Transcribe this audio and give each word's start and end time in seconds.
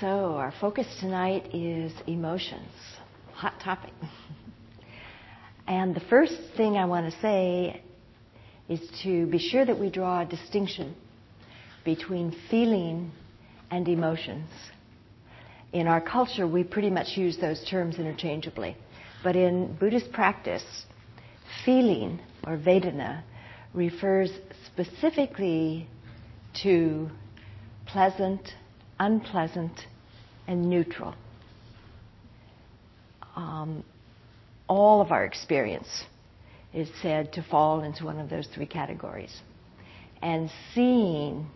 So, 0.00 0.34
our 0.34 0.52
focus 0.60 0.88
tonight 0.98 1.54
is 1.54 1.92
emotions. 2.08 2.68
Hot 3.34 3.60
topic. 3.60 3.92
And 5.68 5.94
the 5.94 6.00
first 6.00 6.34
thing 6.56 6.76
I 6.76 6.84
want 6.86 7.12
to 7.12 7.20
say 7.20 7.80
is 8.68 8.80
to 9.04 9.26
be 9.26 9.38
sure 9.38 9.64
that 9.64 9.78
we 9.78 9.90
draw 9.90 10.22
a 10.22 10.24
distinction 10.24 10.96
between 11.84 12.34
feeling 12.50 13.12
and 13.70 13.86
emotions. 13.86 14.50
In 15.72 15.86
our 15.86 16.00
culture, 16.00 16.46
we 16.46 16.64
pretty 16.64 16.90
much 16.90 17.16
use 17.16 17.36
those 17.38 17.64
terms 17.70 17.96
interchangeably. 17.98 18.76
But 19.22 19.36
in 19.36 19.76
Buddhist 19.76 20.10
practice, 20.10 20.64
feeling 21.64 22.18
or 22.44 22.56
Vedana 22.56 23.22
refers 23.72 24.32
specifically 24.66 25.88
to 26.64 27.10
pleasant, 27.86 28.54
unpleasant, 28.98 29.86
and 30.46 30.68
neutral. 30.68 31.14
Um, 33.36 33.84
all 34.68 35.00
of 35.00 35.10
our 35.10 35.24
experience 35.24 36.04
is 36.72 36.88
said 37.02 37.32
to 37.34 37.42
fall 37.42 37.82
into 37.82 38.04
one 38.04 38.18
of 38.18 38.30
those 38.30 38.46
three 38.54 38.66
categories. 38.66 39.34
And 40.22 40.50
seeing 40.74 41.46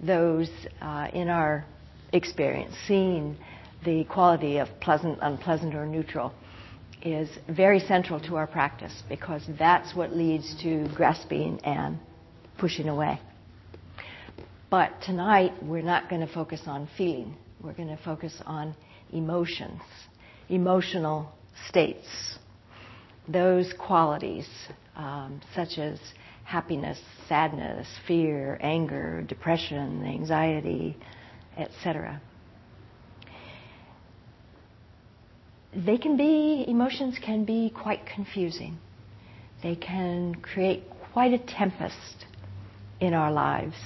those 0.00 0.50
uh, 0.80 1.08
in 1.12 1.28
our 1.28 1.64
experience, 2.12 2.74
seeing 2.86 3.36
the 3.84 4.04
quality 4.04 4.58
of 4.58 4.68
pleasant, 4.80 5.18
unpleasant, 5.20 5.74
or 5.74 5.86
neutral, 5.86 6.32
is 7.02 7.28
very 7.48 7.80
central 7.80 8.20
to 8.20 8.36
our 8.36 8.46
practice 8.46 9.02
because 9.08 9.42
that's 9.58 9.94
what 9.94 10.16
leads 10.16 10.60
to 10.62 10.88
grasping 10.94 11.60
and 11.64 11.98
pushing 12.58 12.88
away. 12.88 13.20
But 14.70 15.00
tonight, 15.00 15.52
we're 15.62 15.82
not 15.82 16.10
going 16.10 16.20
to 16.20 16.32
focus 16.32 16.60
on 16.66 16.88
feeling. 16.98 17.34
We're 17.62 17.72
going 17.72 17.88
to 17.88 18.02
focus 18.04 18.34
on 18.44 18.74
emotions, 19.10 19.80
emotional 20.50 21.32
states. 21.68 22.38
Those 23.26 23.72
qualities, 23.78 24.46
um, 24.94 25.40
such 25.54 25.78
as 25.78 25.98
happiness, 26.44 26.98
sadness, 27.28 27.86
fear, 28.06 28.58
anger, 28.60 29.22
depression, 29.26 30.04
anxiety, 30.04 30.98
etc. 31.56 32.20
They 35.74 35.96
can 35.96 36.18
be, 36.18 36.66
emotions 36.68 37.18
can 37.24 37.46
be 37.46 37.70
quite 37.70 38.04
confusing. 38.04 38.76
They 39.62 39.76
can 39.76 40.34
create 40.34 40.84
quite 41.14 41.32
a 41.32 41.38
tempest 41.38 42.26
in 43.00 43.14
our 43.14 43.32
lives. 43.32 43.76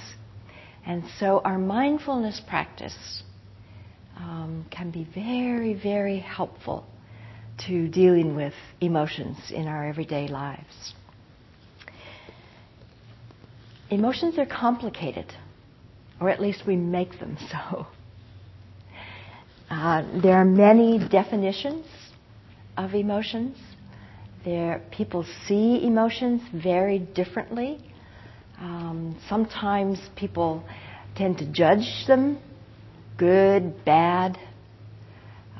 And 0.85 1.03
so 1.19 1.41
our 1.45 1.57
mindfulness 1.57 2.41
practice 2.47 3.23
um, 4.17 4.65
can 4.69 4.91
be 4.91 5.07
very, 5.15 5.73
very 5.73 6.19
helpful 6.19 6.85
to 7.67 7.87
dealing 7.87 8.35
with 8.35 8.53
emotions 8.81 9.37
in 9.51 9.67
our 9.67 9.87
everyday 9.87 10.27
lives. 10.27 10.93
Emotions 13.89 14.37
are 14.37 14.45
complicated, 14.45 15.31
or 16.19 16.29
at 16.29 16.41
least 16.41 16.63
we 16.65 16.75
make 16.75 17.19
them 17.19 17.37
so. 17.51 17.87
Uh, 19.69 20.03
there 20.21 20.35
are 20.35 20.45
many 20.45 20.99
definitions 21.09 21.85
of 22.77 22.93
emotions. 22.93 23.57
There, 24.43 24.81
people 24.91 25.25
see 25.47 25.85
emotions 25.85 26.41
very 26.53 26.99
differently. 26.99 27.79
Sometimes 29.27 29.99
people 30.15 30.63
tend 31.15 31.37
to 31.39 31.45
judge 31.51 32.05
them, 32.07 32.39
good, 33.17 33.85
bad. 33.85 34.37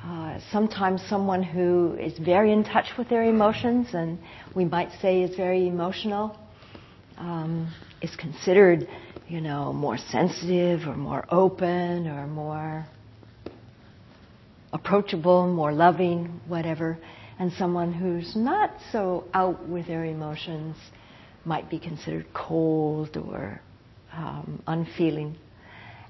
Uh, 0.03 0.39
sometimes 0.51 1.01
someone 1.07 1.43
who 1.43 1.95
is 1.99 2.17
very 2.19 2.51
in 2.51 2.63
touch 2.63 2.87
with 2.97 3.09
their 3.09 3.23
emotions 3.23 3.87
and 3.93 4.19
we 4.55 4.65
might 4.65 4.89
say 5.01 5.21
is 5.21 5.35
very 5.35 5.67
emotional 5.67 6.37
um, 7.17 7.73
is 8.01 8.15
considered, 8.15 8.87
you 9.27 9.39
know, 9.39 9.71
more 9.71 9.97
sensitive 9.97 10.87
or 10.87 10.95
more 10.95 11.25
open 11.29 12.07
or 12.07 12.27
more 12.27 12.85
approachable, 14.73 15.47
more 15.47 15.71
loving, 15.71 16.41
whatever. 16.47 16.97
And 17.39 17.51
someone 17.53 17.93
who's 17.93 18.35
not 18.35 18.71
so 18.91 19.25
out 19.33 19.67
with 19.67 19.87
their 19.87 20.05
emotions 20.05 20.75
might 21.45 21.69
be 21.69 21.79
considered 21.79 22.25
cold 22.33 23.17
or 23.17 23.61
um, 24.13 24.61
unfeeling. 24.67 25.35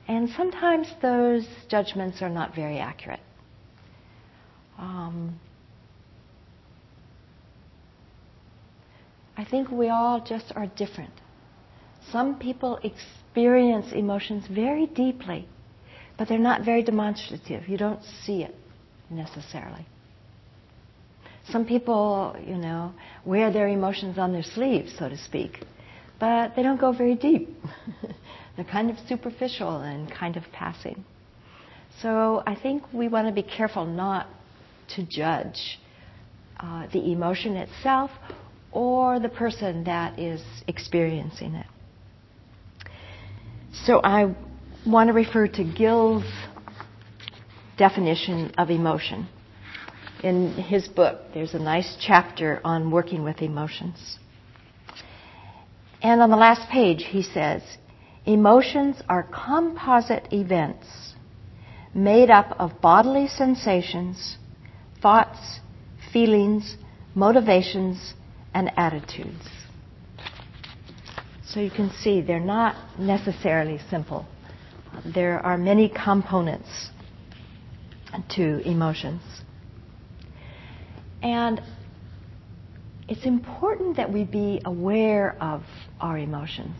And 0.08 0.30
sometimes 0.30 0.88
those 1.02 1.48
judgments 1.70 2.22
are 2.22 2.30
not 2.30 2.54
very 2.54 2.80
accurate. 2.80 3.22
Um, 4.78 5.40
I 9.38 9.46
think 9.46 9.72
we 9.72 9.90
all 9.90 10.20
just 10.22 10.52
are 10.56 10.68
different. 10.68 11.14
Some 12.12 12.38
people 12.38 12.80
experience 12.84 13.94
emotions 13.94 14.46
very 14.48 14.88
deeply, 14.88 15.48
but 16.18 16.28
they're 16.28 16.38
not 16.38 16.64
very 16.64 16.84
demonstrative. 16.84 17.68
You 17.68 17.78
don't 17.78 18.04
see 18.04 18.44
it 18.44 18.56
necessarily. 19.10 19.86
Some 21.50 21.66
people, 21.66 22.36
you 22.46 22.56
know, 22.56 22.94
wear 23.26 23.52
their 23.52 23.68
emotions 23.68 24.18
on 24.18 24.32
their 24.32 24.44
sleeves, 24.44 24.94
so 24.98 25.10
to 25.10 25.18
speak, 25.18 25.60
but 26.20 26.56
they 26.56 26.64
don't 26.64 26.80
go 26.80 26.94
very 26.94 27.16
deep. 27.16 27.50
They're 28.56 28.66
kind 28.66 28.90
of 28.90 28.98
superficial 29.08 29.80
and 29.80 30.12
kind 30.12 30.38
of 30.38 30.44
passing. 30.54 31.04
So 32.02 32.44
I 32.46 32.56
think 32.56 32.84
we 32.94 33.08
want 33.08 33.28
to 33.28 33.34
be 33.34 33.44
careful 33.44 33.86
not 33.86 34.28
to 34.96 35.06
judge 35.06 35.80
uh, 36.60 36.88
the 36.94 37.12
emotion 37.12 37.56
itself 37.56 38.12
or 38.72 39.20
the 39.20 39.30
person 39.30 39.84
that 39.84 40.18
is 40.20 40.42
experiencing 40.68 41.56
it. 41.56 41.68
So 43.86 44.02
I 44.04 44.36
want 44.86 45.08
to 45.08 45.14
refer 45.14 45.48
to 45.48 45.64
Gil's 45.64 46.26
definition 47.78 48.54
of 48.58 48.70
emotion. 48.70 49.28
In 50.24 50.54
his 50.54 50.88
book, 50.88 51.20
there's 51.34 51.54
a 51.54 51.60
nice 51.60 51.98
chapter 52.00 52.62
on 52.64 52.92
working 52.92 53.24
with 53.24 53.42
emotions. 53.42 54.18
And 56.02 56.22
on 56.22 56.30
the 56.30 56.38
last 56.38 56.70
page, 56.70 57.04
he 57.04 57.22
says, 57.22 57.62
Emotions 58.26 59.02
are 59.10 59.24
composite 59.24 60.30
events 60.32 61.14
made 61.94 62.30
up 62.30 62.56
of 62.58 62.80
bodily 62.82 63.28
sensations, 63.28 64.38
thoughts, 65.02 65.60
feelings, 66.14 66.78
motivations, 67.16 68.14
and 68.54 68.72
attitudes. 68.78 69.50
So 71.46 71.60
you 71.60 71.70
can 71.70 71.92
see 71.92 72.22
they're 72.22 72.40
not 72.40 72.98
necessarily 72.98 73.80
simple. 73.90 74.26
There 75.06 75.40
are 75.40 75.58
many 75.58 75.90
components 75.90 76.90
to 78.30 78.60
emotions. 78.68 79.22
And 81.24 81.62
it's 83.08 83.26
important 83.26 83.98
that 83.98 84.12
we 84.12 84.26
be 84.26 84.62
aware 84.66 85.36
of 85.42 85.64
our 86.00 86.18
emotions 86.18 86.76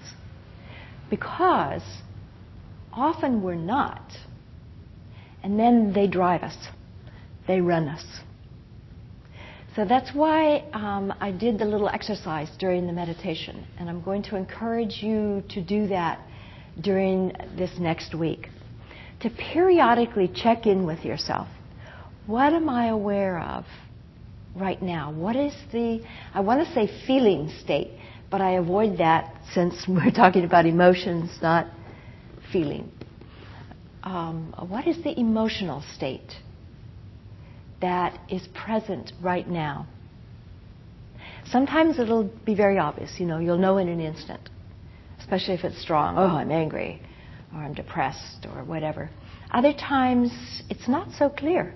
because 1.10 1.82
often 2.92 3.42
we're 3.42 3.56
not. 3.56 4.04
And 5.44 5.60
then 5.60 5.94
they 5.94 6.08
drive 6.08 6.44
us, 6.44 6.56
they 7.48 7.62
run 7.62 7.88
us. 7.88 8.06
So 9.76 9.86
that's 9.86 10.14
why 10.14 10.66
um, 10.74 11.14
I 11.20 11.32
did 11.32 11.58
the 11.58 11.66
little 11.66 11.90
exercise 11.90 12.50
during 12.60 12.86
the 12.86 12.94
meditation, 12.94 13.66
and 13.80 13.90
I'm 13.90 14.04
going 14.04 14.22
to 14.24 14.36
encourage 14.36 15.02
you 15.02 15.44
to 15.50 15.62
do 15.62 15.88
that 15.88 16.20
during 16.80 17.34
this 17.58 17.72
next 17.80 18.14
week. 18.14 18.50
To 19.22 19.30
periodically 19.32 20.32
check 20.34 20.68
in 20.68 20.86
with 20.86 21.04
yourself. 21.04 21.48
What 22.28 22.54
am 22.54 22.70
I 22.70 22.88
aware 22.88 23.40
of 23.40 23.66
right 24.56 24.82
now? 24.82 25.12
What 25.12 25.36
is 25.36 25.54
the, 25.72 26.04
I 26.34 26.42
want 26.42 26.66
to 26.66 26.74
say 26.74 26.90
feeling 27.08 27.52
state, 27.62 27.92
but 28.30 28.42
I 28.42 28.54
avoid 28.54 28.98
that 28.98 29.36
since 29.54 29.86
we're 29.88 30.12
talking 30.12 30.44
about 30.44 30.66
emotions, 30.66 31.38
not 31.42 31.68
feeling. 32.52 32.92
Um, 34.04 34.54
what 34.68 34.88
is 34.88 35.02
the 35.04 35.18
emotional 35.18 35.84
state 35.96 36.34
that 37.82 38.20
is 38.30 38.48
present 38.54 39.14
right 39.22 39.48
now? 39.48 39.88
Sometimes 41.46 42.00
it'll 42.00 42.30
be 42.46 42.56
very 42.56 42.78
obvious, 42.78 43.20
you 43.20 43.26
know, 43.26 43.40
you'll 43.40 43.58
know 43.58 43.78
in 43.78 43.88
an 43.88 44.00
instant, 44.00 44.50
especially 45.20 45.54
if 45.54 45.64
it's 45.64 45.82
strong. 45.82 46.18
Oh, 46.18 46.38
I'm 46.38 46.52
angry, 46.52 47.02
or 47.54 47.60
I'm 47.60 47.74
depressed, 47.74 48.46
or 48.54 48.64
whatever. 48.64 49.10
Other 49.52 49.74
times, 49.74 50.32
it's 50.70 50.88
not 50.88 51.12
so 51.18 51.30
clear. 51.30 51.74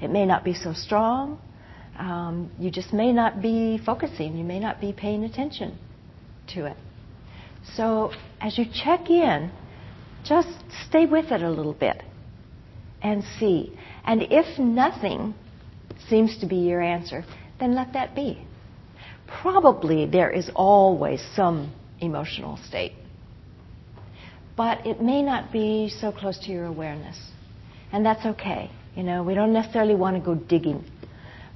It 0.00 0.10
may 0.10 0.26
not 0.26 0.44
be 0.44 0.54
so 0.54 0.72
strong, 0.72 1.38
um, 1.98 2.50
you 2.58 2.70
just 2.70 2.92
may 2.92 3.12
not 3.12 3.42
be 3.42 3.78
focusing, 3.84 4.36
you 4.36 4.44
may 4.44 4.60
not 4.60 4.80
be 4.80 4.92
paying 4.92 5.24
attention 5.24 5.78
to 6.54 6.66
it. 6.66 6.76
So 7.74 8.12
as 8.40 8.56
you 8.58 8.64
check 8.72 9.10
in, 9.10 9.50
just 10.24 10.48
stay 10.88 11.06
with 11.06 11.26
it 11.32 11.42
a 11.42 11.50
little 11.50 11.74
bit 11.74 12.02
and 13.02 13.22
see. 13.38 13.76
And 14.04 14.22
if 14.30 14.58
nothing 14.58 15.34
seems 16.08 16.38
to 16.38 16.46
be 16.46 16.56
your 16.56 16.80
answer, 16.80 17.24
then 17.58 17.74
let 17.74 17.92
that 17.92 18.14
be. 18.14 18.46
Probably 19.42 20.06
there 20.06 20.30
is 20.30 20.50
always 20.54 21.22
some 21.34 21.72
emotional 22.00 22.58
state, 22.68 22.92
but 24.56 24.86
it 24.86 25.00
may 25.00 25.22
not 25.22 25.52
be 25.52 25.88
so 26.00 26.12
close 26.12 26.38
to 26.40 26.50
your 26.50 26.66
awareness. 26.66 27.18
And 27.92 28.04
that's 28.04 28.24
okay. 28.26 28.70
You 28.94 29.02
know, 29.02 29.22
we 29.22 29.34
don't 29.34 29.52
necessarily 29.52 29.94
want 29.94 30.16
to 30.16 30.22
go 30.22 30.34
digging. 30.34 30.84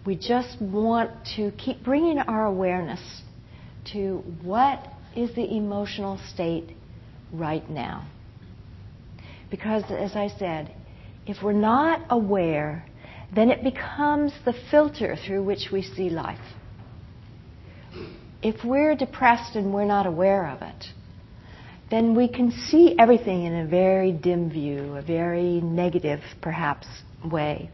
We 0.06 0.16
just 0.16 0.60
want 0.60 1.10
to 1.36 1.50
keep 1.52 1.84
bringing 1.84 2.18
our 2.18 2.46
awareness 2.46 3.00
to 3.92 4.22
what 4.42 4.86
is 5.14 5.34
the 5.34 5.44
emotional 5.56 6.18
state 6.32 6.70
right 7.32 7.68
now. 7.68 8.08
Because, 9.50 9.84
as 9.90 10.14
I 10.14 10.28
said, 10.38 10.74
if 11.26 11.42
we're 11.42 11.52
not 11.52 12.02
aware, 12.08 12.86
then 13.34 13.50
it 13.50 13.62
becomes 13.62 14.32
the 14.44 14.54
filter 14.70 15.16
through 15.16 15.44
which 15.44 15.68
we 15.72 15.82
see 15.82 16.08
life. 16.08 16.38
If 18.42 18.64
we're 18.64 18.96
depressed 18.96 19.54
and 19.54 19.72
we're 19.74 19.84
not 19.84 20.06
aware 20.06 20.48
of 20.48 20.62
it, 20.62 20.86
then 21.90 22.14
we 22.14 22.28
can 22.28 22.52
see 22.52 22.94
everything 22.98 23.44
in 23.44 23.54
a 23.54 23.66
very 23.66 24.12
dim 24.12 24.50
view, 24.50 24.96
a 24.96 25.02
very 25.02 25.60
negative, 25.60 26.20
perhaps, 26.40 26.86
way. 27.24 27.70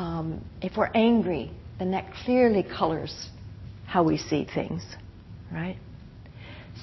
Um, 0.00 0.42
if 0.62 0.78
we're 0.78 0.90
angry, 0.94 1.50
then 1.78 1.90
that 1.90 2.10
clearly 2.24 2.62
colors 2.62 3.28
how 3.86 4.02
we 4.02 4.16
see 4.16 4.46
things, 4.46 4.82
right? 5.52 5.76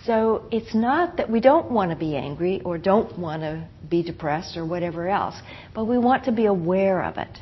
So 0.06 0.48
it's 0.52 0.76
not 0.76 1.18
that 1.18 1.28
we 1.28 1.40
don't 1.40 1.72
want 1.72 1.90
to 1.90 1.98
be 1.98 2.16
angry 2.16 2.62
or 2.64 2.78
don't 2.78 3.18
want 3.18 3.42
to 3.42 3.68
be 3.90 4.04
depressed 4.04 4.56
or 4.56 4.68
whatever 4.68 5.10
else, 5.10 5.34
but 5.74 5.86
we 5.86 5.98
want 5.98 6.26
to 6.26 6.32
be 6.32 6.46
aware 6.46 7.02
of 7.04 7.18
it. 7.18 7.40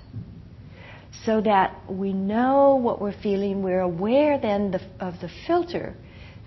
So 1.26 1.42
that 1.42 1.76
we 1.90 2.14
know 2.14 2.76
what 2.82 3.02
we're 3.02 3.22
feeling, 3.22 3.62
we're 3.62 3.82
aware 3.82 4.40
then 4.40 4.72
the, 4.72 4.82
of 5.02 5.16
the 5.20 5.30
filter 5.46 5.94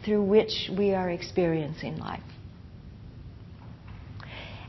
through 0.06 0.22
which 0.22 0.70
we 0.74 0.94
are 0.94 1.10
experiencing 1.10 1.98
life. 1.98 2.22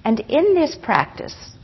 And 0.03 0.19
in 0.19 0.53
this 0.53 0.75
practice, 0.83 1.55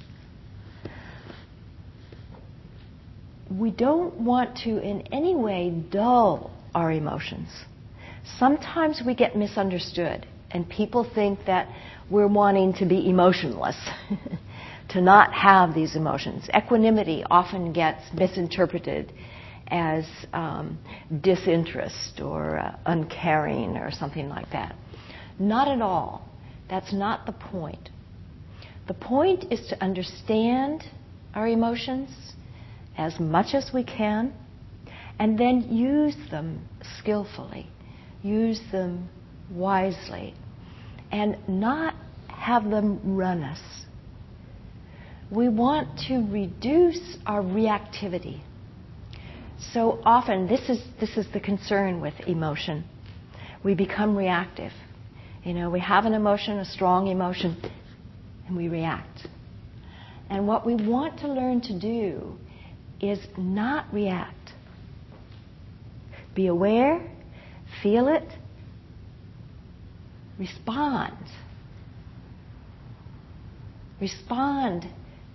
we 3.49 3.71
don't 3.71 4.15
want 4.19 4.55
to 4.57 4.79
in 4.79 5.01
any 5.11 5.35
way 5.35 5.69
dull 5.91 6.51
our 6.73 6.91
emotions 6.91 7.49
sometimes 8.39 9.01
we 9.05 9.15
get 9.15 9.35
misunderstood, 9.35 10.25
and 10.51 10.67
people 10.69 11.09
think 11.15 11.39
that 11.45 11.67
we're 12.09 12.27
wanting 12.27 12.73
to 12.73 12.85
be 12.85 13.09
emotionless, 13.09 13.77
to 14.89 15.01
not 15.01 15.33
have 15.33 15.73
these 15.73 15.95
emotions. 15.95 16.47
Equanimity 16.55 17.23
often 17.29 17.73
gets 17.73 18.01
misinterpreted 18.13 19.11
as 19.67 20.05
um, 20.33 20.77
disinterest 21.21 22.21
or 22.21 22.59
uh, 22.59 22.75
uncaring 22.85 23.77
or 23.77 23.91
something 23.91 24.29
like 24.29 24.49
that. 24.51 24.75
Not 25.39 25.67
at 25.67 25.81
all. 25.81 26.29
That's 26.69 26.93
not 26.93 27.25
the 27.25 27.31
point. 27.31 27.89
The 28.87 28.93
point 28.93 29.51
is 29.51 29.67
to 29.67 29.83
understand 29.83 30.83
our 31.33 31.47
emotions 31.47 32.09
as 32.97 33.19
much 33.19 33.53
as 33.53 33.71
we 33.73 33.83
can 33.83 34.33
and 35.19 35.37
then 35.37 35.61
use 35.69 36.15
them 36.29 36.67
skillfully 36.99 37.69
use 38.25 38.59
them 38.71 39.07
wisely, 39.51 40.33
and 41.11 41.37
not 41.47 41.93
have 42.27 42.63
them 42.69 43.15
run 43.15 43.43
us. 43.43 43.61
We 45.29 45.47
want 45.47 45.99
to 46.07 46.27
reduce 46.31 47.17
our 47.25 47.41
reactivity. 47.41 48.41
So 49.73 50.01
often, 50.03 50.47
this 50.47 50.69
is, 50.69 50.83
this 50.99 51.17
is 51.17 51.27
the 51.33 51.39
concern 51.39 52.01
with 52.01 52.13
emotion. 52.27 52.83
We 53.63 53.75
become 53.75 54.17
reactive. 54.17 54.71
You 55.43 55.53
know, 55.53 55.69
we 55.69 55.79
have 55.79 56.05
an 56.05 56.13
emotion, 56.13 56.57
a 56.57 56.65
strong 56.65 57.07
emotion, 57.07 57.57
and 58.47 58.57
we 58.57 58.67
react. 58.67 59.27
And 60.29 60.47
what 60.47 60.65
we 60.65 60.75
want 60.75 61.19
to 61.19 61.27
learn 61.27 61.61
to 61.61 61.79
do 61.79 62.37
is 63.01 63.19
not 63.37 63.85
react. 63.93 64.53
Be 66.33 66.47
aware 66.47 67.01
feel 67.81 68.07
it, 68.07 68.27
respond. 70.37 71.15
Respond 73.99 74.87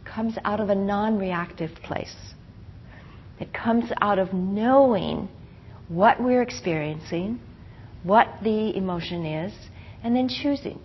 comes 0.04 0.36
out 0.44 0.60
of 0.60 0.68
a 0.68 0.74
non 0.74 1.18
reactive 1.18 1.70
place. 1.82 2.14
It 3.38 3.52
comes 3.54 3.90
out 4.00 4.18
of 4.18 4.34
knowing 4.34 5.28
what 5.88 6.22
we're 6.22 6.42
experiencing, 6.42 7.40
what 8.02 8.28
the 8.42 8.76
emotion 8.76 9.24
is, 9.24 9.52
and 10.02 10.14
then 10.14 10.28
choosing. 10.28 10.78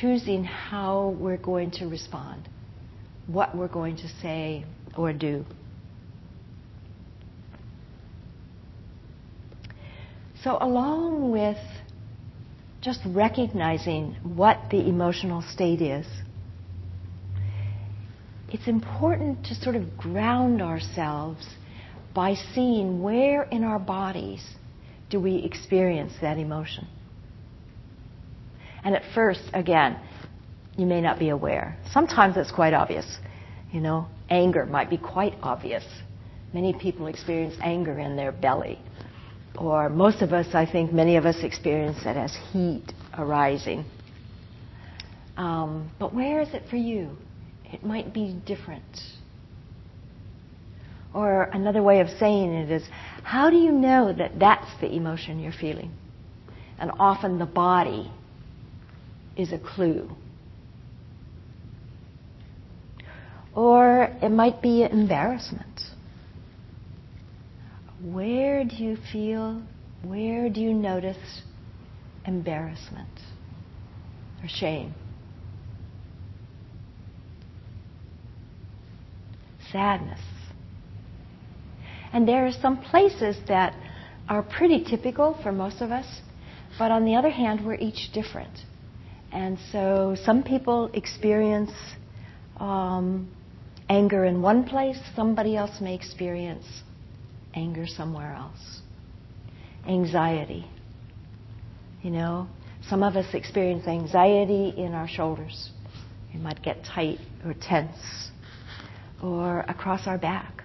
Choosing 0.00 0.44
how 0.44 1.16
we're 1.18 1.36
going 1.36 1.70
to 1.72 1.86
respond, 1.86 2.48
what 3.26 3.56
we're 3.56 3.68
going 3.68 3.96
to 3.96 4.08
say 4.20 4.64
or 4.96 5.12
do. 5.12 5.44
So, 10.42 10.58
along 10.60 11.30
with 11.30 11.58
just 12.80 13.00
recognizing 13.06 14.16
what 14.24 14.58
the 14.70 14.88
emotional 14.88 15.40
state 15.40 15.80
is, 15.80 16.06
it's 18.48 18.66
important 18.66 19.44
to 19.46 19.54
sort 19.54 19.76
of 19.76 19.96
ground 19.96 20.60
ourselves 20.60 21.46
by 22.12 22.34
seeing 22.54 23.02
where 23.02 23.44
in 23.44 23.62
our 23.62 23.78
bodies 23.78 24.44
do 25.10 25.20
we 25.20 25.36
experience 25.36 26.12
that 26.20 26.38
emotion. 26.38 26.88
And 28.84 28.96
at 28.96 29.02
first, 29.14 29.42
again, 29.54 29.96
you 30.76 30.86
may 30.86 31.00
not 31.00 31.20
be 31.20 31.28
aware. 31.28 31.78
Sometimes 31.92 32.36
it's 32.36 32.50
quite 32.50 32.74
obvious. 32.74 33.06
You 33.70 33.80
know, 33.80 34.08
anger 34.28 34.66
might 34.66 34.90
be 34.90 34.98
quite 34.98 35.34
obvious. 35.40 35.84
Many 36.52 36.72
people 36.74 37.06
experience 37.06 37.54
anger 37.62 37.98
in 38.00 38.16
their 38.16 38.32
belly 38.32 38.80
or 39.58 39.88
most 39.88 40.22
of 40.22 40.32
us, 40.32 40.46
I 40.54 40.66
think 40.70 40.92
many 40.92 41.16
of 41.16 41.26
us 41.26 41.36
experience 41.42 41.98
it 42.02 42.16
as 42.16 42.36
heat 42.52 42.84
arising. 43.16 43.84
Um, 45.36 45.90
but 45.98 46.14
where 46.14 46.40
is 46.40 46.48
it 46.54 46.64
for 46.70 46.76
you? 46.76 47.10
It 47.64 47.84
might 47.84 48.12
be 48.12 48.38
different. 48.46 48.82
Or 51.14 51.44
another 51.52 51.82
way 51.82 52.00
of 52.00 52.08
saying 52.18 52.52
it 52.52 52.70
is, 52.70 52.82
how 53.22 53.50
do 53.50 53.56
you 53.56 53.72
know 53.72 54.12
that 54.12 54.38
that's 54.38 54.68
the 54.80 54.90
emotion 54.94 55.38
you're 55.40 55.52
feeling? 55.52 55.92
And 56.78 56.90
often 56.98 57.38
the 57.38 57.46
body 57.46 58.10
is 59.36 59.52
a 59.52 59.58
clue. 59.58 60.08
Or 63.54 64.04
it 64.22 64.30
might 64.30 64.62
be 64.62 64.82
embarrassment 64.82 65.91
where 68.02 68.64
do 68.64 68.76
you 68.76 68.96
feel, 69.12 69.62
where 70.04 70.48
do 70.48 70.60
you 70.60 70.74
notice 70.74 71.42
embarrassment 72.26 73.08
or 74.42 74.48
shame? 74.48 74.92
Sadness. 79.70 80.20
And 82.12 82.28
there 82.28 82.46
are 82.46 82.52
some 82.52 82.78
places 82.82 83.36
that 83.48 83.74
are 84.28 84.42
pretty 84.42 84.84
typical 84.84 85.38
for 85.42 85.52
most 85.52 85.80
of 85.80 85.90
us, 85.90 86.20
but 86.78 86.90
on 86.90 87.04
the 87.04 87.14
other 87.14 87.30
hand, 87.30 87.64
we're 87.64 87.74
each 87.74 88.10
different. 88.12 88.58
And 89.30 89.58
so 89.70 90.16
some 90.24 90.42
people 90.42 90.90
experience 90.92 91.72
um, 92.58 93.30
anger 93.88 94.24
in 94.24 94.42
one 94.42 94.64
place, 94.64 94.98
somebody 95.14 95.56
else 95.56 95.80
may 95.80 95.94
experience 95.94 96.66
anger 97.54 97.86
somewhere 97.86 98.34
else. 98.34 98.80
Anxiety. 99.86 100.66
You 102.02 102.10
know, 102.10 102.48
some 102.88 103.02
of 103.02 103.16
us 103.16 103.34
experience 103.34 103.86
anxiety 103.86 104.74
in 104.76 104.92
our 104.92 105.08
shoulders. 105.08 105.70
It 106.34 106.40
might 106.40 106.62
get 106.62 106.84
tight 106.84 107.18
or 107.44 107.54
tense 107.54 108.30
or 109.22 109.60
across 109.60 110.06
our 110.06 110.18
back. 110.18 110.62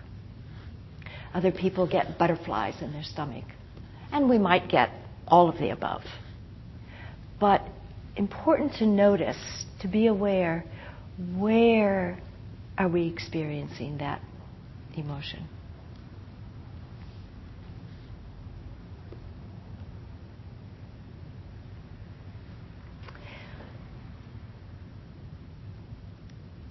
Other 1.34 1.51
people 1.51 1.88
get 1.88 2.17
butterflies 2.17 2.82
in 2.82 2.91
their 2.91 3.03
stomach. 3.03 3.46
And 4.12 4.29
we 4.29 4.38
might 4.38 4.70
get 4.70 4.89
all 5.27 5.50
of 5.50 5.58
the 5.58 5.70
above. 5.70 6.01
But 7.39 7.62
important 8.15 8.74
to 8.75 8.86
notice, 8.88 9.38
to 9.82 9.88
be 9.88 10.08
aware, 10.08 10.63
where 11.36 12.17
are 12.77 12.88
we 12.88 13.08
experiencing 13.08 13.98
that 14.00 14.22
emotion? 14.96 15.48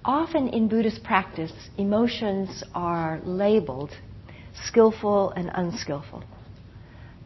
Often 0.06 0.48
in 0.48 0.68
Buddhist 0.68 1.02
practice, 1.02 1.52
emotions 1.76 2.62
are 2.75 3.20
labeled 3.25 3.92
skillful 4.64 5.32
and 5.32 5.50
unskillful, 5.52 6.25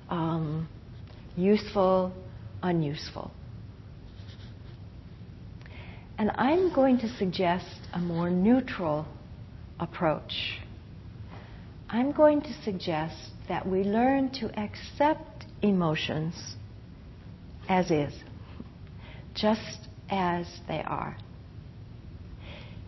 um, 0.08 0.68
useful, 1.37 2.12
unuseful. 2.62 3.30
And 6.18 6.30
I'm 6.34 6.72
going 6.75 6.99
to 6.99 7.08
suggest 7.16 7.80
a 7.92 7.99
more 7.99 8.30
neutral 8.30 9.06
approach. 9.78 10.60
I'm 11.88 12.12
going 12.12 12.42
to 12.42 12.52
suggest 12.64 13.16
that 13.49 13.66
we 13.66 13.84
learn 13.84 14.30
to 14.40 14.50
accept 14.58 15.46
emotions 15.62 16.56
as 17.68 17.90
is, 17.90 18.14
just 19.34 19.88
as 20.10 20.46
they 20.66 20.82
are. 20.82 21.16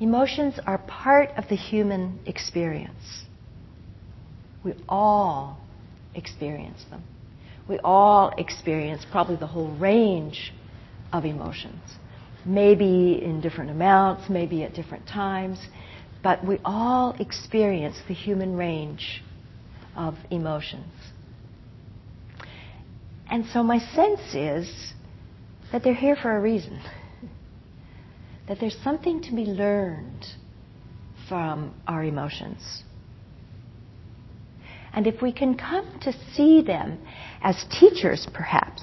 Emotions 0.02 0.58
are 0.66 0.78
part 0.78 1.30
of 1.36 1.48
the 1.48 1.56
human 1.56 2.18
experience. 2.26 3.24
We 4.64 4.74
all 4.88 5.58
experience 6.14 6.84
them. 6.90 7.02
We 7.68 7.78
all 7.78 8.34
experience 8.36 9.06
probably 9.10 9.36
the 9.36 9.46
whole 9.46 9.74
range 9.76 10.52
of 11.12 11.24
emotions 11.24 11.80
maybe 12.44 13.20
in 13.22 13.40
different 13.40 13.70
amounts, 13.70 14.28
maybe 14.28 14.62
at 14.64 14.74
different 14.74 15.06
times, 15.06 15.58
but 16.22 16.44
we 16.46 16.58
all 16.64 17.14
experience 17.18 17.96
the 18.08 18.14
human 18.14 18.56
range 18.56 19.22
of 19.96 20.14
emotions. 20.30 20.92
And 23.30 23.46
so 23.46 23.62
my 23.62 23.78
sense 23.78 24.34
is 24.34 24.92
that 25.70 25.82
they're 25.82 25.94
here 25.94 26.16
for 26.16 26.36
a 26.36 26.40
reason. 26.40 26.80
That 28.52 28.60
there's 28.60 28.76
something 28.84 29.22
to 29.22 29.34
be 29.34 29.46
learned 29.46 30.26
from 31.26 31.74
our 31.88 32.04
emotions. 32.04 32.82
And 34.92 35.06
if 35.06 35.22
we 35.22 35.32
can 35.32 35.56
come 35.56 35.98
to 36.02 36.12
see 36.34 36.60
them 36.60 36.98
as 37.40 37.64
teachers, 37.80 38.28
perhaps, 38.34 38.82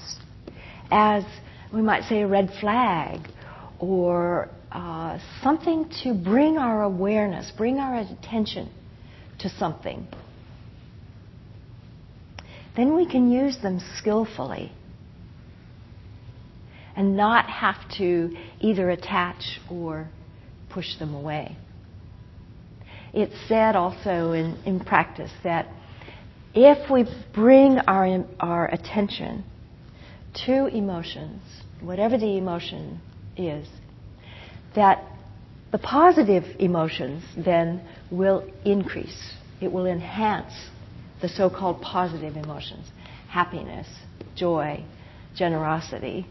as 0.90 1.24
we 1.72 1.84
might 1.84 2.02
say 2.06 2.24
a 2.24 2.28
red 2.28 2.50
flag 2.60 3.20
or 3.78 4.50
uh, 4.72 5.20
something 5.44 5.88
to 6.02 6.16
bring 6.16 6.58
our 6.58 6.82
awareness, 6.82 7.52
bring 7.56 7.78
our 7.78 8.00
attention 8.00 8.72
to 9.38 9.50
something, 9.50 10.08
then 12.76 12.96
we 12.96 13.06
can 13.06 13.32
use 13.32 13.56
them 13.62 13.80
skillfully 14.00 14.72
and 17.00 17.16
not 17.16 17.50
have 17.50 17.78
to 17.98 18.30
either 18.60 18.90
attach 18.90 19.62
or 19.72 20.10
push 20.70 20.98
them 21.00 21.14
away. 21.14 21.56
It's 23.14 23.34
said 23.48 23.78
also 23.78 24.34
in, 24.34 24.58
in 24.66 24.82
practice 24.82 25.32
that 25.46 25.70
if 26.54 26.92
we 26.92 27.06
bring 27.34 27.80
our, 27.88 28.26
our 28.42 28.68
attention 28.68 29.46
to 30.46 30.66
emotions, 30.66 31.42
whatever 31.80 32.18
the 32.18 32.38
emotion 32.38 33.00
is 33.38 33.66
that 34.76 35.02
the 35.72 35.78
positive 35.78 36.44
emotions 36.60 37.24
then 37.38 37.82
will 38.12 38.46
increase. 38.66 39.36
It 39.62 39.72
will 39.72 39.86
enhance 39.86 40.52
the 41.22 41.30
so 41.30 41.50
called 41.50 41.82
positive 41.82 42.36
emotions 42.36 42.88
happiness, 43.30 43.88
joy, 44.36 44.84
generosity, 45.36 46.28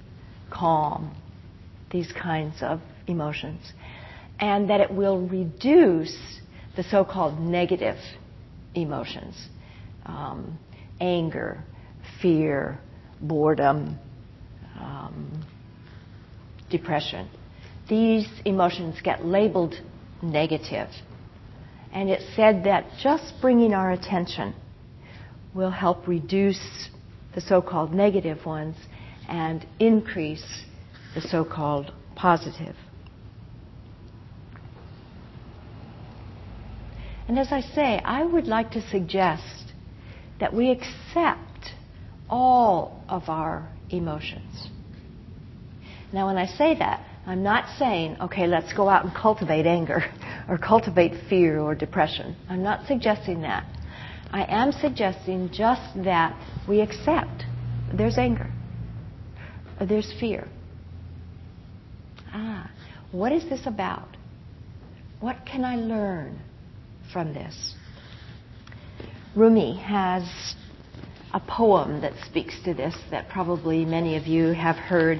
calm, 0.50 1.14
these 1.90 2.12
kinds 2.12 2.56
of 2.62 2.80
emotions. 3.06 3.72
And 4.40 4.70
that 4.70 4.80
it 4.80 4.90
will 4.90 5.26
reduce 5.26 6.16
the 6.76 6.84
so 6.84 7.04
called 7.04 7.40
negative 7.40 7.96
emotions 8.74 9.48
um, 10.08 10.58
anger, 11.00 11.62
fear, 12.20 12.80
boredom, 13.20 13.98
um, 14.78 15.44
depression. 16.70 17.28
These 17.88 18.26
emotions 18.44 18.96
get 19.02 19.24
labeled 19.24 19.74
negative. 20.22 20.88
And 21.92 22.10
it's 22.10 22.24
said 22.36 22.64
that 22.64 22.86
just 23.02 23.34
bringing 23.40 23.72
our 23.72 23.92
attention 23.92 24.54
will 25.54 25.70
help 25.70 26.06
reduce 26.06 26.88
the 27.34 27.40
so 27.40 27.62
called 27.62 27.92
negative 27.92 28.44
ones 28.44 28.76
and 29.28 29.66
increase 29.78 30.64
the 31.14 31.20
so 31.20 31.44
called 31.44 31.92
positive. 32.16 32.74
And 37.28 37.38
as 37.38 37.48
I 37.50 37.60
say, 37.60 38.00
I 38.04 38.24
would 38.24 38.46
like 38.46 38.70
to 38.72 38.88
suggest 38.88 39.72
that 40.40 40.54
we 40.54 40.70
accept 40.70 41.74
all 42.30 43.04
of 43.08 43.28
our 43.28 43.68
emotions. 43.90 44.68
Now, 46.12 46.26
when 46.26 46.38
I 46.38 46.46
say 46.46 46.74
that, 46.78 47.04
I'm 47.26 47.42
not 47.42 47.68
saying, 47.78 48.16
okay, 48.22 48.46
let's 48.46 48.72
go 48.72 48.88
out 48.88 49.04
and 49.04 49.14
cultivate 49.14 49.66
anger 49.66 50.02
or 50.48 50.56
cultivate 50.56 51.28
fear 51.28 51.60
or 51.60 51.74
depression. 51.74 52.34
I'm 52.48 52.62
not 52.62 52.86
suggesting 52.86 53.42
that. 53.42 53.66
I 54.30 54.44
am 54.44 54.72
suggesting 54.72 55.50
just 55.52 56.02
that 56.04 56.34
we 56.66 56.80
accept 56.80 57.44
there's 57.92 58.16
anger, 58.16 58.50
there's 59.86 60.12
fear. 60.18 60.48
Ah, 62.32 62.70
what 63.12 63.32
is 63.32 63.48
this 63.48 63.66
about? 63.66 64.16
What 65.20 65.36
can 65.46 65.64
I 65.64 65.76
learn 65.76 66.38
from 67.12 67.32
this? 67.32 67.74
Rumi 69.34 69.76
has 69.78 70.24
a 71.32 71.40
poem 71.40 72.00
that 72.00 72.12
speaks 72.26 72.54
to 72.64 72.74
this 72.74 72.94
that 73.10 73.28
probably 73.28 73.84
many 73.84 74.16
of 74.16 74.26
you 74.26 74.48
have 74.48 74.76
heard. 74.76 75.18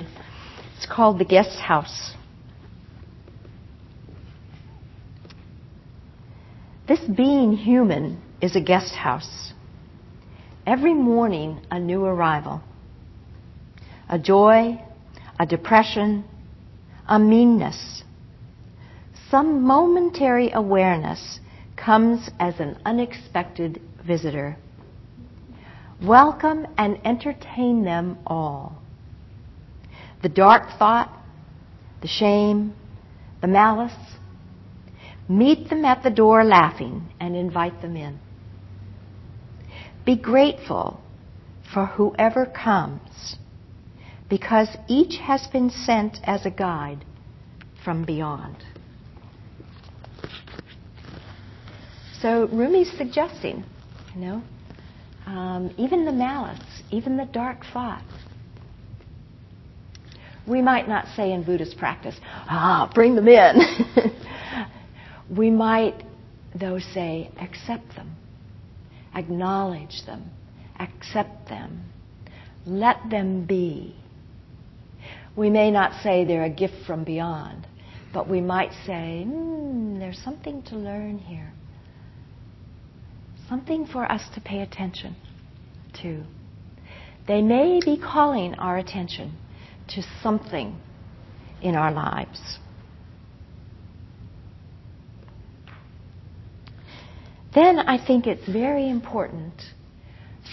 It's 0.77 0.87
called 0.87 1.19
The 1.19 1.25
Guest 1.25 1.59
House. 1.59 2.15
This 6.87 7.01
being 7.01 7.53
human 7.53 8.23
is 8.41 8.57
a 8.57 8.61
guest 8.61 8.95
house. 8.95 9.53
Every 10.67 10.95
morning, 10.95 11.61
a 11.71 11.79
new 11.79 12.05
arrival. 12.05 12.63
A 14.09 14.19
joy, 14.19 14.81
a 15.39 15.47
depression, 15.47 16.25
a 17.07 17.19
meanness. 17.19 18.03
Some 19.31 19.63
momentary 19.63 20.51
awareness 20.53 21.41
comes 21.77 22.31
as 22.41 22.59
an 22.59 22.79
unexpected 22.85 23.81
visitor. 24.07 24.57
Welcome 26.03 26.67
and 26.79 26.99
entertain 27.05 27.85
them 27.85 28.19
all 28.27 28.79
the 30.23 30.29
dark 30.29 30.79
thought, 30.79 31.13
the 32.01 32.09
shame, 32.09 32.75
the 33.41 33.47
malice. 33.47 33.93
Meet 35.29 35.69
them 35.69 35.85
at 35.85 36.03
the 36.03 36.11
door 36.11 36.43
laughing 36.43 37.09
and 37.21 37.37
invite 37.37 37.83
them 37.83 37.97
in. 37.97 38.19
Be 40.05 40.17
grateful 40.17 41.01
for 41.73 41.87
whoever 41.87 42.47
comes 42.47 43.37
because 44.29 44.69
each 44.89 45.19
has 45.19 45.47
been 45.49 45.71
sent 45.71 46.19
as 46.25 46.45
a 46.45 46.51
guide 46.51 47.05
from 47.85 48.05
beyond. 48.05 48.57
So 52.21 52.49
Rumi's 52.49 52.91
suggesting, 52.97 53.65
you 54.15 54.21
know, 54.21 54.43
um, 55.27 55.73
even 55.79 56.05
the 56.05 56.13
malice, 56.13 56.83
even 56.91 57.17
the 57.17 57.27
dark 57.27 57.59
thought, 57.73 58.03
we 60.49 60.63
might 60.63 60.89
not 60.89 61.07
say 61.15 61.33
in 61.33 61.45
Buddhist 61.45 61.77
practice, 61.77 62.17
ah, 62.25 62.91
bring 62.95 63.15
them 63.15 63.29
in. 63.29 63.61
we 65.37 65.51
might, 65.51 66.03
though, 66.59 66.79
say, 66.79 67.31
accept 67.41 67.95
them, 67.95 68.17
acknowledge 69.15 70.05
them, 70.07 70.31
accept 70.81 71.49
them, 71.49 71.85
let 72.67 72.97
them 73.11 73.45
be. 73.45 73.95
We 75.39 75.51
may 75.51 75.71
not 75.71 76.03
say 76.03 76.25
they're 76.25 76.43
a 76.43 76.51
gift 76.51 76.75
from 76.85 77.05
beyond, 77.05 77.65
but 78.13 78.29
we 78.29 78.41
might 78.41 78.73
say, 78.85 79.23
hmm, 79.23 80.01
there's 80.01 80.19
something 80.19 80.63
to 80.63 80.75
learn 80.75 81.19
here. 81.19 81.53
Something 83.49 83.87
for 83.87 84.11
us 84.11 84.23
to 84.35 84.41
pay 84.41 84.63
attention 84.63 85.15
to. 86.03 86.25
They 87.29 87.41
may 87.41 87.79
be 87.85 87.97
calling 87.97 88.55
our 88.55 88.79
attention 88.79 89.39
to 89.91 90.03
something 90.25 90.77
in 91.63 91.77
our 91.77 91.93
lives. 91.93 92.59
Then 97.55 97.79
I 97.79 98.05
think 98.05 98.27
it's 98.27 98.49
very 98.49 98.91
important 98.91 99.55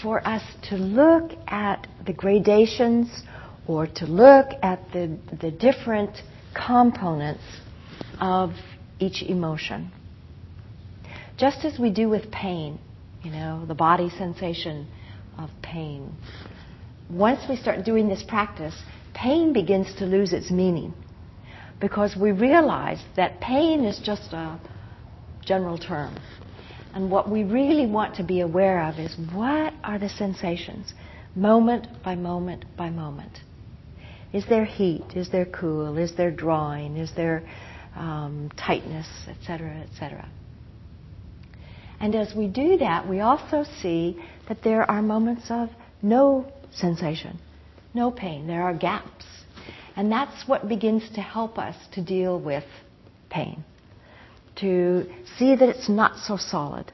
for 0.03 0.25
us 0.27 0.43
to 0.69 0.75
look 0.75 1.31
at 1.47 1.87
the 2.05 2.13
gradations 2.13 3.23
or 3.67 3.87
to 3.87 4.05
look 4.05 4.47
at 4.61 4.79
the, 4.93 5.17
the 5.41 5.51
different 5.51 6.21
components 6.53 7.43
of 8.19 8.51
each 8.99 9.21
emotion. 9.23 9.91
Just 11.37 11.65
as 11.65 11.79
we 11.79 11.89
do 11.89 12.09
with 12.09 12.31
pain, 12.31 12.79
you 13.23 13.31
know, 13.31 13.65
the 13.65 13.75
body 13.75 14.09
sensation 14.09 14.87
of 15.37 15.49
pain. 15.61 16.13
Once 17.09 17.41
we 17.49 17.55
start 17.55 17.83
doing 17.83 18.07
this 18.07 18.23
practice, 18.23 18.75
pain 19.13 19.51
begins 19.51 19.93
to 19.95 20.05
lose 20.05 20.31
its 20.31 20.49
meaning 20.49 20.93
because 21.79 22.15
we 22.15 22.31
realize 22.31 23.03
that 23.15 23.41
pain 23.41 23.83
is 23.83 23.99
just 24.03 24.31
a 24.33 24.59
general 25.43 25.77
term. 25.77 26.15
And 26.93 27.11
what 27.11 27.29
we 27.29 27.43
really 27.43 27.85
want 27.85 28.15
to 28.15 28.23
be 28.23 28.39
aware 28.39 28.81
of 28.83 28.97
is 28.97 29.15
what 29.33 29.73
are 29.83 29.99
the 29.99 30.07
sensations, 30.07 30.93
moment 31.35 31.87
by 32.03 32.15
moment 32.15 32.63
by 32.77 32.89
moment. 32.89 33.39
Is 34.33 34.45
there 34.49 34.65
heat? 34.65 35.05
Is 35.15 35.29
there 35.29 35.45
cool? 35.45 35.97
Is 35.97 36.15
there 36.15 36.31
drawing? 36.31 36.97
Is 36.97 37.11
there 37.15 37.43
um, 37.95 38.51
tightness, 38.57 39.07
etc., 39.27 39.85
etc.? 39.89 40.29
And 41.99 42.15
as 42.15 42.35
we 42.35 42.47
do 42.47 42.77
that, 42.77 43.07
we 43.07 43.21
also 43.21 43.63
see 43.81 44.21
that 44.47 44.61
there 44.63 44.89
are 44.89 45.01
moments 45.01 45.45
of 45.49 45.69
no 46.01 46.51
sensation, 46.71 47.39
no 47.93 48.11
pain. 48.11 48.47
There 48.47 48.61
are 48.61 48.73
gaps. 48.73 49.25
And 49.95 50.11
that's 50.11 50.47
what 50.47 50.67
begins 50.67 51.09
to 51.15 51.21
help 51.21 51.57
us 51.57 51.75
to 51.93 52.03
deal 52.03 52.39
with 52.39 52.65
pain 53.29 53.63
to 54.57 55.05
see 55.37 55.55
that 55.55 55.69
it's 55.69 55.89
not 55.89 56.17
so 56.17 56.37
solid, 56.37 56.91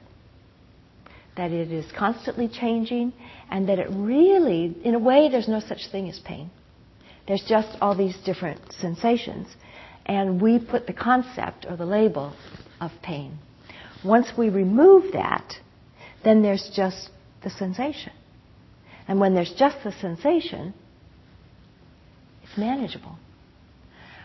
that 1.36 1.50
it 1.50 1.70
is 1.70 1.90
constantly 1.96 2.48
changing, 2.48 3.12
and 3.50 3.68
that 3.68 3.78
it 3.78 3.88
really, 3.90 4.76
in 4.84 4.94
a 4.94 4.98
way, 4.98 5.28
there's 5.28 5.48
no 5.48 5.60
such 5.60 5.90
thing 5.90 6.08
as 6.08 6.18
pain. 6.18 6.50
There's 7.26 7.44
just 7.48 7.76
all 7.80 7.96
these 7.96 8.16
different 8.24 8.60
sensations. 8.80 9.48
And 10.06 10.40
we 10.40 10.58
put 10.58 10.86
the 10.86 10.92
concept 10.92 11.66
or 11.68 11.76
the 11.76 11.86
label 11.86 12.34
of 12.80 12.90
pain. 13.02 13.38
Once 14.04 14.32
we 14.36 14.48
remove 14.48 15.12
that, 15.12 15.54
then 16.24 16.42
there's 16.42 16.70
just 16.74 17.10
the 17.42 17.50
sensation. 17.50 18.12
And 19.06 19.20
when 19.20 19.34
there's 19.34 19.54
just 19.56 19.76
the 19.84 19.92
sensation, 19.92 20.74
it's 22.42 22.56
manageable. 22.56 23.18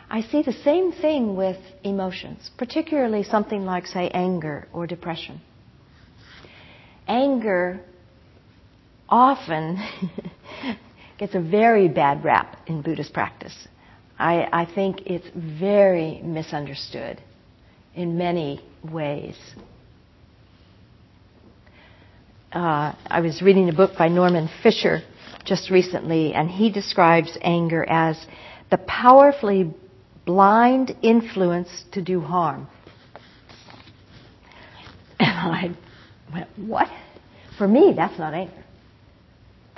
I 0.10 0.22
see 0.22 0.42
the 0.42 0.54
same 0.54 0.92
thing 0.92 1.36
with 1.36 1.58
emotions, 1.84 2.50
particularly 2.58 3.24
something 3.24 3.66
like, 3.66 3.88
say, 3.88 4.10
anger 4.10 4.68
or 4.72 4.88
depression. 4.88 5.42
Anger 7.08 7.82
often 9.10 9.78
gets 11.18 11.36
a 11.36 11.42
very 11.42 11.88
bad 11.88 12.24
rap 12.24 12.58
in 12.68 12.82
Buddhist 12.82 13.14
practice. 13.14 13.68
I, 14.20 14.48
I 14.52 14.66
think 14.66 15.02
it's 15.06 15.28
very 15.36 16.22
misunderstood 16.24 17.22
in 17.96 18.18
many 18.18 18.64
ways. 18.84 19.36
Uh, 22.52 22.94
I 23.06 23.22
was 23.22 23.42
reading 23.42 23.70
a 23.70 23.74
book 23.74 23.92
by 23.98 24.08
Norman 24.08 24.50
Fischer 24.64 25.02
just 25.46 25.70
recently, 25.70 26.34
and 26.34 26.50
he 26.50 26.72
describes 26.72 27.38
anger 27.42 27.86
as 27.88 28.18
the 28.70 28.78
powerfully 28.78 29.74
blind 30.26 30.96
influence 31.02 31.70
to 31.92 32.02
do 32.02 32.20
harm. 32.20 32.68
And 35.20 35.30
I 35.30 35.76
went, 36.34 36.48
What? 36.58 36.90
For 37.58 37.68
me, 37.68 37.94
that's 37.96 38.18
not 38.20 38.34
anger. 38.34 38.64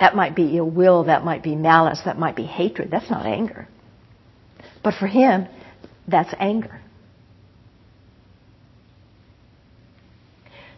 That 0.00 0.16
might 0.16 0.34
be 0.34 0.56
ill 0.56 0.70
will, 0.70 1.04
that 1.04 1.24
might 1.24 1.42
be 1.42 1.54
malice, 1.54 2.00
that 2.06 2.18
might 2.18 2.34
be 2.34 2.44
hatred. 2.44 2.90
That's 2.90 3.10
not 3.10 3.26
anger. 3.26 3.68
But 4.82 4.94
for 4.94 5.06
him, 5.06 5.46
that's 6.08 6.32
anger. 6.38 6.80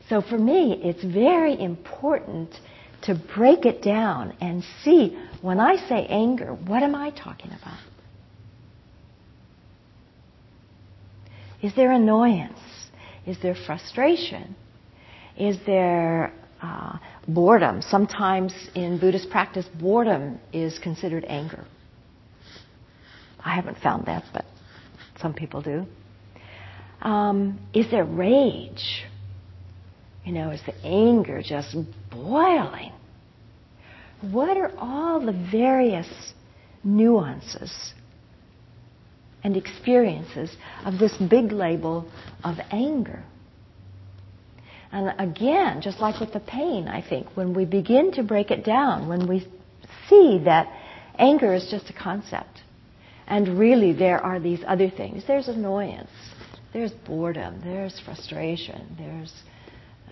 So 0.08 0.20
for 0.20 0.36
me, 0.36 0.78
it's 0.82 1.04
very 1.04 1.58
important 1.58 2.50
to 3.02 3.14
break 3.34 3.64
it 3.64 3.80
down 3.82 4.34
and 4.40 4.64
see 4.84 5.16
when 5.40 5.60
I 5.60 5.76
say 5.88 6.06
anger, 6.06 6.52
what 6.52 6.82
am 6.82 6.94
I 6.94 7.10
talking 7.10 7.52
about? 7.52 7.78
Is 11.62 11.74
there 11.76 11.92
annoyance? 11.92 12.58
Is 13.24 13.36
there 13.40 13.54
frustration? 13.54 14.56
Is 15.38 15.56
there 15.64 16.32
uh, 16.62 16.98
boredom? 17.28 17.82
Sometimes 17.82 18.54
in 18.74 18.98
Buddhist 18.98 19.30
practice, 19.30 19.66
boredom 19.80 20.38
is 20.52 20.78
considered 20.78 21.24
anger. 21.26 21.64
I 23.44 23.54
haven't 23.54 23.78
found 23.78 24.06
that, 24.06 24.24
but 24.32 24.44
some 25.20 25.34
people 25.34 25.62
do. 25.62 25.86
Um, 27.00 27.58
is 27.74 27.90
there 27.90 28.04
rage? 28.04 29.04
You 30.24 30.32
know, 30.32 30.50
is 30.50 30.60
the 30.64 30.74
anger 30.84 31.42
just 31.42 31.76
boiling? 32.10 32.92
What 34.20 34.56
are 34.56 34.72
all 34.78 35.20
the 35.20 35.32
various 35.50 36.32
nuances 36.84 37.94
and 39.44 39.56
experiences 39.56 40.56
of 40.84 40.98
this 40.98 41.16
big 41.16 41.52
label 41.52 42.08
of 42.44 42.56
anger. 42.70 43.24
And 44.92 45.14
again, 45.18 45.80
just 45.80 46.00
like 46.00 46.20
with 46.20 46.32
the 46.32 46.40
pain, 46.40 46.86
I 46.86 47.06
think, 47.06 47.28
when 47.34 47.54
we 47.54 47.64
begin 47.64 48.12
to 48.12 48.22
break 48.22 48.50
it 48.50 48.64
down, 48.64 49.08
when 49.08 49.26
we 49.26 49.40
see 50.08 50.42
that 50.44 50.68
anger 51.18 51.54
is 51.54 51.68
just 51.70 51.88
a 51.88 51.92
concept, 51.94 52.60
and 53.26 53.58
really 53.58 53.92
there 53.92 54.20
are 54.20 54.38
these 54.38 54.60
other 54.66 54.90
things 54.90 55.24
there's 55.26 55.48
annoyance, 55.48 56.10
there's 56.72 56.92
boredom, 57.06 57.60
there's 57.64 57.98
frustration, 58.04 58.94
there's 58.98 59.32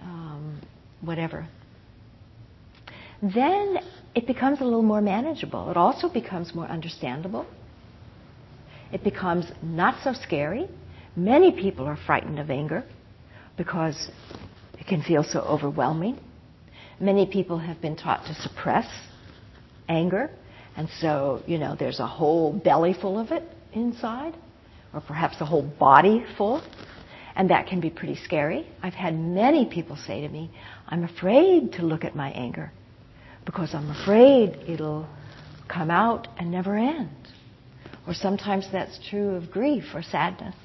um, 0.00 0.60
whatever. 1.02 1.46
Then 3.22 3.78
it 4.14 4.26
becomes 4.26 4.60
a 4.60 4.64
little 4.64 4.82
more 4.82 5.02
manageable. 5.02 5.70
It 5.70 5.76
also 5.76 6.08
becomes 6.08 6.54
more 6.54 6.66
understandable 6.66 7.46
it 8.92 9.04
becomes 9.04 9.46
not 9.62 10.02
so 10.02 10.12
scary. 10.12 10.68
Many 11.16 11.52
people 11.52 11.86
are 11.86 11.98
frightened 12.06 12.38
of 12.38 12.50
anger 12.50 12.84
because 13.56 14.10
can 14.90 15.02
feel 15.02 15.22
so 15.22 15.40
overwhelming. 15.40 16.18
Many 16.98 17.24
people 17.24 17.58
have 17.58 17.80
been 17.80 17.96
taught 17.96 18.26
to 18.26 18.34
suppress 18.34 18.86
anger, 19.88 20.30
and 20.76 20.88
so, 21.00 21.42
you 21.46 21.58
know, 21.58 21.76
there's 21.78 22.00
a 22.00 22.06
whole 22.06 22.52
belly 22.52 22.92
full 22.92 23.18
of 23.18 23.30
it 23.30 23.44
inside, 23.72 24.34
or 24.92 25.00
perhaps 25.00 25.40
a 25.40 25.46
whole 25.46 25.62
body 25.62 26.26
full, 26.36 26.62
and 27.36 27.48
that 27.50 27.68
can 27.68 27.80
be 27.80 27.88
pretty 27.88 28.16
scary. 28.16 28.66
I've 28.82 28.94
had 28.94 29.14
many 29.14 29.64
people 29.64 29.96
say 29.96 30.20
to 30.22 30.28
me, 30.28 30.50
I'm 30.88 31.04
afraid 31.04 31.72
to 31.74 31.82
look 31.82 32.04
at 32.04 32.16
my 32.16 32.30
anger 32.32 32.72
because 33.46 33.74
I'm 33.74 33.90
afraid 33.90 34.56
it'll 34.68 35.08
come 35.68 35.90
out 35.90 36.26
and 36.36 36.50
never 36.50 36.76
end. 36.76 37.10
Or 38.06 38.14
sometimes 38.14 38.66
that's 38.72 38.98
true 39.08 39.36
of 39.36 39.50
grief 39.52 39.84
or 39.94 40.02
sadness. 40.02 40.56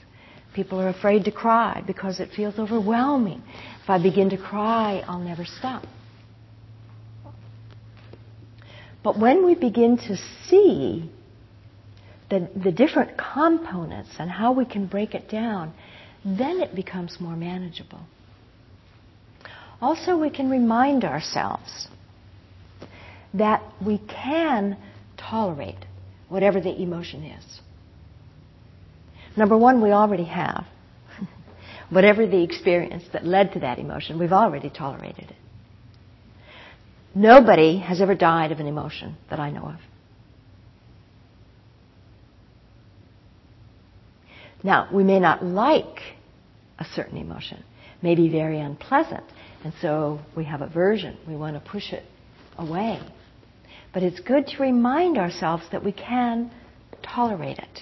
People 0.55 0.79
are 0.79 0.87
afraid 0.87 1.25
to 1.25 1.31
cry 1.31 1.83
because 1.85 2.21
it 2.21 2.29
feels 2.33 2.57
overwhelming. 2.57 3.43
If 3.83 3.89
I 3.89 4.01
begin 4.01 4.29
to 4.29 4.37
cry, 4.37 5.03
I'll 5.05 5.19
never 5.19 5.43
stop. 5.43 5.83
But 9.03 9.19
when 9.19 9.45
we 9.45 9.53
begin 9.53 9.97
to 9.97 10.15
see 10.47 11.11
the, 12.29 12.49
the 12.55 12.71
different 12.71 13.17
components 13.17 14.11
and 14.17 14.31
how 14.31 14.53
we 14.53 14.63
can 14.63 14.87
break 14.87 15.13
it 15.13 15.29
down, 15.29 15.73
then 16.23 16.61
it 16.61 16.73
becomes 16.73 17.17
more 17.19 17.35
manageable. 17.35 17.99
Also, 19.81 20.17
we 20.17 20.29
can 20.29 20.49
remind 20.49 21.03
ourselves 21.03 21.89
that 23.33 23.61
we 23.85 23.97
can 23.97 24.77
tolerate 25.17 25.85
whatever 26.29 26.61
the 26.61 26.81
emotion 26.81 27.23
is. 27.25 27.59
Number 29.37 29.57
one, 29.57 29.81
we 29.81 29.91
already 29.91 30.25
have. 30.25 30.65
whatever 31.89 32.25
the 32.25 32.41
experience 32.43 33.03
that 33.13 33.25
led 33.25 33.53
to 33.53 33.59
that 33.59 33.79
emotion, 33.79 34.19
we've 34.19 34.31
already 34.31 34.69
tolerated 34.69 35.31
it. 35.31 35.35
Nobody 37.13 37.79
has 37.79 38.01
ever 38.01 38.15
died 38.15 38.51
of 38.51 38.59
an 38.59 38.67
emotion 38.67 39.15
that 39.29 39.39
I 39.39 39.49
know 39.49 39.63
of. 39.63 39.79
Now, 44.63 44.89
we 44.91 45.03
may 45.03 45.19
not 45.19 45.43
like 45.43 45.99
a 46.79 46.85
certain 46.93 47.17
emotion, 47.17 47.63
may 48.01 48.15
be 48.15 48.29
very 48.29 48.59
unpleasant, 48.59 49.23
and 49.63 49.73
so 49.81 50.19
we 50.35 50.43
have 50.45 50.61
aversion. 50.61 51.17
We 51.27 51.35
want 51.35 51.55
to 51.55 51.69
push 51.69 51.93
it 51.93 52.03
away. 52.57 52.99
But 53.93 54.03
it's 54.03 54.19
good 54.19 54.47
to 54.47 54.61
remind 54.61 55.17
ourselves 55.17 55.63
that 55.71 55.85
we 55.85 55.91
can 55.91 56.51
tolerate 57.01 57.59
it. 57.59 57.79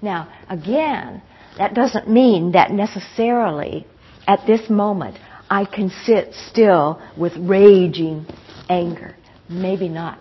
Now, 0.00 0.32
again, 0.48 1.22
that 1.58 1.74
doesn't 1.74 2.08
mean 2.08 2.52
that 2.52 2.70
necessarily 2.70 3.86
at 4.26 4.46
this 4.46 4.70
moment 4.70 5.18
I 5.50 5.64
can 5.64 5.90
sit 6.04 6.34
still 6.34 7.00
with 7.16 7.32
raging 7.36 8.26
anger. 8.68 9.16
Maybe 9.48 9.88
not. 9.88 10.18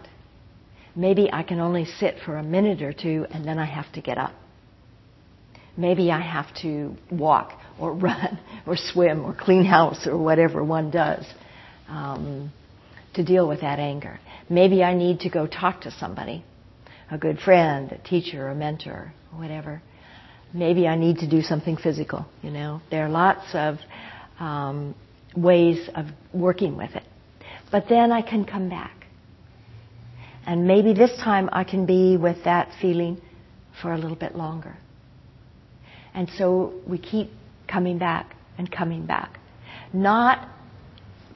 Maybe 0.96 1.30
I 1.32 1.44
can 1.44 1.60
only 1.60 1.86
sit 1.86 2.16
for 2.26 2.38
a 2.38 2.44
minute 2.44 2.82
or 2.82 2.94
two 2.94 3.28
and 3.30 3.46
then 3.46 3.60
I 3.60 3.66
have 3.66 3.92
to 3.94 4.02
get 4.02 4.18
up. 4.18 4.34
Maybe 5.76 6.12
I 6.12 6.22
have 6.22 6.52
to 6.64 6.96
walk 7.12 7.52
or 7.80 7.94
run 8.08 8.40
or 8.66 8.76
swim 8.78 9.24
or 9.24 9.36
clean 9.40 9.66
house 9.66 10.08
or 10.08 10.18
whatever 10.18 10.64
one 10.64 10.90
does 10.90 11.26
um, 11.88 12.52
to 13.14 13.24
deal 13.24 13.48
with 13.48 13.62
that 13.62 13.80
anger. 13.80 14.20
Maybe 14.50 14.84
I 14.84 14.96
need 14.96 15.20
to 15.22 15.30
go 15.30 15.46
talk 15.46 15.82
to 15.82 15.92
somebody, 15.92 16.44
a 17.12 17.18
good 17.18 17.40
friend, 17.40 17.92
a 17.92 17.98
teacher, 18.08 18.48
a 18.48 18.56
mentor, 18.56 19.14
whatever. 19.36 19.82
Maybe 20.54 20.88
I 20.88 20.96
need 20.96 21.18
to 21.20 21.30
do 21.30 21.42
something 21.42 21.78
physical. 21.78 22.26
You 22.42 22.52
know, 22.52 22.82
there 22.90 23.06
are 23.06 23.10
lots 23.10 23.46
of 23.54 23.78
um, 24.40 24.96
ways 25.36 25.90
of 25.96 26.06
working 26.34 26.78
with 26.78 26.96
it. 26.96 27.04
But 27.72 27.86
then 27.90 28.12
I 28.12 28.22
can 28.22 28.46
come 28.46 28.70
back. 28.70 29.06
And 30.46 30.66
maybe 30.66 30.94
this 30.94 31.12
time 31.18 31.50
I 31.52 31.66
can 31.66 31.86
be 31.86 32.16
with 32.16 32.44
that 32.46 32.70
feeling 32.82 33.22
for 33.82 33.92
a 33.92 33.98
little 33.98 34.16
bit 34.16 34.36
longer. 34.36 34.78
And 36.14 36.30
so 36.38 36.74
we 36.88 36.98
keep 36.98 37.30
coming 37.68 37.98
back 37.98 38.36
and 38.58 38.72
coming 38.72 39.06
back. 39.06 39.40
Not 39.94 40.50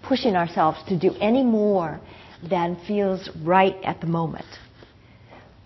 pushing 0.01 0.35
ourselves 0.35 0.79
to 0.87 0.97
do 0.97 1.13
any 1.19 1.43
more 1.43 1.99
than 2.49 2.77
feels 2.87 3.29
right 3.43 3.75
at 3.83 4.01
the 4.01 4.07
moment. 4.07 4.45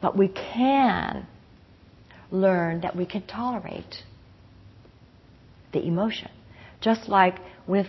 But 0.02 0.18
we 0.18 0.28
can 0.28 1.26
learn 2.36 2.82
that 2.82 2.96
we 2.96 3.06
can 3.06 3.26
tolerate 3.26 4.04
the 5.74 5.86
emotion. 5.86 6.30
Just 6.82 7.08
like 7.08 7.36
with 7.68 7.88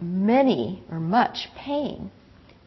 many 0.00 0.82
or 0.90 0.98
much 0.98 1.48
pain, 1.56 2.10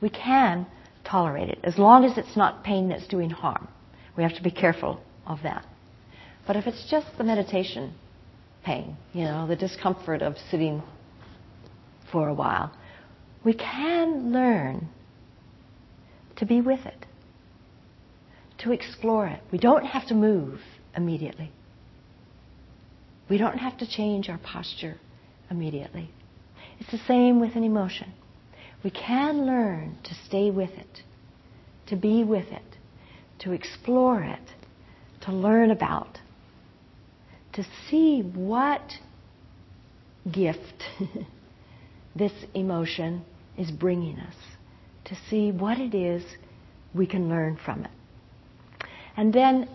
we 0.01 0.09
can 0.09 0.65
tolerate 1.03 1.49
it 1.49 1.59
as 1.63 1.77
long 1.77 2.05
as 2.05 2.17
it's 2.17 2.37
not 2.37 2.63
pain 2.63 2.89
that's 2.89 3.07
doing 3.07 3.29
harm. 3.29 3.67
We 4.15 4.23
have 4.23 4.35
to 4.35 4.43
be 4.43 4.51
careful 4.51 5.01
of 5.25 5.39
that. 5.43 5.65
But 6.47 6.55
if 6.55 6.67
it's 6.67 6.89
just 6.89 7.07
the 7.17 7.23
meditation 7.23 7.93
pain, 8.63 8.97
you 9.13 9.23
know, 9.23 9.47
the 9.47 9.55
discomfort 9.55 10.21
of 10.21 10.35
sitting 10.49 10.81
for 12.11 12.27
a 12.27 12.33
while, 12.33 12.71
we 13.43 13.53
can 13.53 14.33
learn 14.33 14.89
to 16.37 16.45
be 16.45 16.61
with 16.61 16.85
it, 16.85 17.05
to 18.59 18.71
explore 18.71 19.27
it. 19.27 19.41
We 19.51 19.57
don't 19.57 19.85
have 19.85 20.07
to 20.07 20.15
move 20.15 20.59
immediately. 20.95 21.51
We 23.29 23.37
don't 23.37 23.57
have 23.57 23.77
to 23.77 23.87
change 23.87 24.29
our 24.29 24.39
posture 24.39 24.97
immediately. 25.51 26.09
It's 26.79 26.91
the 26.91 26.99
same 27.07 27.39
with 27.39 27.55
an 27.55 27.63
emotion. 27.63 28.13
We 28.83 28.91
can 28.91 29.45
learn 29.45 29.97
to 30.03 30.15
stay 30.25 30.51
with 30.51 30.71
it, 30.71 31.03
to 31.87 31.95
be 31.95 32.23
with 32.23 32.47
it, 32.47 32.77
to 33.39 33.51
explore 33.51 34.23
it, 34.23 34.53
to 35.21 35.33
learn 35.33 35.71
about, 35.71 36.19
to 37.53 37.65
see 37.89 38.21
what 38.21 38.93
gift 40.31 40.83
this 42.15 42.31
emotion 42.53 43.23
is 43.57 43.69
bringing 43.69 44.17
us, 44.19 44.35
to 45.05 45.15
see 45.29 45.51
what 45.51 45.77
it 45.79 45.93
is 45.93 46.23
we 46.93 47.05
can 47.05 47.27
learn 47.29 47.57
from 47.63 47.83
it. 47.83 47.91
And 49.17 49.33
then, 49.33 49.67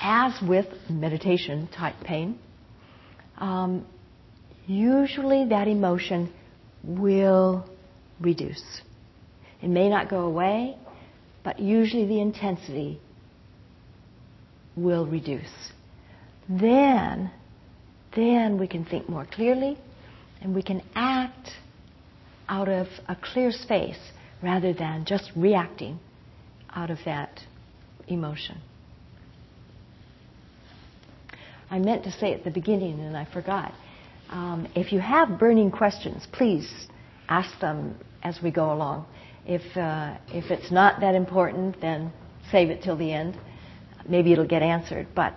as 0.00 0.32
with 0.42 0.66
meditation 0.88 1.68
type 1.68 1.96
pain, 2.04 2.38
um, 3.38 3.86
usually 4.66 5.46
that 5.48 5.68
emotion 5.68 6.32
will 6.82 7.68
reduce. 8.20 8.82
It 9.62 9.68
may 9.68 9.88
not 9.88 10.08
go 10.08 10.20
away, 10.20 10.76
but 11.42 11.58
usually 11.58 12.06
the 12.06 12.20
intensity 12.20 13.00
will 14.76 15.06
reduce. 15.06 15.72
Then, 16.48 17.30
then 18.14 18.58
we 18.58 18.68
can 18.68 18.84
think 18.84 19.08
more 19.08 19.26
clearly 19.26 19.78
and 20.40 20.54
we 20.54 20.62
can 20.62 20.82
act 20.94 21.50
out 22.48 22.68
of 22.68 22.86
a 23.08 23.16
clear 23.16 23.50
space 23.50 23.98
rather 24.42 24.72
than 24.72 25.04
just 25.04 25.30
reacting 25.36 25.98
out 26.74 26.90
of 26.90 26.98
that 27.04 27.40
emotion. 28.06 28.60
I 31.70 31.78
meant 31.78 32.04
to 32.04 32.12
say 32.12 32.32
at 32.32 32.44
the 32.44 32.50
beginning 32.50 33.00
and 33.00 33.16
I 33.16 33.26
forgot. 33.32 33.72
Um, 34.30 34.68
if 34.74 34.92
you 34.92 35.00
have 35.00 35.38
burning 35.38 35.70
questions, 35.70 36.26
please 36.32 36.70
ask 37.28 37.58
them 37.60 37.96
as 38.22 38.38
we 38.42 38.50
go 38.50 38.72
along. 38.72 39.06
If, 39.46 39.76
uh, 39.76 40.16
if 40.28 40.50
it's 40.50 40.70
not 40.70 41.00
that 41.00 41.14
important, 41.14 41.80
then 41.80 42.12
save 42.50 42.70
it 42.70 42.82
till 42.82 42.96
the 42.96 43.12
end. 43.12 43.38
Maybe 44.08 44.32
it'll 44.32 44.46
get 44.46 44.62
answered. 44.62 45.06
But 45.14 45.34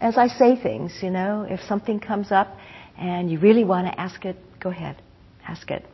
as 0.00 0.16
I 0.16 0.28
say 0.28 0.60
things, 0.60 0.96
you 1.02 1.10
know, 1.10 1.46
if 1.48 1.60
something 1.62 1.98
comes 1.98 2.30
up 2.30 2.56
and 2.96 3.30
you 3.30 3.38
really 3.38 3.64
want 3.64 3.86
to 3.86 4.00
ask 4.00 4.24
it, 4.24 4.36
go 4.60 4.70
ahead, 4.70 5.02
ask 5.46 5.70
it 5.70 5.84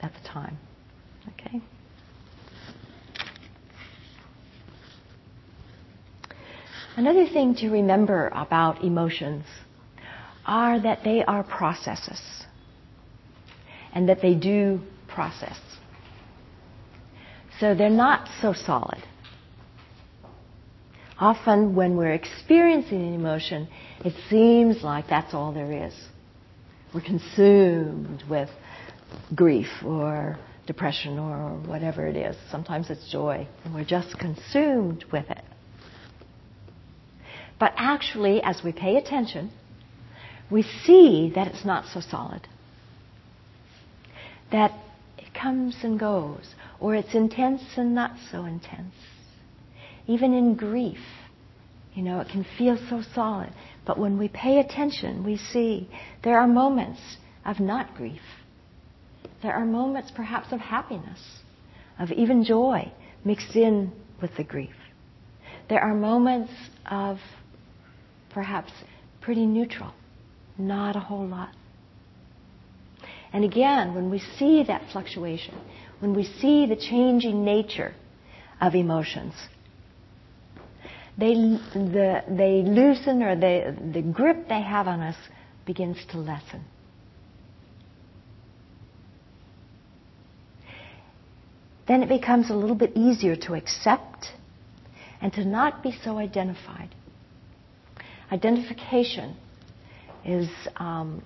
at 0.00 0.12
the 0.12 0.28
time. 0.28 0.58
Okay? 1.32 1.62
Another 6.96 7.26
thing 7.26 7.56
to 7.56 7.70
remember 7.70 8.28
about 8.28 8.84
emotions 8.84 9.44
are 10.46 10.80
that 10.80 11.02
they 11.02 11.24
are 11.24 11.42
processes 11.42 12.20
and 13.92 14.08
that 14.08 14.20
they 14.22 14.34
do 14.34 14.80
process. 15.08 15.58
So 17.58 17.74
they're 17.74 17.90
not 17.90 18.28
so 18.40 18.52
solid. 18.52 19.02
Often, 21.18 21.74
when 21.74 21.96
we're 21.96 22.12
experiencing 22.12 23.00
an 23.00 23.14
emotion, 23.14 23.68
it 24.04 24.14
seems 24.28 24.82
like 24.82 25.08
that's 25.08 25.32
all 25.32 25.52
there 25.52 25.86
is. 25.86 25.94
We're 26.92 27.00
consumed 27.00 28.24
with 28.28 28.50
grief 29.34 29.68
or 29.84 30.38
depression 30.66 31.18
or 31.18 31.50
whatever 31.66 32.06
it 32.06 32.16
is. 32.16 32.36
Sometimes 32.50 32.90
it's 32.90 33.10
joy, 33.10 33.46
and 33.64 33.74
we're 33.74 33.84
just 33.84 34.18
consumed 34.18 35.04
with 35.12 35.30
it. 35.30 35.44
But 37.64 37.72
actually, 37.78 38.42
as 38.42 38.60
we 38.62 38.72
pay 38.72 38.96
attention, 38.96 39.50
we 40.50 40.60
see 40.84 41.32
that 41.34 41.46
it's 41.46 41.64
not 41.64 41.86
so 41.86 42.00
solid. 42.00 42.46
That 44.52 44.72
it 45.16 45.32
comes 45.32 45.76
and 45.82 45.98
goes, 45.98 46.54
or 46.78 46.94
it's 46.94 47.14
intense 47.14 47.62
and 47.78 47.94
not 47.94 48.16
so 48.30 48.44
intense. 48.44 48.94
Even 50.06 50.34
in 50.34 50.56
grief, 50.56 50.98
you 51.94 52.02
know, 52.02 52.20
it 52.20 52.28
can 52.28 52.44
feel 52.58 52.76
so 52.90 53.02
solid. 53.14 53.54
But 53.86 53.98
when 53.98 54.18
we 54.18 54.28
pay 54.28 54.58
attention, 54.58 55.24
we 55.24 55.38
see 55.38 55.88
there 56.22 56.38
are 56.38 56.46
moments 56.46 57.00
of 57.46 57.60
not 57.60 57.94
grief 57.94 58.20
there 59.44 59.54
are 59.54 59.66
moments 59.66 60.10
perhaps 60.10 60.52
of 60.52 60.58
happiness, 60.58 61.20
of 61.98 62.10
even 62.12 62.44
joy 62.44 62.90
mixed 63.26 63.54
in 63.54 63.92
with 64.22 64.34
the 64.38 64.42
grief. 64.42 64.74
There 65.68 65.80
are 65.80 65.94
moments 65.94 66.50
of 66.90 67.18
perhaps 68.34 68.72
pretty 69.20 69.46
neutral, 69.46 69.94
not 70.58 70.96
a 70.96 71.00
whole 71.00 71.26
lot. 71.26 71.50
And 73.32 73.44
again, 73.44 73.94
when 73.94 74.10
we 74.10 74.18
see 74.38 74.64
that 74.64 74.82
fluctuation, 74.92 75.54
when 76.00 76.14
we 76.14 76.24
see 76.24 76.66
the 76.66 76.76
changing 76.76 77.44
nature 77.44 77.94
of 78.60 78.74
emotions, 78.74 79.32
they, 81.16 81.34
the, 81.34 82.22
they 82.28 82.62
loosen 82.62 83.22
or 83.22 83.34
they, 83.36 83.74
the 83.92 84.02
grip 84.02 84.48
they 84.48 84.60
have 84.60 84.86
on 84.86 85.00
us 85.00 85.16
begins 85.64 85.98
to 86.10 86.18
lessen. 86.18 86.64
then 91.86 92.02
it 92.02 92.08
becomes 92.08 92.50
a 92.50 92.54
little 92.54 92.76
bit 92.76 92.92
easier 92.96 93.36
to 93.36 93.54
accept 93.54 94.28
and 95.20 95.32
to 95.32 95.44
not 95.44 95.82
be 95.82 95.94
so 96.02 96.18
identified. 96.18 96.94
Identification 98.34 99.36
is 100.24 100.48
um, 100.74 101.22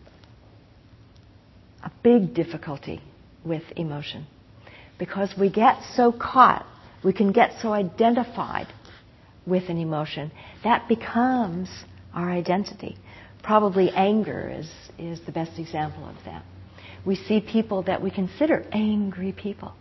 a 1.82 1.90
big 2.02 2.34
difficulty 2.34 3.00
with 3.46 3.62
emotion 3.76 4.26
because 4.98 5.32
we 5.40 5.48
get 5.48 5.78
so 5.94 6.12
caught, 6.12 6.66
we 7.02 7.14
can 7.14 7.32
get 7.32 7.52
so 7.62 7.72
identified 7.72 8.66
with 9.46 9.70
an 9.70 9.78
emotion. 9.78 10.30
That 10.64 10.86
becomes 10.86 11.70
our 12.12 12.30
identity. 12.30 12.98
Probably 13.42 13.88
anger 13.88 14.52
is, 14.54 14.70
is 14.98 15.18
the 15.24 15.32
best 15.32 15.58
example 15.58 16.06
of 16.06 16.16
that. 16.26 16.44
We 17.06 17.16
see 17.16 17.40
people 17.40 17.84
that 17.84 18.02
we 18.02 18.10
consider 18.10 18.66
angry 18.70 19.32
people 19.32 19.72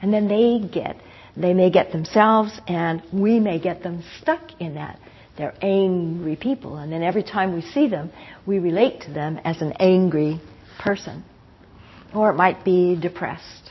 and 0.00 0.12
then 0.12 0.28
they 0.28 0.66
get, 0.68 0.96
they 1.40 1.54
may 1.54 1.70
get 1.70 1.92
themselves 1.92 2.58
and 2.66 3.02
we 3.12 3.38
may 3.40 3.60
get 3.60 3.82
them 3.82 4.02
stuck 4.20 4.60
in 4.60 4.74
that. 4.74 4.98
They're 5.36 5.54
angry 5.62 6.34
people. 6.34 6.76
And 6.76 6.92
then 6.92 7.02
every 7.02 7.22
time 7.22 7.54
we 7.54 7.62
see 7.62 7.88
them, 7.88 8.10
we 8.44 8.58
relate 8.58 9.02
to 9.02 9.12
them 9.12 9.38
as 9.44 9.62
an 9.62 9.72
angry 9.78 10.40
person. 10.80 11.24
Or 12.12 12.30
it 12.30 12.34
might 12.34 12.64
be 12.64 12.98
depressed. 13.00 13.70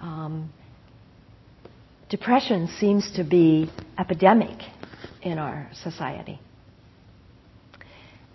Um, 0.00 0.52
depression 2.10 2.68
seems 2.78 3.10
to 3.12 3.24
be 3.24 3.70
epidemic 3.98 4.58
in 5.22 5.38
our 5.38 5.70
society. 5.82 6.38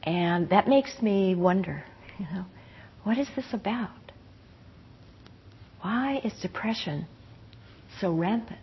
And 0.04 0.50
that 0.50 0.67
makes 0.67 1.00
me 1.00 1.36
wonder, 1.36 1.84
you 2.17 2.26
know, 2.34 2.45
what 3.04 3.19
is 3.19 3.28
this 3.36 3.45
about? 3.54 3.91
Why 5.82 6.21
is 6.24 6.34
depression 6.41 7.06
so 8.01 8.11
rampant? 8.11 8.59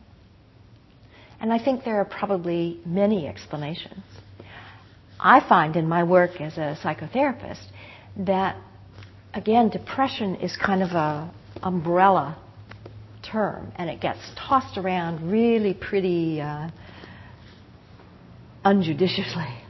And 1.40 1.52
I 1.52 1.62
think 1.62 1.84
there 1.84 2.00
are 2.00 2.04
probably 2.04 2.80
many 2.84 3.28
explanations. 3.28 4.02
I 5.20 5.40
find 5.48 5.76
in 5.76 5.88
my 5.88 6.02
work 6.04 6.40
as 6.40 6.58
a 6.58 6.76
psychotherapist 6.82 7.64
that, 8.18 8.56
again, 9.34 9.68
depression 9.68 10.36
is 10.36 10.56
kind 10.56 10.82
of 10.82 10.90
a 10.90 11.32
umbrella 11.62 12.38
term, 13.22 13.72
and 13.76 13.88
it 13.88 14.00
gets 14.00 14.18
tossed 14.36 14.76
around 14.78 15.30
really 15.30 15.74
pretty 15.74 16.40
uh, 16.40 16.70
unjudiciously. 18.64 19.62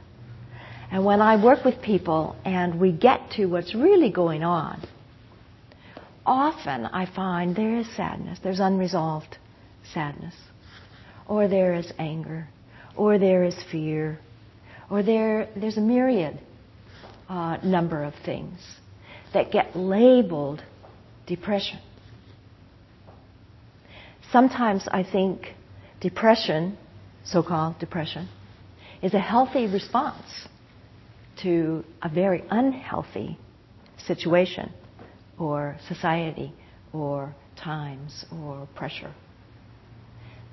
And 0.91 1.05
when 1.05 1.21
I 1.21 1.43
work 1.43 1.63
with 1.63 1.81
people 1.81 2.35
and 2.45 2.79
we 2.79 2.91
get 2.91 3.31
to 3.31 3.45
what's 3.45 3.75
really 3.75 4.11
going 4.11 4.43
on, 4.43 4.87
often 6.25 6.85
I 6.85 7.05
find 7.13 7.55
there 7.55 7.77
is 7.77 7.87
sadness, 7.95 8.39
there's 8.41 8.59
unresolved 8.59 9.37
sadness, 9.93 10.35
or 11.27 11.47
there 11.47 11.73
is 11.73 11.91
anger, 11.97 12.47
or 12.95 13.17
there 13.17 13.43
is 13.43 13.55
fear, 13.71 14.19
or 14.89 15.03
there, 15.03 15.49
there's 15.55 15.77
a 15.77 15.81
myriad 15.81 16.39
uh, 17.29 17.57
number 17.63 18.03
of 18.03 18.13
things 18.25 18.59
that 19.33 19.51
get 19.51 19.75
labeled 19.75 20.63
depression. 21.27 21.79
Sometimes 24.31 24.87
I 24.91 25.03
think 25.03 25.53
depression, 26.01 26.77
so 27.23 27.43
called 27.43 27.79
depression, 27.79 28.27
is 29.01 29.13
a 29.13 29.19
healthy 29.19 29.67
response 29.67 30.47
to 31.43 31.83
a 32.01 32.09
very 32.09 32.43
unhealthy 32.49 33.37
situation 34.05 34.71
or 35.37 35.77
society 35.87 36.53
or 36.93 37.33
times 37.55 38.25
or 38.31 38.67
pressure. 38.75 39.13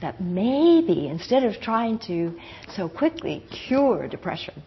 That 0.01 0.21
maybe 0.21 1.09
instead 1.09 1.45
of 1.45 1.61
trying 1.61 1.99
to 2.07 2.39
so 2.77 2.89
quickly 2.89 3.45
cure 3.67 4.09
depression, 4.09 4.63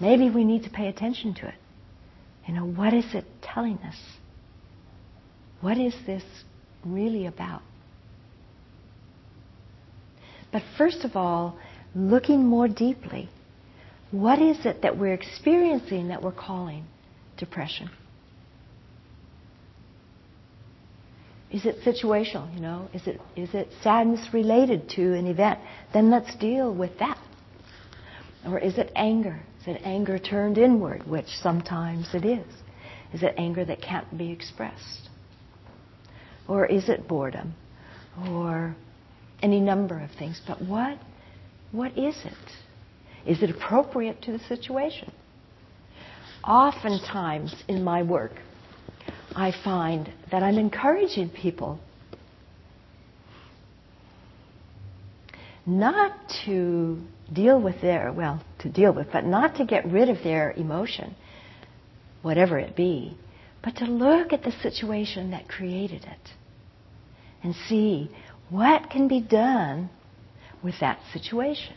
maybe 0.00 0.30
we 0.30 0.44
need 0.44 0.64
to 0.64 0.70
pay 0.70 0.88
attention 0.88 1.34
to 1.34 1.48
it. 1.48 1.54
You 2.46 2.54
know, 2.54 2.66
what 2.66 2.92
is 2.92 3.06
it 3.14 3.24
telling 3.42 3.78
us? 3.78 3.96
What 5.60 5.78
is 5.78 5.94
this 6.06 6.22
really 6.84 7.26
about? 7.26 7.62
But 10.52 10.62
first 10.76 11.04
of 11.04 11.16
all, 11.16 11.58
looking 11.94 12.44
more 12.44 12.68
deeply, 12.68 13.28
what 14.10 14.40
is 14.40 14.64
it 14.66 14.82
that 14.82 14.98
we're 14.98 15.14
experiencing 15.14 16.08
that 16.08 16.22
we're 16.22 16.32
calling 16.32 16.84
depression? 17.36 17.90
Is 21.54 21.64
it 21.66 21.82
situational, 21.82 22.52
you 22.52 22.60
know? 22.60 22.88
Is 22.92 23.06
it, 23.06 23.20
is 23.36 23.54
it 23.54 23.68
sadness 23.80 24.26
related 24.32 24.88
to 24.96 25.14
an 25.14 25.28
event? 25.28 25.60
Then 25.92 26.10
let's 26.10 26.34
deal 26.34 26.74
with 26.74 26.98
that. 26.98 27.16
Or 28.44 28.58
is 28.58 28.76
it 28.76 28.90
anger? 28.96 29.40
Is 29.60 29.68
it 29.68 29.80
anger 29.84 30.18
turned 30.18 30.58
inward, 30.58 31.06
which 31.06 31.28
sometimes 31.28 32.08
it 32.12 32.24
is? 32.24 32.44
Is 33.12 33.22
it 33.22 33.36
anger 33.38 33.64
that 33.66 33.80
can't 33.80 34.18
be 34.18 34.32
expressed? 34.32 35.08
Or 36.48 36.66
is 36.66 36.88
it 36.88 37.06
boredom? 37.06 37.54
Or 38.30 38.74
any 39.40 39.60
number 39.60 40.00
of 40.00 40.10
things. 40.18 40.40
But 40.48 40.60
what, 40.60 40.98
what 41.70 41.96
is 41.96 42.16
it? 42.24 43.30
Is 43.30 43.44
it 43.44 43.50
appropriate 43.50 44.22
to 44.22 44.32
the 44.32 44.40
situation? 44.40 45.12
Oftentimes 46.42 47.54
in 47.68 47.84
my 47.84 48.02
work, 48.02 48.32
I 49.34 49.52
find 49.64 50.12
that 50.30 50.42
I'm 50.42 50.58
encouraging 50.58 51.30
people 51.30 51.80
not 55.66 56.12
to 56.44 57.00
deal 57.32 57.60
with 57.60 57.80
their, 57.80 58.12
well, 58.12 58.42
to 58.60 58.68
deal 58.68 58.92
with, 58.92 59.08
but 59.12 59.24
not 59.24 59.56
to 59.56 59.64
get 59.64 59.86
rid 59.86 60.08
of 60.08 60.22
their 60.22 60.52
emotion, 60.52 61.14
whatever 62.22 62.58
it 62.58 62.76
be, 62.76 63.16
but 63.62 63.76
to 63.76 63.86
look 63.86 64.32
at 64.32 64.42
the 64.44 64.52
situation 64.62 65.30
that 65.30 65.48
created 65.48 66.04
it 66.04 66.30
and 67.42 67.54
see 67.68 68.10
what 68.50 68.90
can 68.90 69.08
be 69.08 69.20
done 69.20 69.88
with 70.62 70.74
that 70.80 70.98
situation. 71.12 71.74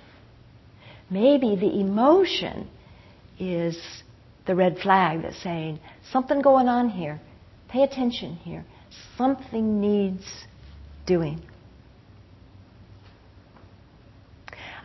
Maybe 1.10 1.56
the 1.56 1.80
emotion 1.80 2.70
is 3.40 3.78
the 4.46 4.56
red 4.56 4.78
flag 4.80 5.22
that's 5.22 5.42
saying, 5.42 5.80
something 6.12 6.42
going 6.42 6.68
on 6.68 6.90
here. 6.90 7.20
Pay 7.70 7.84
attention 7.84 8.36
here. 8.36 8.66
Something 9.18 9.82
needs 9.82 10.24
doing. 11.06 11.42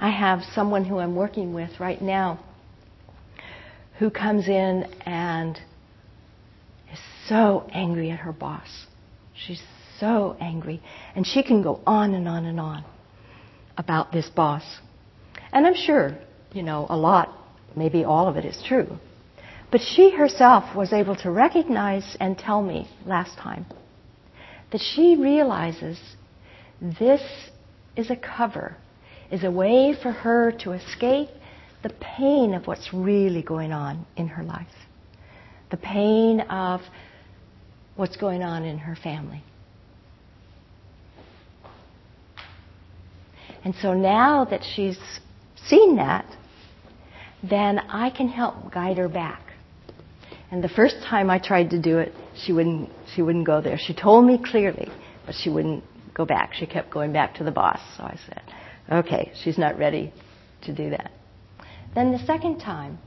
I 0.01 0.11
have 0.11 0.40
someone 0.55 0.85
who 0.85 0.99
I'm 0.99 1.14
working 1.14 1.55
with 1.55 1.79
right 1.79 2.01
now 2.03 2.40
who 3.99 4.11
comes 4.11 4.49
in 4.49 4.85
and 5.07 5.57
is 6.92 6.99
so 7.29 7.68
angry 7.73 8.11
at 8.11 8.18
her 8.18 8.33
boss. 8.33 8.87
She's 9.33 9.62
so 10.01 10.37
angry. 10.40 10.83
And 11.14 11.25
she 11.25 11.45
can 11.45 11.62
go 11.62 11.81
on 11.87 12.14
and 12.14 12.27
on 12.27 12.47
and 12.47 12.59
on 12.59 12.85
about 13.79 14.11
this 14.11 14.29
boss. 14.29 14.64
And 15.53 15.66
I'm 15.66 15.77
sure, 15.77 16.18
you 16.53 16.64
know, 16.64 16.87
a 16.88 16.97
lot, 16.97 17.29
maybe 17.77 18.03
all 18.03 18.27
of 18.27 18.37
it 18.37 18.45
is 18.45 18.61
true. 18.66 18.99
But 19.72 19.80
she 19.80 20.11
herself 20.11 20.76
was 20.76 20.92
able 20.92 21.16
to 21.16 21.30
recognize 21.30 22.14
and 22.20 22.38
tell 22.38 22.62
me 22.62 22.87
last 23.06 23.38
time 23.38 23.64
that 24.70 24.82
she 24.82 25.16
realizes 25.16 25.98
this 26.78 27.22
is 27.96 28.11
a 28.11 28.16
cover, 28.16 28.76
is 29.30 29.44
a 29.44 29.50
way 29.50 29.96
for 30.00 30.12
her 30.12 30.52
to 30.61 30.72
escape 30.72 31.30
the 31.82 31.88
pain 31.88 32.52
of 32.52 32.66
what's 32.66 32.92
really 32.92 33.40
going 33.40 33.72
on 33.72 34.04
in 34.14 34.28
her 34.28 34.42
life, 34.42 34.66
the 35.70 35.78
pain 35.78 36.40
of 36.42 36.82
what's 37.96 38.18
going 38.18 38.42
on 38.42 38.64
in 38.64 38.76
her 38.76 38.94
family. 38.94 39.42
And 43.64 43.74
so 43.80 43.94
now 43.94 44.44
that 44.44 44.61
she's 44.74 44.98
seen 45.66 45.96
that, 45.96 46.26
then 47.42 47.78
I 47.78 48.11
can 48.11 48.28
help 48.28 48.70
guide 48.70 48.98
her 48.98 49.08
back 49.08 49.52
and 50.53 50.62
the 50.62 50.69
first 50.69 50.97
time 51.09 51.31
I 51.31 51.38
tried 51.38 51.71
to 51.71 51.81
do 51.81 51.99
it, 51.99 52.12
she 52.37 52.53
wouldn't, 52.53 52.91
she 53.15 53.23
wouldn't 53.23 53.47
go 53.47 53.62
there. 53.62 53.79
She 53.79 53.95
told 53.95 54.27
me 54.27 54.38
clearly, 54.38 54.87
but 55.25 55.35
she 55.35 55.49
wouldn't 55.49 55.83
go 56.12 56.27
back. 56.27 56.53
She 56.53 56.67
kept 56.67 56.91
going 56.91 57.11
back 57.11 57.37
to 57.37 57.45
the 57.45 57.51
boss. 57.51 57.81
So 57.97 58.03
I 58.03 58.19
said, 58.27 58.43
okay, 58.93 59.33
she's 59.43 59.57
not 59.57 59.79
ready 59.79 60.12
to 60.65 60.75
do 60.75 60.91
that. 60.91 61.11
Then 61.95 62.12
the 62.12 62.19
second 62.27 62.59
time, 62.59 62.99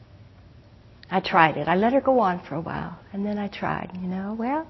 I 1.12 1.20
tried 1.20 1.58
it. 1.58 1.68
I 1.68 1.76
let 1.76 1.94
her 1.94 2.02
go 2.02 2.20
on 2.20 2.44
for 2.50 2.56
a 2.56 2.62
while, 2.62 2.98
and 3.14 3.24
then 3.24 3.38
I 3.38 3.48
tried, 3.48 3.92
you 3.94 4.08
know, 4.08 4.36
well, 4.38 4.68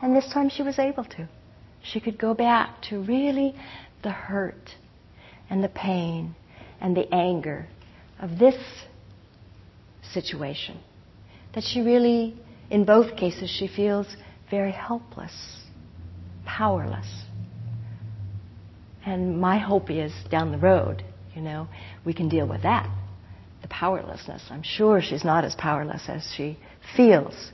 and 0.00 0.16
this 0.16 0.30
time 0.32 0.48
she 0.48 0.62
was 0.62 0.78
able 0.78 1.04
to. 1.04 1.28
She 1.82 2.00
could 2.00 2.18
go 2.18 2.32
back 2.32 2.80
to 2.88 3.02
really 3.02 3.54
the 4.02 4.12
hurt 4.12 4.76
and 5.50 5.62
the 5.62 5.68
pain 5.68 6.36
and 6.80 6.96
the 6.96 7.12
anger 7.12 7.68
of 8.18 8.38
this 8.38 8.56
situation 10.14 10.78
that 11.54 11.64
she 11.64 11.80
really, 11.80 12.36
in 12.70 12.84
both 12.84 13.16
cases, 13.16 13.50
she 13.50 13.68
feels 13.68 14.06
very 14.50 14.72
helpless, 14.72 15.32
powerless. 16.44 17.24
And 19.04 19.40
my 19.40 19.58
hope 19.58 19.90
is 19.90 20.12
down 20.30 20.52
the 20.52 20.58
road, 20.58 21.02
you 21.34 21.40
know, 21.40 21.68
we 22.04 22.12
can 22.12 22.28
deal 22.28 22.46
with 22.46 22.62
that, 22.62 22.88
the 23.62 23.68
powerlessness. 23.68 24.42
I'm 24.50 24.62
sure 24.62 25.00
she's 25.00 25.24
not 25.24 25.44
as 25.44 25.54
powerless 25.54 26.02
as 26.08 26.30
she 26.36 26.58
feels 26.96 27.52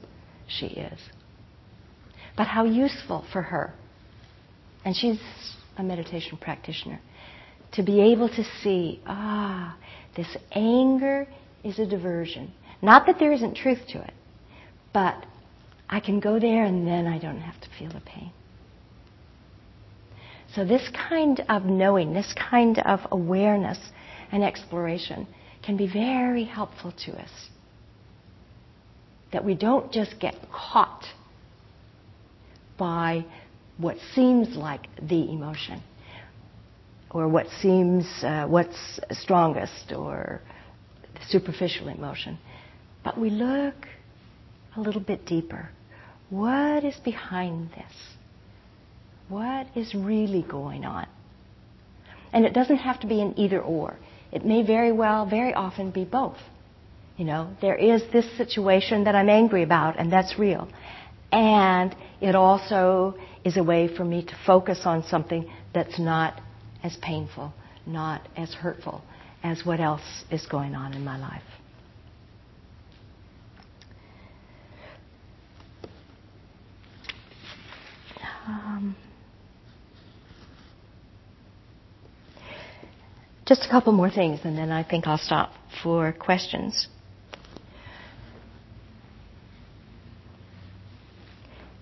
she 0.48 0.66
is. 0.66 0.98
But 2.36 2.46
how 2.48 2.64
useful 2.64 3.24
for 3.32 3.42
her, 3.42 3.72
and 4.84 4.96
she's 4.96 5.20
a 5.76 5.82
meditation 5.82 6.36
practitioner, 6.36 7.00
to 7.72 7.82
be 7.82 8.00
able 8.12 8.28
to 8.28 8.44
see, 8.62 9.00
ah, 9.06 9.76
this 10.16 10.36
anger 10.52 11.26
is 11.62 11.78
a 11.78 11.86
diversion. 11.86 12.52
Not 12.84 13.06
that 13.06 13.18
there 13.18 13.32
isn't 13.32 13.54
truth 13.56 13.80
to 13.92 14.02
it, 14.02 14.12
but 14.92 15.24
I 15.88 16.00
can 16.00 16.20
go 16.20 16.38
there 16.38 16.64
and 16.64 16.86
then 16.86 17.06
I 17.06 17.18
don't 17.18 17.40
have 17.40 17.58
to 17.62 17.68
feel 17.78 17.90
the 17.90 18.00
pain. 18.00 18.30
So, 20.54 20.66
this 20.66 20.86
kind 21.08 21.42
of 21.48 21.64
knowing, 21.64 22.12
this 22.12 22.34
kind 22.34 22.78
of 22.80 23.00
awareness 23.10 23.78
and 24.30 24.44
exploration 24.44 25.26
can 25.64 25.78
be 25.78 25.86
very 25.90 26.44
helpful 26.44 26.92
to 27.06 27.12
us. 27.12 27.30
That 29.32 29.46
we 29.46 29.54
don't 29.54 29.90
just 29.90 30.20
get 30.20 30.34
caught 30.52 31.06
by 32.78 33.24
what 33.78 33.96
seems 34.14 34.56
like 34.56 34.88
the 35.00 35.32
emotion. 35.32 35.82
or 37.10 37.28
what 37.28 37.46
seems 37.62 38.04
uh, 38.24 38.46
what's 38.46 39.00
strongest 39.12 39.92
or 39.96 40.42
superficial 41.28 41.88
emotion. 41.88 42.36
But 43.04 43.18
we 43.18 43.30
look 43.30 43.74
a 44.76 44.80
little 44.80 45.00
bit 45.00 45.26
deeper. 45.26 45.68
What 46.30 46.84
is 46.84 46.96
behind 47.04 47.70
this? 47.70 47.92
What 49.28 49.66
is 49.76 49.94
really 49.94 50.42
going 50.42 50.84
on? 50.84 51.06
And 52.32 52.44
it 52.44 52.52
doesn't 52.52 52.78
have 52.78 53.00
to 53.00 53.06
be 53.06 53.20
an 53.20 53.38
either 53.38 53.60
or. 53.60 53.96
It 54.32 54.44
may 54.44 54.62
very 54.62 54.90
well, 54.90 55.26
very 55.26 55.54
often 55.54 55.90
be 55.90 56.04
both. 56.04 56.38
You 57.16 57.24
know, 57.26 57.50
there 57.60 57.76
is 57.76 58.02
this 58.12 58.26
situation 58.36 59.04
that 59.04 59.14
I'm 59.14 59.28
angry 59.28 59.62
about, 59.62 59.98
and 59.98 60.12
that's 60.12 60.36
real. 60.38 60.68
And 61.30 61.94
it 62.20 62.34
also 62.34 63.16
is 63.44 63.56
a 63.56 63.62
way 63.62 63.94
for 63.94 64.04
me 64.04 64.24
to 64.24 64.36
focus 64.46 64.80
on 64.84 65.04
something 65.04 65.48
that's 65.72 65.98
not 65.98 66.40
as 66.82 66.96
painful, 66.96 67.52
not 67.86 68.26
as 68.36 68.52
hurtful 68.52 69.02
as 69.42 69.64
what 69.64 69.78
else 69.78 70.24
is 70.30 70.44
going 70.46 70.74
on 70.74 70.94
in 70.94 71.04
my 71.04 71.18
life. 71.18 71.42
Um, 78.46 78.96
just 83.46 83.64
a 83.64 83.70
couple 83.70 83.92
more 83.92 84.10
things, 84.10 84.40
and 84.44 84.56
then 84.56 84.70
I 84.70 84.82
think 84.82 85.06
I'll 85.06 85.18
stop 85.18 85.52
for 85.82 86.12
questions. 86.12 86.88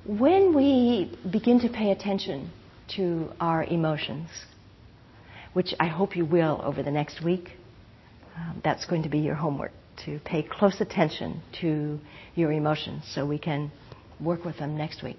When 0.04 0.54
we 0.54 1.16
begin 1.30 1.60
to 1.60 1.68
pay 1.68 1.90
attention 1.90 2.50
to 2.96 3.30
our 3.40 3.64
emotions, 3.64 4.28
which 5.52 5.74
I 5.78 5.86
hope 5.86 6.16
you 6.16 6.24
will 6.24 6.60
over 6.64 6.82
the 6.82 6.90
next 6.90 7.22
week, 7.24 7.50
um, 8.36 8.60
that's 8.64 8.84
going 8.86 9.02
to 9.04 9.08
be 9.08 9.18
your 9.18 9.34
homework 9.34 9.72
to 10.04 10.18
pay 10.24 10.42
close 10.42 10.80
attention 10.80 11.42
to 11.60 12.00
your 12.34 12.50
emotions 12.52 13.04
so 13.14 13.26
we 13.26 13.38
can 13.38 13.70
work 14.20 14.44
with 14.44 14.58
them 14.58 14.76
next 14.76 15.02
week. 15.02 15.18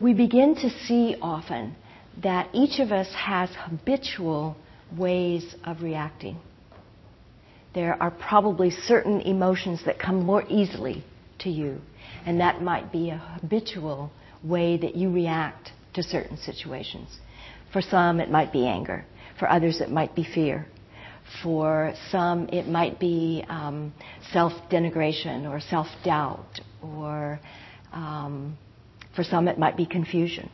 We 0.00 0.12
begin 0.12 0.56
to 0.56 0.70
see 0.70 1.16
often 1.22 1.76
that 2.22 2.48
each 2.52 2.80
of 2.80 2.90
us 2.92 3.08
has 3.14 3.50
habitual 3.56 4.56
ways 4.96 5.54
of 5.64 5.82
reacting. 5.82 6.38
There 7.74 8.00
are 8.02 8.10
probably 8.10 8.70
certain 8.70 9.20
emotions 9.20 9.84
that 9.86 9.98
come 9.98 10.24
more 10.24 10.44
easily 10.48 11.04
to 11.40 11.50
you, 11.50 11.80
and 12.26 12.40
that 12.40 12.62
might 12.62 12.92
be 12.92 13.10
a 13.10 13.18
habitual 13.40 14.10
way 14.42 14.76
that 14.76 14.94
you 14.94 15.10
react 15.10 15.70
to 15.94 16.02
certain 16.02 16.36
situations. 16.36 17.08
For 17.72 17.82
some, 17.82 18.20
it 18.20 18.30
might 18.30 18.52
be 18.52 18.66
anger. 18.66 19.04
For 19.38 19.50
others, 19.50 19.80
it 19.80 19.90
might 19.90 20.14
be 20.14 20.24
fear. 20.24 20.66
For 21.42 21.94
some, 22.10 22.48
it 22.48 22.68
might 22.68 23.00
be 23.00 23.44
um, 23.48 23.92
self 24.32 24.52
denigration 24.70 25.48
or 25.48 25.60
self 25.60 25.88
doubt, 26.04 26.60
or 26.82 27.40
um, 27.92 28.56
for 29.14 29.24
some, 29.24 29.48
it 29.48 29.58
might 29.58 29.76
be 29.76 29.86
confusion 29.86 30.50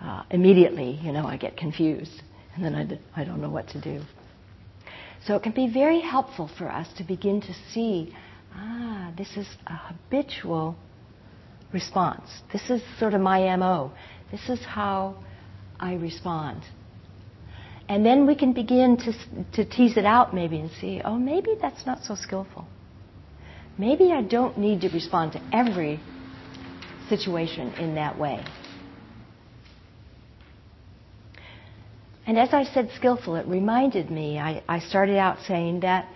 uh, 0.00 0.22
immediately, 0.30 0.98
you 1.02 1.12
know, 1.12 1.26
I 1.26 1.36
get 1.36 1.56
confused 1.56 2.22
and 2.54 2.64
then 2.64 2.74
I 2.74 2.84
d- 2.84 3.00
I 3.16 3.24
don't 3.24 3.40
know 3.40 3.50
what 3.50 3.68
to 3.70 3.80
do. 3.80 4.02
So 5.26 5.34
it 5.34 5.42
can 5.42 5.52
be 5.52 5.68
very 5.72 6.00
helpful 6.00 6.48
for 6.58 6.70
us 6.70 6.88
to 6.98 7.04
begin 7.04 7.40
to 7.42 7.54
see 7.72 8.14
ah, 8.54 9.12
this 9.16 9.36
is 9.36 9.46
a 9.66 9.74
habitual 9.74 10.76
response. 11.72 12.28
This 12.52 12.70
is 12.70 12.82
sort 12.98 13.14
of 13.14 13.20
my 13.20 13.54
MO. 13.56 13.92
This 14.30 14.48
is 14.48 14.64
how 14.64 15.16
I 15.78 15.94
respond. 15.94 16.62
And 17.88 18.04
then 18.04 18.26
we 18.26 18.34
can 18.34 18.52
begin 18.52 18.98
to, 18.98 19.12
to 19.54 19.64
tease 19.64 19.96
it 19.96 20.04
out 20.04 20.34
maybe 20.34 20.58
and 20.58 20.70
see, 20.80 21.00
oh, 21.04 21.16
maybe 21.16 21.54
that's 21.60 21.86
not 21.86 22.04
so 22.04 22.14
skillful. 22.14 22.68
Maybe 23.78 24.12
I 24.12 24.22
don't 24.22 24.58
need 24.58 24.82
to 24.82 24.88
respond 24.90 25.32
to 25.32 25.40
every 25.52 26.02
situation 27.08 27.72
in 27.74 27.94
that 27.94 28.18
way. 28.18 28.44
And 32.26 32.38
as 32.38 32.52
I 32.52 32.64
said 32.64 32.90
skillful, 32.94 33.36
it 33.36 33.46
reminded 33.46 34.10
me, 34.10 34.38
I, 34.38 34.62
I 34.68 34.80
started 34.80 35.16
out 35.16 35.38
saying 35.46 35.80
that 35.80 36.06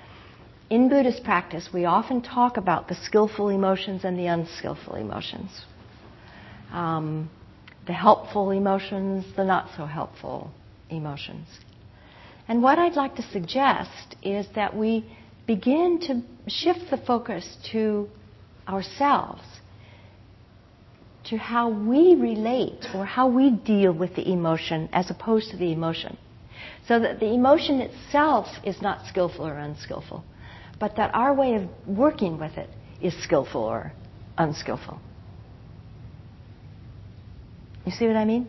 in 0.69 0.89
Buddhist 0.89 1.25
practice, 1.25 1.71
we 1.73 1.87
often 1.87 2.21
talk 2.21 2.59
about 2.59 2.89
the 2.89 2.95
skillful 2.95 3.49
emotions 3.49 4.05
and 4.05 4.19
the 4.19 4.27
unskillful 4.27 4.97
emotions. 4.97 5.51
Um, 6.71 7.31
the 7.87 7.93
helpful 7.95 8.51
emotions, 8.51 9.25
the 9.37 9.45
not 9.45 9.71
so 9.77 9.87
helpful 9.87 10.51
emotions. 10.91 11.49
And 12.47 12.63
what 12.63 12.79
I'd 12.79 12.95
like 12.95 13.17
to 13.17 13.23
suggest 13.23 14.17
is 14.23 14.47
that 14.55 14.77
we 14.77 15.11
begin 15.47 15.99
to 16.01 16.23
shift 16.51 16.91
the 16.91 16.99
focus 16.99 17.57
to 17.73 18.09
ourselves 18.69 19.43
to 21.33 21.39
how 21.39 21.71
we 21.71 22.15
relate 22.15 22.85
or 22.95 23.07
how 23.07 23.27
we 23.27 23.51
deal 23.51 23.91
with 23.91 24.15
the 24.17 24.31
emotion 24.31 24.87
as 24.93 25.11
opposed 25.11 25.51
to 25.51 25.57
the 25.57 25.73
emotion. 25.73 26.19
So 26.87 27.01
that 27.01 27.21
the 27.21 27.33
emotion 27.33 27.81
itself 27.81 28.49
is 28.65 28.83
not 28.83 29.07
skillful 29.07 29.47
or 29.47 29.57
unskillful, 29.57 30.23
but 30.79 30.97
that 30.97 31.11
our 31.15 31.33
way 31.33 31.55
of 31.55 31.63
working 31.87 32.39
with 32.39 32.59
it 32.59 32.69
is 33.01 33.15
skillful 33.23 33.63
or 33.63 33.95
unskillful. 34.37 35.01
You 37.87 37.93
see 37.93 38.07
what 38.07 38.17
I 38.17 38.27
mean? 38.27 38.47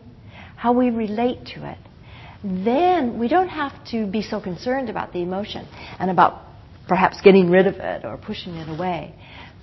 How 0.54 0.74
we 0.74 0.90
relate 0.90 1.46
to 1.54 1.66
it. 1.66 1.78
Then 2.44 3.18
we 3.18 3.28
don't 3.28 3.48
have 3.48 3.72
to 3.92 4.06
be 4.06 4.20
so 4.20 4.42
concerned 4.42 4.90
about 4.90 5.14
the 5.14 5.22
emotion 5.22 5.66
and 5.98 6.10
about 6.10 6.42
perhaps 6.86 7.22
getting 7.22 7.48
rid 7.48 7.66
of 7.66 7.76
it 7.76 8.04
or 8.04 8.18
pushing 8.18 8.56
it 8.56 8.68
away. 8.68 9.14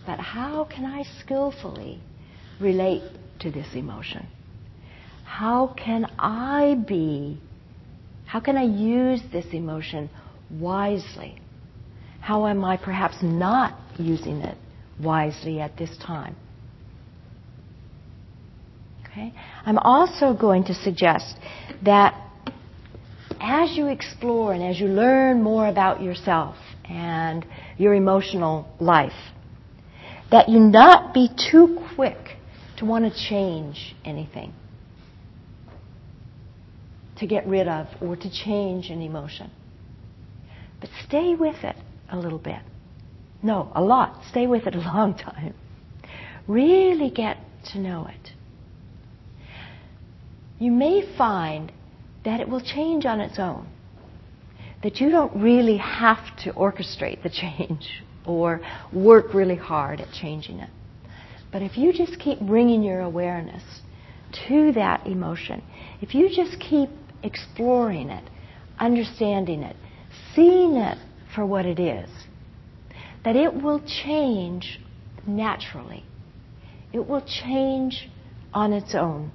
But 0.07 0.19
how 0.19 0.63
can 0.63 0.85
I 0.85 1.03
skillfully 1.19 2.01
relate 2.61 3.03
to 3.39 3.51
this 3.51 3.67
emotion? 3.73 4.27
How 5.25 5.73
can 5.77 6.05
I 6.19 6.75
be, 6.87 7.39
how 8.25 8.39
can 8.39 8.57
I 8.57 8.63
use 8.63 9.21
this 9.31 9.45
emotion 9.51 10.09
wisely? 10.49 11.39
How 12.19 12.47
am 12.47 12.63
I 12.63 12.77
perhaps 12.77 13.17
not 13.21 13.77
using 13.97 14.37
it 14.41 14.57
wisely 15.01 15.59
at 15.59 15.77
this 15.77 15.97
time? 15.97 16.35
Okay? 19.05 19.33
I'm 19.65 19.77
also 19.79 20.33
going 20.33 20.63
to 20.65 20.73
suggest 20.73 21.35
that 21.83 22.13
as 23.39 23.75
you 23.75 23.87
explore 23.87 24.53
and 24.53 24.63
as 24.63 24.79
you 24.79 24.87
learn 24.87 25.41
more 25.41 25.67
about 25.67 26.01
yourself 26.01 26.55
and 26.87 27.45
your 27.77 27.93
emotional 27.93 28.67
life, 28.79 29.11
that 30.29 30.47
you 30.47 30.59
not 30.59 31.13
be 31.13 31.29
too 31.51 31.79
quick 31.95 32.37
to 32.81 32.85
want 32.87 33.05
to 33.05 33.29
change 33.29 33.95
anything, 34.03 34.51
to 37.15 37.27
get 37.27 37.45
rid 37.45 37.67
of 37.67 37.85
or 38.01 38.15
to 38.15 38.29
change 38.43 38.89
an 38.89 39.03
emotion. 39.03 39.51
But 40.79 40.89
stay 41.07 41.35
with 41.35 41.63
it 41.63 41.75
a 42.11 42.17
little 42.17 42.39
bit. 42.39 42.59
No, 43.43 43.71
a 43.75 43.83
lot. 43.83 44.23
Stay 44.31 44.47
with 44.47 44.65
it 44.65 44.73
a 44.73 44.79
long 44.79 45.13
time. 45.13 45.53
Really 46.47 47.11
get 47.11 47.37
to 47.73 47.79
know 47.79 48.07
it. 48.07 48.31
You 50.57 50.71
may 50.71 51.15
find 51.15 51.71
that 52.25 52.39
it 52.39 52.49
will 52.49 52.61
change 52.61 53.05
on 53.05 53.21
its 53.21 53.37
own. 53.37 53.67
That 54.81 54.99
you 54.99 55.11
don't 55.11 55.39
really 55.39 55.77
have 55.77 56.35
to 56.45 56.53
orchestrate 56.53 57.21
the 57.21 57.29
change 57.29 58.01
or 58.25 58.59
work 58.91 59.35
really 59.35 59.55
hard 59.55 60.01
at 60.01 60.11
changing 60.13 60.57
it. 60.57 60.69
But 61.51 61.61
if 61.61 61.77
you 61.77 61.91
just 61.91 62.17
keep 62.19 62.39
bringing 62.39 62.81
your 62.81 63.01
awareness 63.01 63.63
to 64.47 64.71
that 64.73 65.05
emotion, 65.05 65.61
if 65.99 66.15
you 66.15 66.29
just 66.33 66.59
keep 66.59 66.89
exploring 67.23 68.09
it, 68.09 68.23
understanding 68.79 69.63
it, 69.63 69.75
seeing 70.33 70.77
it 70.77 70.97
for 71.35 71.45
what 71.45 71.65
it 71.65 71.79
is, 71.79 72.09
that 73.23 73.35
it 73.35 73.53
will 73.53 73.81
change 74.03 74.79
naturally. 75.27 76.05
It 76.93 77.07
will 77.07 77.21
change 77.21 78.09
on 78.53 78.73
its 78.73 78.95
own 78.95 79.31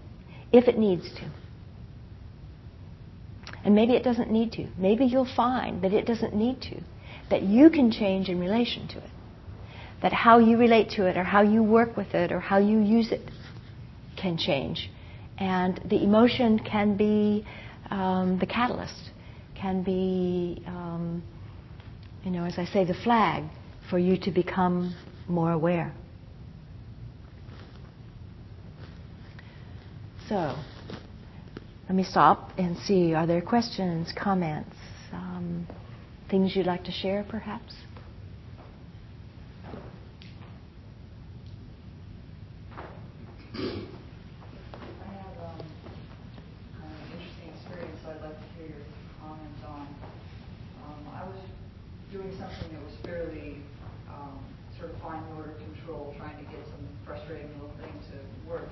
if 0.52 0.68
it 0.68 0.78
needs 0.78 1.08
to. 1.14 1.30
And 3.64 3.74
maybe 3.74 3.94
it 3.94 4.04
doesn't 4.04 4.30
need 4.30 4.52
to. 4.52 4.68
Maybe 4.78 5.04
you'll 5.04 5.28
find 5.36 5.82
that 5.82 5.92
it 5.92 6.06
doesn't 6.06 6.34
need 6.34 6.60
to, 6.62 6.80
that 7.30 7.42
you 7.42 7.68
can 7.68 7.90
change 7.90 8.28
in 8.28 8.38
relation 8.38 8.88
to 8.88 8.98
it 8.98 9.10
that 10.02 10.12
how 10.12 10.38
you 10.38 10.56
relate 10.56 10.90
to 10.90 11.06
it 11.06 11.16
or 11.16 11.24
how 11.24 11.42
you 11.42 11.62
work 11.62 11.96
with 11.96 12.14
it 12.14 12.32
or 12.32 12.40
how 12.40 12.58
you 12.58 12.80
use 12.80 13.12
it 13.12 13.30
can 14.16 14.36
change. 14.36 14.90
And 15.38 15.80
the 15.88 16.02
emotion 16.02 16.58
can 16.58 16.96
be 16.96 17.46
um, 17.90 18.38
the 18.38 18.46
catalyst, 18.46 19.10
can 19.54 19.82
be, 19.82 20.62
um, 20.66 21.22
you 22.24 22.30
know, 22.30 22.44
as 22.44 22.58
I 22.58 22.64
say, 22.64 22.84
the 22.84 22.96
flag 23.04 23.44
for 23.90 23.98
you 23.98 24.16
to 24.18 24.30
become 24.30 24.94
more 25.28 25.52
aware. 25.52 25.92
So, 30.28 30.56
let 31.88 31.94
me 31.94 32.02
stop 32.02 32.50
and 32.58 32.76
see 32.78 33.14
are 33.14 33.26
there 33.26 33.40
questions, 33.40 34.12
comments, 34.16 34.74
um, 35.12 35.68
things 36.28 36.56
you'd 36.56 36.66
like 36.66 36.82
to 36.84 36.92
share 36.92 37.24
perhaps? 37.28 37.74
doing 52.16 52.32
something 52.40 52.72
that 52.72 52.80
was 52.80 52.96
fairly 53.04 53.60
um, 54.08 54.40
sort 54.78 54.90
of 54.90 54.96
fine 55.04 55.20
motor 55.34 55.52
control, 55.60 56.14
trying 56.16 56.36
to 56.40 56.46
get 56.48 56.64
some 56.72 56.84
frustrating 57.04 57.50
little 57.60 57.74
thing 57.76 57.92
to 58.08 58.16
work. 58.48 58.68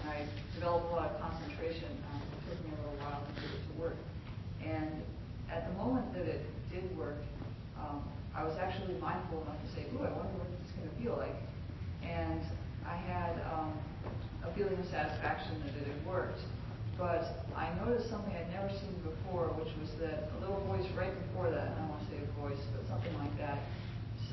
And 0.00 0.08
I 0.08 0.24
developed 0.54 0.88
a 0.88 0.94
lot 0.96 1.12
of 1.12 1.20
concentration. 1.20 1.92
Um, 2.08 2.22
it 2.24 2.40
took 2.48 2.58
me 2.64 2.72
a 2.72 2.78
little 2.80 2.98
while 3.04 3.20
to 3.20 3.32
get 3.36 3.52
it 3.52 3.62
to 3.68 3.74
work. 3.76 3.98
And 4.64 5.04
at 5.52 5.68
the 5.68 5.74
moment 5.76 6.14
that 6.14 6.24
it 6.24 6.40
did 6.72 6.88
work, 6.96 7.20
um, 7.76 8.00
I 8.34 8.44
was 8.44 8.56
actually 8.56 8.96
mindful 8.96 9.42
enough 9.42 9.60
to 9.60 9.68
say, 9.76 9.84
ooh, 9.92 10.00
I 10.00 10.10
wonder 10.16 10.32
what 10.40 10.48
this 10.56 10.64
is 10.64 10.72
going 10.80 10.88
to 10.88 10.96
feel 10.96 11.16
like. 11.20 11.36
And 12.00 12.40
I 12.88 12.96
had 12.96 13.36
um, 13.52 13.76
a 14.40 14.48
feeling 14.56 14.78
of 14.78 14.86
satisfaction 14.88 15.60
that 15.68 15.74
it 15.76 15.84
had 15.84 16.00
worked. 16.06 16.40
But 16.98 17.44
I 17.54 17.76
noticed 17.84 18.08
something 18.08 18.32
I'd 18.32 18.48
never 18.48 18.72
seen 18.72 18.96
before, 19.04 19.52
which 19.60 19.68
was 19.76 19.92
that 20.00 20.32
a 20.32 20.36
little 20.40 20.64
voice 20.64 20.88
right 20.96 21.12
before 21.28 21.52
that, 21.52 21.68
and 21.68 21.74
I 21.76 21.78
don't 21.84 21.92
want 21.92 22.00
to 22.08 22.08
say 22.08 22.18
a 22.24 22.40
voice, 22.40 22.62
but 22.72 22.88
something 22.88 23.12
like 23.20 23.36
that, 23.36 23.60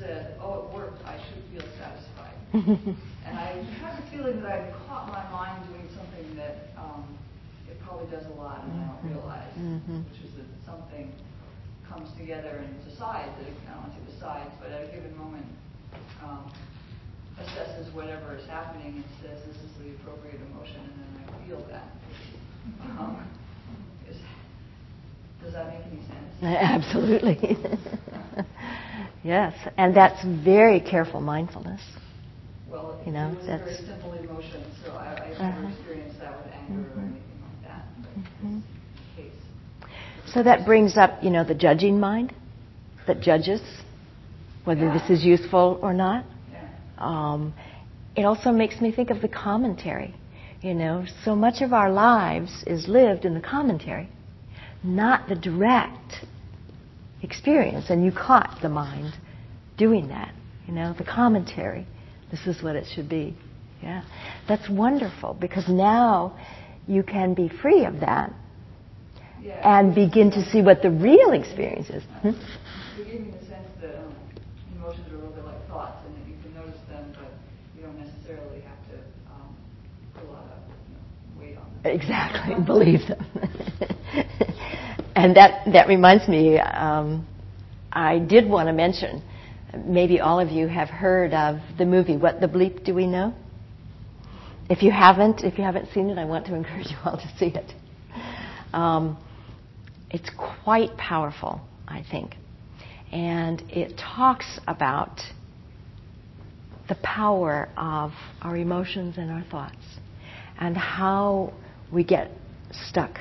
said, 0.00 0.40
oh, 0.40 0.64
it 0.64 0.66
worked, 0.72 1.04
I 1.04 1.20
should 1.20 1.44
feel 1.52 1.68
satisfied. 1.76 2.34
and 2.56 3.36
I 3.36 3.60
had 3.84 4.00
the 4.00 4.06
feeling 4.10 4.40
that 4.40 4.50
I'd 4.50 4.72
caught 4.88 5.12
my 5.12 5.22
mind 5.28 5.68
doing 5.68 5.86
something 5.92 6.36
that 6.36 6.72
um, 6.80 7.04
it 7.68 7.76
probably 7.84 8.10
does 8.10 8.24
a 8.32 8.34
lot 8.40 8.64
and 8.64 8.72
I 8.72 8.86
don't 8.86 8.96
mm-hmm. 8.96 9.12
realize, 9.12 9.52
mm-hmm. 9.60 10.00
which 10.08 10.24
is 10.24 10.32
that 10.40 10.48
something 10.64 11.12
comes 11.84 12.08
together 12.24 12.64
and 12.64 12.72
decides 12.88 13.28
that 13.36 13.46
it, 13.46 13.52
I 13.68 13.76
don't 13.76 13.84
want 13.84 13.92
to 13.92 14.00
say 14.00 14.14
decides, 14.16 14.50
but 14.58 14.72
at 14.72 14.88
a 14.88 14.92
given 14.96 15.14
moment 15.18 15.44
um, 16.24 16.50
assesses 17.38 17.92
whatever 17.94 18.34
is 18.34 18.46
happening 18.48 18.96
and 18.96 19.04
says 19.20 19.38
this 19.46 19.56
is 19.56 19.70
the 19.78 19.92
appropriate 20.00 20.40
emotion, 20.50 20.80
and 20.80 20.96
then 21.04 21.12
I 21.28 21.46
feel 21.46 21.60
that. 21.68 21.84
Um, 22.80 23.28
is, 24.08 24.16
does 25.42 25.52
that 25.52 25.68
make 25.68 25.84
any 25.84 26.00
sense? 26.00 26.32
Absolutely. 26.42 27.58
yes, 29.22 29.52
and 29.76 29.94
that's 29.94 30.24
very 30.42 30.80
careful 30.80 31.20
mindfulness. 31.20 31.82
Well, 32.70 32.98
you 33.04 33.12
know, 33.12 33.32
it 33.32 33.36
was 33.36 33.46
that's 33.46 33.62
a 33.62 33.64
very 33.64 33.86
simple 33.86 34.12
emotion, 34.14 34.64
so 34.82 34.92
I, 34.92 35.12
I've 35.12 35.32
uh-huh. 35.34 35.60
never 35.60 35.74
experienced 35.74 36.18
that 36.20 36.42
with 36.42 36.54
anger 36.54 36.88
mm-hmm. 36.88 36.98
or 36.98 37.02
anything 37.02 37.40
like 37.44 37.62
that. 37.68 37.84
Mm-hmm. 38.16 38.60
So 40.34 40.42
that 40.42 40.66
brings 40.66 40.96
up, 40.96 41.22
you 41.22 41.30
know, 41.30 41.44
the 41.44 41.54
judging 41.54 41.98
mind 41.98 42.34
that 43.06 43.20
judges 43.20 43.62
whether 44.64 44.92
this 44.92 45.08
is 45.08 45.24
useful 45.24 45.78
or 45.80 45.94
not. 45.94 46.24
Um, 46.98 47.54
it 48.16 48.24
also 48.24 48.50
makes 48.50 48.80
me 48.80 48.92
think 48.92 49.10
of 49.10 49.20
the 49.20 49.28
commentary 49.28 50.14
you 50.64 50.72
know, 50.72 51.04
so 51.26 51.36
much 51.36 51.60
of 51.60 51.74
our 51.74 51.92
lives 51.92 52.64
is 52.66 52.88
lived 52.88 53.26
in 53.26 53.34
the 53.34 53.40
commentary, 53.40 54.08
not 54.82 55.28
the 55.28 55.34
direct 55.34 56.24
experience. 57.22 57.90
And 57.90 58.02
you 58.02 58.10
caught 58.10 58.60
the 58.62 58.70
mind 58.70 59.12
doing 59.76 60.08
that, 60.08 60.32
you 60.66 60.72
know, 60.72 60.94
the 60.96 61.04
commentary. 61.04 61.86
This 62.30 62.46
is 62.46 62.62
what 62.62 62.76
it 62.76 62.86
should 62.94 63.10
be. 63.10 63.36
Yeah. 63.82 64.04
That's 64.48 64.66
wonderful 64.70 65.36
because 65.38 65.68
now 65.68 66.38
you 66.88 67.02
can 67.02 67.34
be 67.34 67.50
free 67.60 67.84
of 67.84 68.00
that. 68.00 68.32
And 69.62 69.94
begin 69.94 70.30
to 70.30 70.42
see 70.50 70.62
what 70.62 70.82
the 70.82 70.90
real 70.90 71.32
experience 71.32 71.90
is. 71.90 72.02
Hmm? 72.22 72.30
Exactly, 81.84 82.54
believe 82.64 83.00
them. 83.06 83.26
and 85.16 85.36
that, 85.36 85.70
that 85.72 85.86
reminds 85.86 86.26
me, 86.28 86.58
um, 86.58 87.26
I 87.92 88.18
did 88.18 88.48
want 88.48 88.68
to 88.68 88.72
mention, 88.72 89.22
maybe 89.84 90.18
all 90.20 90.40
of 90.40 90.48
you 90.50 90.66
have 90.66 90.88
heard 90.88 91.34
of 91.34 91.58
the 91.76 91.84
movie 91.84 92.16
What 92.16 92.40
the 92.40 92.46
Bleep 92.46 92.84
Do 92.84 92.94
We 92.94 93.06
Know? 93.06 93.34
If 94.70 94.82
you 94.82 94.90
haven't, 94.90 95.44
if 95.44 95.58
you 95.58 95.64
haven't 95.64 95.92
seen 95.92 96.08
it, 96.08 96.16
I 96.16 96.24
want 96.24 96.46
to 96.46 96.54
encourage 96.54 96.86
you 96.86 96.96
all 97.04 97.18
to 97.18 97.32
see 97.38 97.52
it. 97.54 97.74
Um, 98.72 99.18
it's 100.14 100.30
quite 100.62 100.96
powerful, 100.96 101.60
I 101.88 102.04
think. 102.08 102.36
And 103.10 103.60
it 103.68 103.98
talks 103.98 104.60
about 104.68 105.20
the 106.88 106.94
power 107.02 107.68
of 107.76 108.12
our 108.40 108.56
emotions 108.56 109.16
and 109.18 109.28
our 109.32 109.42
thoughts 109.50 109.74
and 110.60 110.76
how 110.76 111.52
we 111.92 112.04
get 112.04 112.30
stuck. 112.70 113.18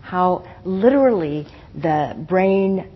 How 0.00 0.44
literally 0.64 1.46
the 1.72 2.16
brain 2.28 2.90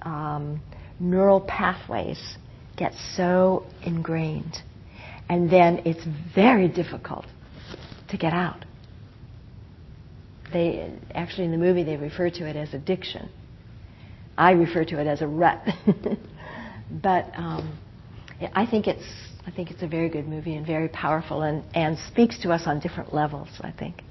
um, 0.00 0.62
neural 0.98 1.42
pathways 1.42 2.38
get 2.78 2.94
so 3.16 3.66
ingrained. 3.82 4.56
And 5.28 5.50
then 5.50 5.82
it's 5.84 6.06
very 6.34 6.68
difficult 6.68 7.26
to 8.08 8.16
get 8.16 8.32
out. 8.32 8.65
They 10.52 10.92
actually 11.14 11.44
in 11.44 11.50
the 11.50 11.58
movie 11.58 11.84
they 11.84 11.96
refer 11.96 12.30
to 12.30 12.48
it 12.48 12.56
as 12.56 12.72
addiction. 12.74 13.28
I 14.38 14.52
refer 14.52 14.84
to 14.84 15.00
it 15.00 15.06
as 15.06 15.22
a 15.22 15.26
rut. 15.26 15.62
but 16.90 17.30
um, 17.34 17.78
I 18.54 18.66
think 18.66 18.86
it's 18.86 19.04
I 19.46 19.50
think 19.50 19.70
it's 19.70 19.82
a 19.82 19.86
very 19.88 20.08
good 20.08 20.26
movie 20.26 20.56
and 20.56 20.66
very 20.66 20.88
powerful 20.88 21.42
and, 21.42 21.62
and 21.74 21.96
speaks 22.10 22.38
to 22.42 22.50
us 22.50 22.62
on 22.66 22.80
different 22.80 23.14
levels. 23.14 23.48
I 23.60 23.72
think. 23.72 24.02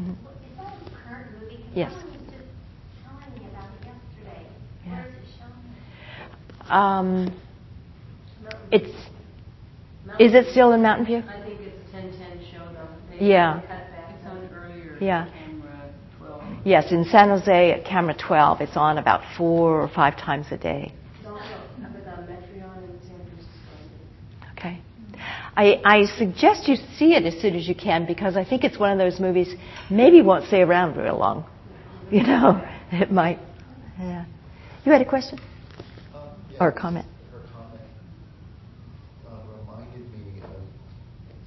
Mm-hmm. 0.00 0.12
Is 0.12 0.16
that 0.56 0.74
a 0.86 1.08
current 1.08 1.26
movie? 1.40 1.64
Yes. 1.74 1.92
telling 1.92 3.34
me 3.34 3.48
about 3.50 3.68
it 3.80 3.86
yesterday. 3.86 4.46
Yeah. 4.86 5.04
It? 6.60 6.70
Um, 6.70 7.40
it's. 8.70 8.94
Mountain 10.06 10.26
is 10.26 10.34
it 10.34 10.50
still 10.52 10.72
in 10.72 10.82
Mountain 10.82 11.06
View? 11.06 11.22
I 11.28 11.42
think 11.44 11.60
it's 11.60 11.92
1010 11.92 12.52
show 12.52 13.18
They 13.18 13.26
yeah. 13.26 13.60
Cut 13.60 13.68
back. 13.68 14.14
It's 14.14 14.52
earlier. 14.52 14.98
Yeah. 15.00 15.43
Camera 16.64 16.82
12. 16.82 16.84
Yes, 16.84 16.92
in 16.92 17.04
San 17.04 17.28
Jose 17.28 17.72
at 17.72 17.84
camera 17.84 18.14
12, 18.16 18.60
it's 18.62 18.76
on 18.76 18.98
about 18.98 19.22
four 19.36 19.80
or 19.82 19.88
five 19.88 20.16
times 20.16 20.46
a 20.50 20.56
day. 20.58 20.92
Okay. 24.56 24.80
I, 25.56 25.80
I 25.84 26.04
suggest 26.18 26.68
you 26.68 26.76
see 26.98 27.14
it 27.14 27.24
as 27.24 27.40
soon 27.40 27.54
as 27.54 27.68
you 27.68 27.74
can 27.74 28.06
because 28.06 28.36
I 28.36 28.44
think 28.44 28.64
it's 28.64 28.78
one 28.78 28.90
of 28.90 28.98
those 28.98 29.20
movies 29.20 29.54
maybe 29.90 30.20
won't 30.20 30.46
stay 30.46 30.62
around 30.62 30.96
real 30.96 31.18
long. 31.18 31.44
You 32.10 32.22
know, 32.22 32.60
it 32.92 33.10
might. 33.10 33.38
Yeah. 33.98 34.24
You 34.84 34.92
had 34.92 35.00
a 35.00 35.08
question 35.08 35.40
um, 36.14 36.20
or 36.60 36.68
a 36.68 36.72
comment 36.72 37.06
uh, 39.26 39.30
reminded 39.58 40.12
me 40.12 40.42
of 40.42 40.50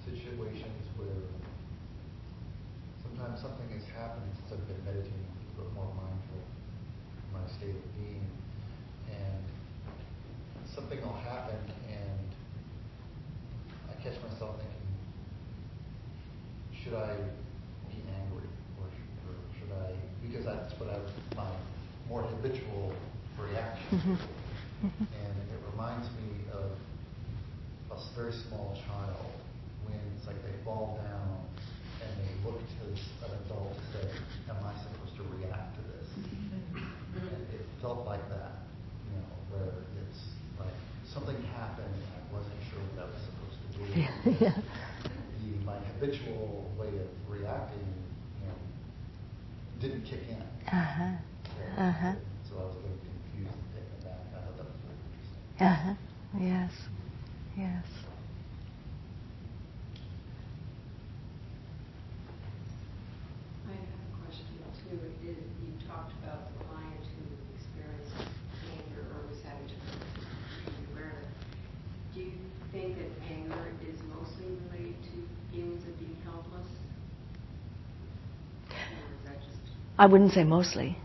situations 0.06 0.82
where 0.98 1.22
sometimes 3.04 3.42
something 3.42 3.70
has 3.70 3.84
happened 3.94 4.26
since 4.40 4.60
I've 4.60 4.68
been 4.68 4.84
meditating, 4.86 5.30
but 5.58 5.72
more 5.74 5.86
mindful 5.94 6.42
in 6.42 7.34
my 7.34 7.46
state 7.60 7.76
of 7.76 7.96
being, 7.96 8.26
and 9.12 9.44
something 10.74 11.00
will 11.02 11.14
happen 11.14 11.60
catch 14.08 14.22
myself 14.24 14.56
thinking, 14.56 14.88
should 16.84 16.94
I 16.94 17.12
be 17.92 18.00
angry 18.08 18.48
or, 18.80 18.88
or 18.88 19.36
should 19.60 19.72
I? 19.74 19.92
Because 20.24 20.46
that's 20.46 20.72
what 20.80 20.90
I 20.90 21.00
my 21.36 21.52
more 22.08 22.24
habitual 22.24 22.94
reaction. 23.36 23.84
Mm-hmm. 23.92 24.88
Mm-hmm. 24.88 25.04
And 25.12 25.34
it 25.52 25.60
reminds 25.74 26.08
me 26.16 26.48
of 26.54 26.72
a 27.92 27.98
very 28.16 28.32
small 28.48 28.78
child 28.88 29.28
when 29.84 30.00
it's 30.16 30.26
like 30.28 30.40
they 30.46 30.56
fall 30.64 31.02
down 31.04 31.36
and 32.00 32.12
they 32.24 32.32
look 32.48 32.62
to 32.62 32.84
an 33.28 33.32
adult 33.44 33.76
to 33.76 33.84
say, 33.92 34.08
"Am 34.48 34.64
I 34.64 34.72
supposed 34.88 35.20
to 35.20 35.24
react 35.36 35.76
to 35.76 35.82
this?" 35.92 36.08
Mm-hmm. 36.16 37.28
And 37.28 37.44
it 37.52 37.66
felt 37.82 38.06
like 38.06 38.24
that, 38.30 38.64
you 39.04 39.20
know, 39.20 39.36
where 39.52 39.84
it's 40.00 40.22
like 40.62 40.78
something 41.12 41.36
happened 41.58 41.92
and 41.92 42.14
I 42.16 42.22
wasn't 42.32 42.62
sure 42.72 42.80
what 42.80 42.96
that 42.96 43.10
was 43.12 43.28
yeah. 43.96 44.54
the, 45.40 45.66
my 45.66 45.78
habitual 45.80 46.70
way 46.78 46.88
of 46.88 47.10
reacting, 47.30 47.88
you 48.42 48.48
know, 48.48 48.54
didn't 49.80 50.04
kick 50.04 50.22
in. 50.30 50.42
Uh-huh. 50.68 51.18
So, 51.46 51.82
uh-huh. 51.82 52.14
So 52.50 52.56
I 52.58 52.64
was 52.64 52.74
a 52.74 52.78
little 52.78 52.98
confused 53.00 53.54
and 53.54 53.74
taken 53.74 53.96
aback. 54.02 54.22
I 54.30 54.46
thought 54.46 54.58
that 54.58 54.66
was 54.68 54.80
very 54.86 54.98
interesting. 55.08 55.68
Uh-huh. 55.68 55.94
Yes. 56.40 56.72
Yes. 57.58 57.86
I 63.66 63.74
have 63.74 63.82
a 63.82 64.26
question. 64.26 64.58
I 79.98 80.06
wouldn't 80.06 80.34
say 80.34 80.44
mostly. 80.44 80.98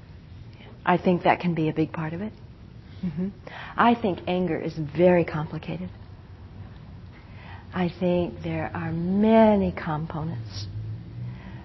I 0.84 0.98
think 0.98 1.22
that 1.22 1.40
can 1.40 1.54
be 1.54 1.68
a 1.68 1.72
big 1.72 1.92
part 1.92 2.12
of 2.12 2.20
it. 2.20 2.32
hmm 3.00 3.28
I 3.76 3.94
think 3.94 4.20
anger 4.26 4.58
is 4.58 4.74
very 4.96 5.24
complicated. 5.24 5.88
I 7.74 7.88
think 8.00 8.42
there 8.42 8.70
are 8.74 8.92
many 8.92 9.72
components. 9.72 10.66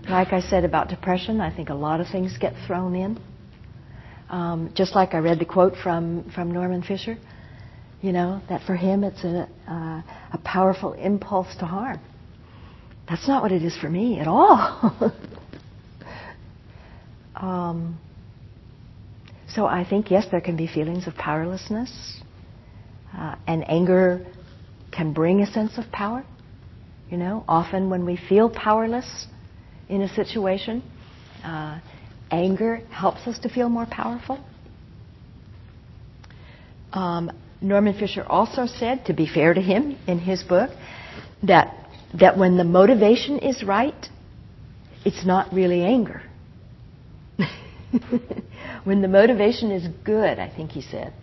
Like 0.09 0.31
I 0.31 0.39
said 0.39 0.63
about 0.63 0.87
depression, 0.87 1.41
I 1.41 1.53
think 1.53 1.69
a 1.69 1.73
lot 1.73 1.99
of 1.99 2.07
things 2.07 2.37
get 2.37 2.53
thrown 2.65 2.95
in. 2.95 3.19
Um, 4.29 4.71
just 4.73 4.95
like 4.95 5.13
I 5.13 5.17
read 5.17 5.39
the 5.39 5.45
quote 5.45 5.73
from, 5.75 6.29
from 6.33 6.51
Norman 6.51 6.81
Fischer, 6.81 7.17
you 8.01 8.13
know, 8.13 8.41
that 8.47 8.61
for 8.65 8.75
him 8.75 9.03
it's 9.03 9.23
a, 9.25 9.49
uh, 9.67 10.01
a 10.31 10.37
powerful 10.45 10.93
impulse 10.93 11.53
to 11.59 11.65
harm. 11.65 11.99
That's 13.09 13.27
not 13.27 13.41
what 13.41 13.51
it 13.51 13.63
is 13.63 13.75
for 13.77 13.89
me 13.89 14.19
at 14.19 14.27
all. 14.27 14.93
um, 17.37 17.99
so 19.47 19.65
I 19.65 19.85
think, 19.87 20.11
yes, 20.11 20.25
there 20.31 20.41
can 20.41 20.57
be 20.57 20.67
feelings 20.67 21.07
of 21.07 21.15
powerlessness, 21.15 22.21
uh, 23.15 23.35
and 23.47 23.69
anger 23.69 24.25
can 24.91 25.13
bring 25.13 25.41
a 25.41 25.47
sense 25.47 25.77
of 25.77 25.91
power. 25.91 26.25
You 27.09 27.17
know, 27.17 27.43
often 27.47 27.89
when 27.89 28.05
we 28.05 28.17
feel 28.17 28.49
powerless 28.49 29.27
in 29.87 30.01
a 30.01 30.09
situation, 30.13 30.83
uh, 31.43 31.79
anger 32.29 32.81
helps 32.91 33.25
us 33.27 33.39
to 33.39 33.49
feel 33.49 33.69
more 33.69 33.85
powerful. 33.89 34.43
Um, 36.91 37.31
Norman 37.61 37.93
Fischer 37.93 38.25
also 38.27 38.65
said, 38.65 39.05
to 39.05 39.13
be 39.13 39.27
fair 39.27 39.53
to 39.53 39.61
him 39.61 39.97
in 40.07 40.19
his 40.19 40.43
book, 40.43 40.69
that 41.43 41.73
that 42.13 42.37
when 42.37 42.57
the 42.57 42.63
motivation 42.63 43.39
is 43.39 43.63
right, 43.63 44.07
it's 45.05 45.25
not 45.25 45.53
really 45.53 45.83
anger. 45.83 46.21
When 48.83 49.01
the 49.01 49.07
motivation 49.07 49.71
is 49.71 49.87
good, 50.03 50.39
I 50.39 50.49
think 50.53 50.71
he 50.71 50.81
said, 50.81 51.13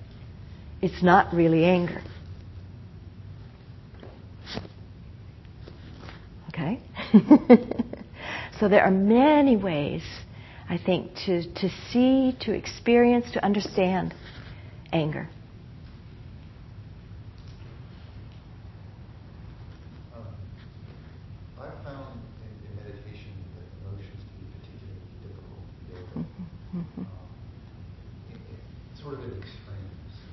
it's 0.81 1.03
not 1.03 1.33
really 1.35 1.65
anger. 1.65 2.03
Okay? 6.49 6.81
so 8.61 8.69
there 8.69 8.83
are 8.83 8.91
many 8.91 9.57
ways, 9.57 10.03
I 10.69 10.79
think, 10.79 11.15
to, 11.27 11.43
to 11.43 11.69
see, 11.91 12.37
to 12.41 12.53
experience, 12.53 13.31
to 13.33 13.45
understand 13.45 14.15
anger. 14.93 15.29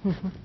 Mm-hmm. 0.05 0.29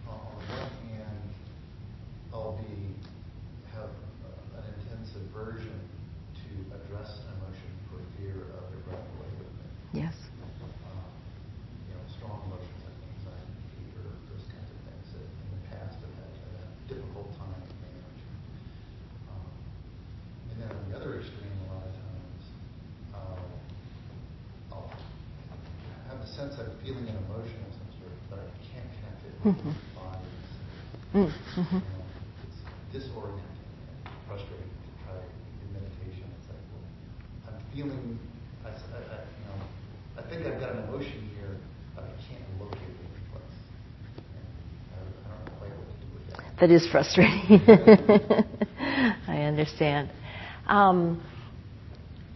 that. 46.60 46.70
Is 46.70 46.86
frustrating. 46.90 47.60
I 49.28 49.42
understand. 49.42 50.10
Um, 50.66 51.22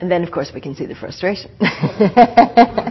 and 0.01 0.11
then, 0.11 0.23
of 0.23 0.33
course, 0.33 0.51
we 0.55 0.61
can 0.61 0.75
see 0.75 0.87
the 0.87 0.95
frustration. 0.95 1.51
yeah. 1.61 2.87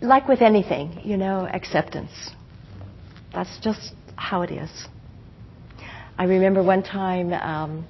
Like 0.00 0.28
with 0.28 0.40
anything, 0.40 1.00
you 1.04 1.18
know, 1.18 1.46
acceptance. 1.52 2.30
That's 3.34 3.58
just 3.62 3.92
how 4.16 4.42
it 4.42 4.50
is. 4.50 4.70
I 6.18 6.24
remember 6.24 6.62
one 6.62 6.82
time 6.82 7.32
um, 7.32 7.86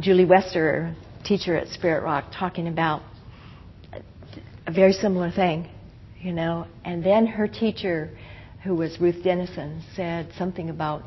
Julie 0.00 0.24
Wester, 0.24 0.94
teacher 1.24 1.56
at 1.56 1.68
Spirit 1.68 2.02
Rock, 2.02 2.26
talking 2.38 2.68
about 2.68 3.02
a 4.66 4.72
very 4.72 4.92
similar 4.92 5.30
thing, 5.30 5.68
you 6.20 6.32
know. 6.32 6.66
And 6.84 7.04
then 7.04 7.26
her 7.26 7.48
teacher, 7.48 8.10
who 8.68 8.74
was 8.74 9.00
Ruth 9.00 9.24
Denison, 9.24 9.82
said 9.96 10.28
something 10.36 10.68
about 10.68 11.02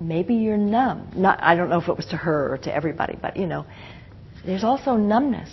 maybe 0.00 0.34
you're 0.34 0.56
numb. 0.56 1.12
Not, 1.14 1.40
I 1.40 1.54
don't 1.54 1.70
know 1.70 1.80
if 1.80 1.88
it 1.88 1.96
was 1.96 2.06
to 2.06 2.16
her 2.16 2.52
or 2.52 2.58
to 2.58 2.74
everybody, 2.74 3.16
but 3.22 3.36
you 3.36 3.46
know, 3.46 3.64
there's 4.44 4.64
also 4.64 4.96
numbness. 4.96 5.48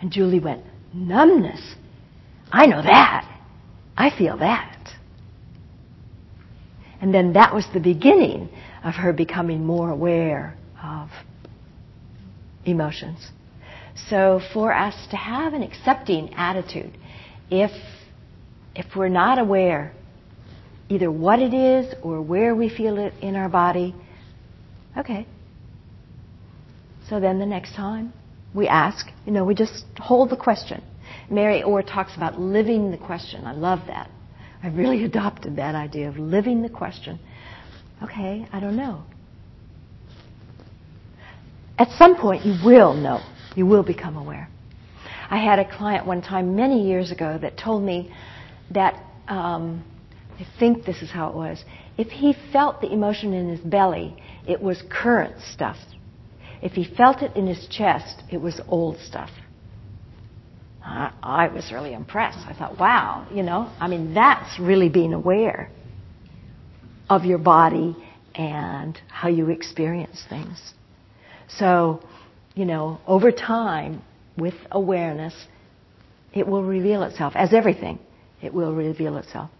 And 0.00 0.10
Julie 0.10 0.40
went, 0.40 0.64
numbness? 0.94 1.60
I 2.50 2.64
know 2.64 2.80
that. 2.80 3.28
I 3.94 4.08
feel 4.16 4.38
that. 4.38 4.88
And 7.02 7.12
then 7.12 7.34
that 7.34 7.54
was 7.54 7.66
the 7.74 7.80
beginning 7.80 8.48
of 8.82 8.94
her 8.94 9.12
becoming 9.12 9.66
more 9.66 9.90
aware 9.90 10.56
of 10.82 11.10
emotions. 12.64 13.28
So 14.08 14.40
for 14.54 14.72
us 14.72 14.94
to 15.10 15.16
have 15.16 15.52
an 15.52 15.62
accepting 15.62 16.32
attitude, 16.32 16.96
if 17.50 17.70
if 18.74 18.86
we're 18.96 19.08
not 19.08 19.38
aware 19.38 19.92
either 20.88 21.10
what 21.10 21.40
it 21.40 21.54
is 21.54 21.94
or 22.02 22.20
where 22.20 22.54
we 22.54 22.68
feel 22.68 22.98
it 22.98 23.14
in 23.22 23.36
our 23.36 23.48
body, 23.48 23.94
okay. 24.96 25.26
So 27.08 27.20
then 27.20 27.38
the 27.38 27.46
next 27.46 27.74
time 27.74 28.12
we 28.54 28.68
ask, 28.68 29.06
you 29.26 29.32
know, 29.32 29.44
we 29.44 29.54
just 29.54 29.84
hold 29.98 30.30
the 30.30 30.36
question. 30.36 30.82
Mary 31.30 31.62
Orr 31.62 31.82
talks 31.82 32.16
about 32.16 32.38
living 32.38 32.90
the 32.90 32.98
question. 32.98 33.44
I 33.44 33.52
love 33.52 33.80
that. 33.86 34.10
I 34.62 34.68
really 34.68 35.04
adopted 35.10 35.56
that 35.56 35.74
idea 35.74 36.08
of 36.08 36.18
living 36.18 36.62
the 36.62 36.68
question. 36.68 37.18
Okay, 38.02 38.46
I 38.52 38.60
don't 38.60 38.76
know. 38.76 39.04
At 41.78 41.88
some 41.98 42.16
point, 42.16 42.44
you 42.44 42.54
will 42.64 42.94
know. 42.94 43.20
You 43.56 43.66
will 43.66 43.82
become 43.82 44.16
aware. 44.16 44.48
I 45.30 45.38
had 45.38 45.58
a 45.58 45.76
client 45.76 46.06
one 46.06 46.20
time 46.20 46.54
many 46.54 46.86
years 46.86 47.10
ago 47.10 47.38
that 47.40 47.56
told 47.56 47.82
me 47.82 48.12
that 48.70 49.02
um, 49.28 49.84
I 50.42 50.58
think 50.58 50.84
this 50.84 51.02
is 51.02 51.10
how 51.10 51.28
it 51.28 51.36
was. 51.36 51.64
If 51.96 52.08
he 52.08 52.34
felt 52.52 52.80
the 52.80 52.92
emotion 52.92 53.32
in 53.32 53.48
his 53.48 53.60
belly, 53.60 54.16
it 54.46 54.60
was 54.60 54.82
current 54.90 55.36
stuff. 55.52 55.76
If 56.60 56.72
he 56.72 56.84
felt 56.84 57.22
it 57.22 57.36
in 57.36 57.46
his 57.46 57.68
chest, 57.68 58.22
it 58.28 58.38
was 58.38 58.60
old 58.66 58.98
stuff. 58.98 59.30
I, 60.84 61.12
I 61.22 61.46
was 61.46 61.70
really 61.70 61.92
impressed. 61.92 62.38
I 62.38 62.54
thought, 62.54 62.76
wow, 62.76 63.28
you 63.32 63.44
know, 63.44 63.72
I 63.78 63.86
mean, 63.86 64.14
that's 64.14 64.58
really 64.58 64.88
being 64.88 65.12
aware 65.12 65.70
of 67.08 67.24
your 67.24 67.38
body 67.38 67.96
and 68.34 68.98
how 69.08 69.28
you 69.28 69.48
experience 69.50 70.24
things. 70.28 70.74
So, 71.48 72.02
you 72.54 72.64
know, 72.64 72.98
over 73.06 73.30
time, 73.30 74.02
with 74.36 74.54
awareness, 74.72 75.34
it 76.32 76.48
will 76.48 76.64
reveal 76.64 77.04
itself. 77.04 77.34
As 77.36 77.52
everything, 77.52 78.00
it 78.40 78.52
will 78.52 78.74
reveal 78.74 79.18
itself. 79.18 79.50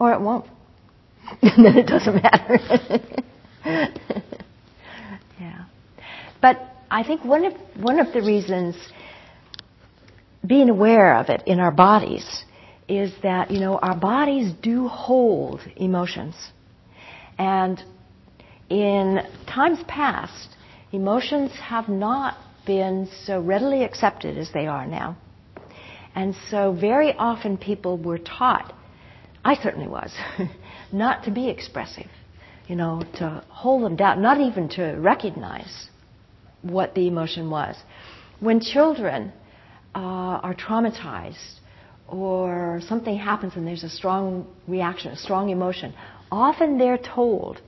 Or 0.00 0.12
it 0.12 0.20
won't. 0.20 0.46
then 1.42 1.76
it 1.76 1.86
doesn't 1.86 2.14
matter. 2.14 2.58
yeah. 5.38 5.64
But 6.40 6.60
I 6.90 7.04
think 7.04 7.24
one 7.24 7.44
of, 7.44 7.52
one 7.76 8.00
of 8.00 8.12
the 8.12 8.22
reasons 8.22 8.76
being 10.46 10.70
aware 10.70 11.16
of 11.16 11.28
it 11.28 11.42
in 11.46 11.60
our 11.60 11.70
bodies 11.70 12.44
is 12.88 13.12
that, 13.22 13.50
you 13.50 13.60
know, 13.60 13.78
our 13.78 13.96
bodies 13.96 14.52
do 14.62 14.88
hold 14.88 15.60
emotions. 15.76 16.34
And 17.38 17.82
in 18.68 19.20
times 19.46 19.78
past, 19.86 20.56
emotions 20.90 21.52
have 21.52 21.88
not 21.88 22.36
been 22.66 23.08
so 23.24 23.40
readily 23.40 23.84
accepted 23.84 24.36
as 24.36 24.50
they 24.52 24.66
are 24.66 24.86
now. 24.86 25.16
And 26.14 26.34
so 26.50 26.72
very 26.72 27.12
often 27.12 27.56
people 27.56 27.96
were 27.96 28.18
taught, 28.18 28.74
I 29.44 29.54
certainly 29.62 29.88
was, 29.88 30.12
not 30.92 31.24
to 31.24 31.30
be 31.30 31.48
expressive, 31.48 32.08
you 32.68 32.76
know, 32.76 33.02
to 33.14 33.42
hold 33.48 33.82
them 33.84 33.96
down, 33.96 34.20
not 34.20 34.40
even 34.40 34.68
to 34.70 34.94
recognize 34.98 35.88
what 36.62 36.94
the 36.94 37.06
emotion 37.06 37.50
was. 37.50 37.76
when 38.40 38.60
children 38.60 39.32
uh, 39.94 39.98
are 39.98 40.54
traumatized 40.54 41.58
or 42.08 42.80
something 42.86 43.16
happens 43.16 43.52
and 43.56 43.66
there's 43.66 43.84
a 43.84 43.88
strong 43.88 44.46
reaction, 44.66 45.12
a 45.12 45.16
strong 45.16 45.50
emotion, 45.50 45.94
often 46.30 46.78
they're 46.78 46.98
told 46.98 47.60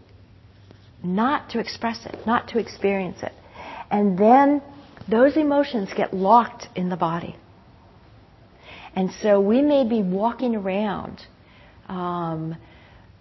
not 1.03 1.51
to 1.51 1.59
express 1.59 2.07
it, 2.07 2.27
not 2.27 2.49
to 2.49 2.59
experience 2.59 3.23
it. 3.23 3.33
And 3.91 4.19
then 4.19 4.63
those 5.09 5.37
emotions 5.37 5.91
get 5.97 6.15
locked 6.15 6.69
in 6.75 6.89
the 6.89 6.97
body. 6.97 7.37
And 8.95 9.11
so 9.23 9.41
we 9.41 9.63
may 9.63 9.89
be 9.89 10.03
walking 10.03 10.55
around 10.55 11.27
um, 11.89 12.57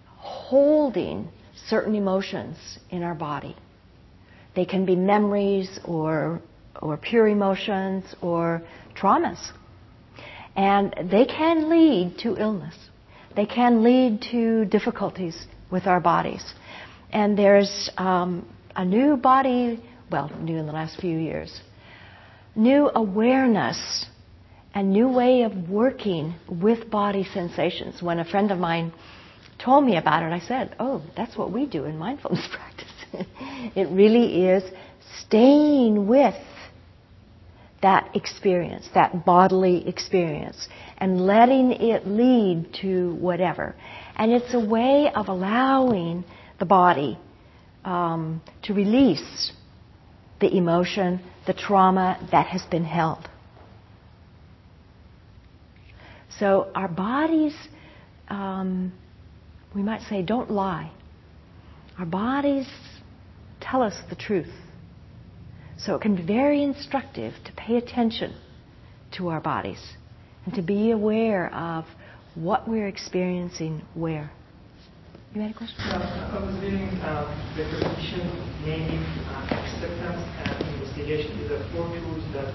holding 0.06 1.28
certain 1.68 1.94
emotions 1.94 2.56
in 2.90 3.02
our 3.02 3.14
body. 3.14 3.56
They 4.54 4.64
can 4.64 4.84
be 4.84 4.96
memories 4.96 5.80
or, 5.84 6.40
or 6.80 6.96
pure 6.96 7.28
emotions 7.28 8.14
or 8.20 8.62
traumas. 8.94 9.52
And 10.54 10.94
they 11.10 11.24
can 11.24 11.70
lead 11.70 12.18
to 12.18 12.36
illness. 12.36 12.74
They 13.34 13.46
can 13.46 13.82
lead 13.82 14.22
to 14.32 14.66
difficulties 14.66 15.46
with 15.70 15.86
our 15.86 16.00
bodies. 16.00 16.44
And 17.10 17.38
there's 17.38 17.90
um, 17.96 18.46
a 18.76 18.84
new 18.84 19.16
body, 19.16 19.82
well, 20.10 20.30
new 20.40 20.58
in 20.58 20.66
the 20.66 20.72
last 20.72 21.00
few 21.00 21.16
years, 21.16 21.60
new 22.54 22.90
awareness, 22.94 24.06
a 24.74 24.82
new 24.82 25.08
way 25.08 25.42
of 25.42 25.68
working 25.68 26.34
with 26.48 26.90
body 26.90 27.24
sensations. 27.32 28.02
When 28.02 28.18
a 28.18 28.24
friend 28.24 28.50
of 28.50 28.58
mine 28.58 28.92
told 29.58 29.84
me 29.84 29.96
about 29.96 30.22
it, 30.22 30.32
I 30.32 30.40
said, 30.40 30.74
Oh, 30.78 31.02
that's 31.16 31.36
what 31.36 31.52
we 31.52 31.66
do 31.66 31.84
in 31.84 31.98
mindfulness 31.98 32.48
practice. 32.52 32.88
it 33.76 33.88
really 33.90 34.46
is 34.46 34.64
staying 35.26 36.06
with 36.06 36.34
that 37.82 38.14
experience, 38.14 38.88
that 38.94 39.24
bodily 39.24 39.86
experience, 39.88 40.68
and 40.98 41.20
letting 41.20 41.72
it 41.72 42.06
lead 42.06 42.72
to 42.80 43.14
whatever. 43.16 43.74
And 44.16 44.32
it's 44.32 44.54
a 44.54 44.60
way 44.60 45.10
of 45.14 45.28
allowing 45.28 46.24
the 46.58 46.64
body 46.64 47.18
um, 47.84 48.40
to 48.62 48.72
release 48.72 49.52
the 50.40 50.56
emotion, 50.56 51.20
the 51.46 51.52
trauma 51.52 52.18
that 52.30 52.46
has 52.46 52.62
been 52.62 52.84
held. 52.84 53.28
So 56.38 56.70
our 56.74 56.88
bodies, 56.88 57.54
um, 58.28 58.92
we 59.74 59.82
might 59.82 60.02
say, 60.02 60.22
don't 60.22 60.50
lie. 60.50 60.90
Our 61.98 62.06
bodies 62.06 62.68
tell 63.60 63.82
us 63.82 63.94
the 64.08 64.16
truth. 64.16 64.52
So 65.78 65.94
it 65.94 66.02
can 66.02 66.16
be 66.16 66.22
very 66.22 66.62
instructive 66.62 67.34
to 67.44 67.52
pay 67.52 67.76
attention 67.76 68.34
to 69.12 69.28
our 69.28 69.40
bodies 69.40 69.80
and 70.44 70.54
to 70.54 70.62
be 70.62 70.90
aware 70.90 71.52
of 71.54 71.84
what 72.34 72.68
we're 72.68 72.88
experiencing 72.88 73.82
where. 73.94 74.30
You 75.34 75.40
had 75.40 75.50
a 75.50 75.54
question? 75.54 75.80
Uh, 75.80 76.38
I 76.38 76.44
was 76.44 76.54
reading 76.62 76.88
uh, 77.00 77.24
the 77.56 77.64
definition 77.64 78.28
naming, 78.64 79.00
uh, 79.32 79.48
acceptance, 79.48 80.20
and 80.44 80.74
investigation. 80.74 81.38
These 81.40 81.50
are 81.52 81.64
four 81.72 81.88
tools 81.88 82.24
that 82.34 82.52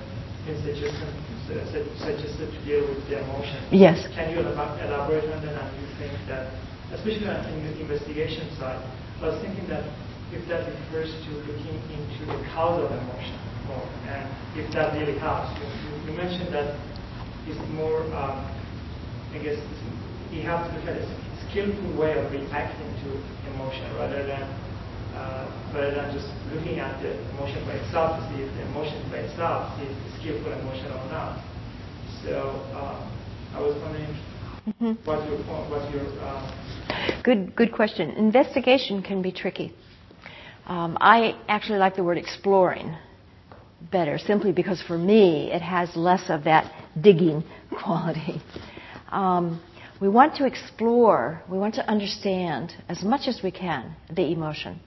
suggested 1.48 2.52
to 2.52 2.60
deal 2.68 2.84
with 2.84 3.00
the 3.08 3.24
emotion. 3.24 3.60
Yes. 3.72 4.04
Can 4.12 4.32
you 4.36 4.44
elaborate 4.44 5.32
on 5.32 5.40
that? 5.48 5.56
And 5.56 5.72
you 5.80 5.88
think 5.96 6.12
that, 6.28 6.52
especially 6.92 7.28
on 7.28 7.40
the 7.48 7.80
investigation 7.80 8.52
side, 8.60 8.84
I 9.24 9.32
was 9.32 9.40
thinking 9.42 9.68
that 9.72 9.88
if 10.36 10.44
that 10.52 10.68
refers 10.68 11.08
to 11.08 11.30
looking 11.48 11.80
into 11.88 12.28
the 12.28 12.40
cause 12.52 12.84
of 12.84 12.92
emotion, 12.92 13.40
or, 13.72 13.80
and 14.12 14.28
if 14.60 14.68
that 14.76 14.92
really 15.00 15.18
helps. 15.20 15.56
You, 15.56 16.12
you 16.12 16.14
mentioned 16.18 16.52
that 16.52 16.76
it's 17.48 17.60
more, 17.72 18.04
um, 18.12 18.44
I 19.32 19.40
guess, 19.40 19.56
you 20.32 20.44
have 20.44 20.68
to 20.68 20.70
look 20.76 20.88
at 20.92 21.00
a 21.00 21.06
skillful 21.48 21.96
way 21.96 22.20
of 22.20 22.28
reacting 22.32 22.92
to 23.08 23.10
emotion 23.56 23.88
rather 23.96 24.28
than 24.28 24.44
uh, 25.16 25.50
rather 25.74 25.96
than 25.96 26.14
just 26.14 26.30
looking 26.54 26.78
at 26.78 27.02
the 27.02 27.18
emotion 27.34 27.64
by 27.66 27.74
itself 27.80 28.20
to 28.20 28.22
see 28.30 28.44
if 28.44 28.50
the 28.54 28.64
emotion 28.70 29.02
by 29.10 29.26
itself 29.26 29.74
is 29.82 29.96
skillful 30.28 30.52
emotion 30.52 30.88
or 30.88 31.10
not. 31.10 31.42
So 32.24 32.50
um, 32.76 33.12
I 33.54 33.62
was 33.62 33.82
wondering 33.82 34.14
mm-hmm. 34.68 35.08
what's 35.08 35.30
your 35.30 35.38
point, 35.46 35.70
what's 35.72 35.94
your 35.94 36.06
uh, 36.22 37.22
good 37.24 37.56
good 37.56 37.72
question. 37.72 38.12
Investigation 38.12 39.02
can 39.02 39.22
be 39.22 39.32
tricky. 39.32 39.74
Um, 40.66 40.98
I 41.00 41.40
actually 41.48 41.80
like 41.80 41.96
the 41.96 42.04
word 42.04 42.18
exploring 42.18 42.94
better, 43.90 44.18
simply 44.18 44.52
because 44.52 44.82
for 44.82 44.98
me 44.98 45.50
it 45.52 45.62
has 45.62 45.96
less 45.96 46.30
of 46.30 46.44
that 46.44 46.74
digging 47.00 47.44
quality. 47.82 48.42
Um, 49.10 49.62
we 50.02 50.10
want 50.10 50.36
to 50.36 50.46
explore, 50.46 51.42
we 51.50 51.58
want 51.58 51.76
to 51.76 51.90
understand 51.90 52.74
as 52.90 53.02
much 53.02 53.28
as 53.28 53.40
we 53.42 53.52
can 53.52 53.96
the 54.14 54.32
emotion. 54.32 54.80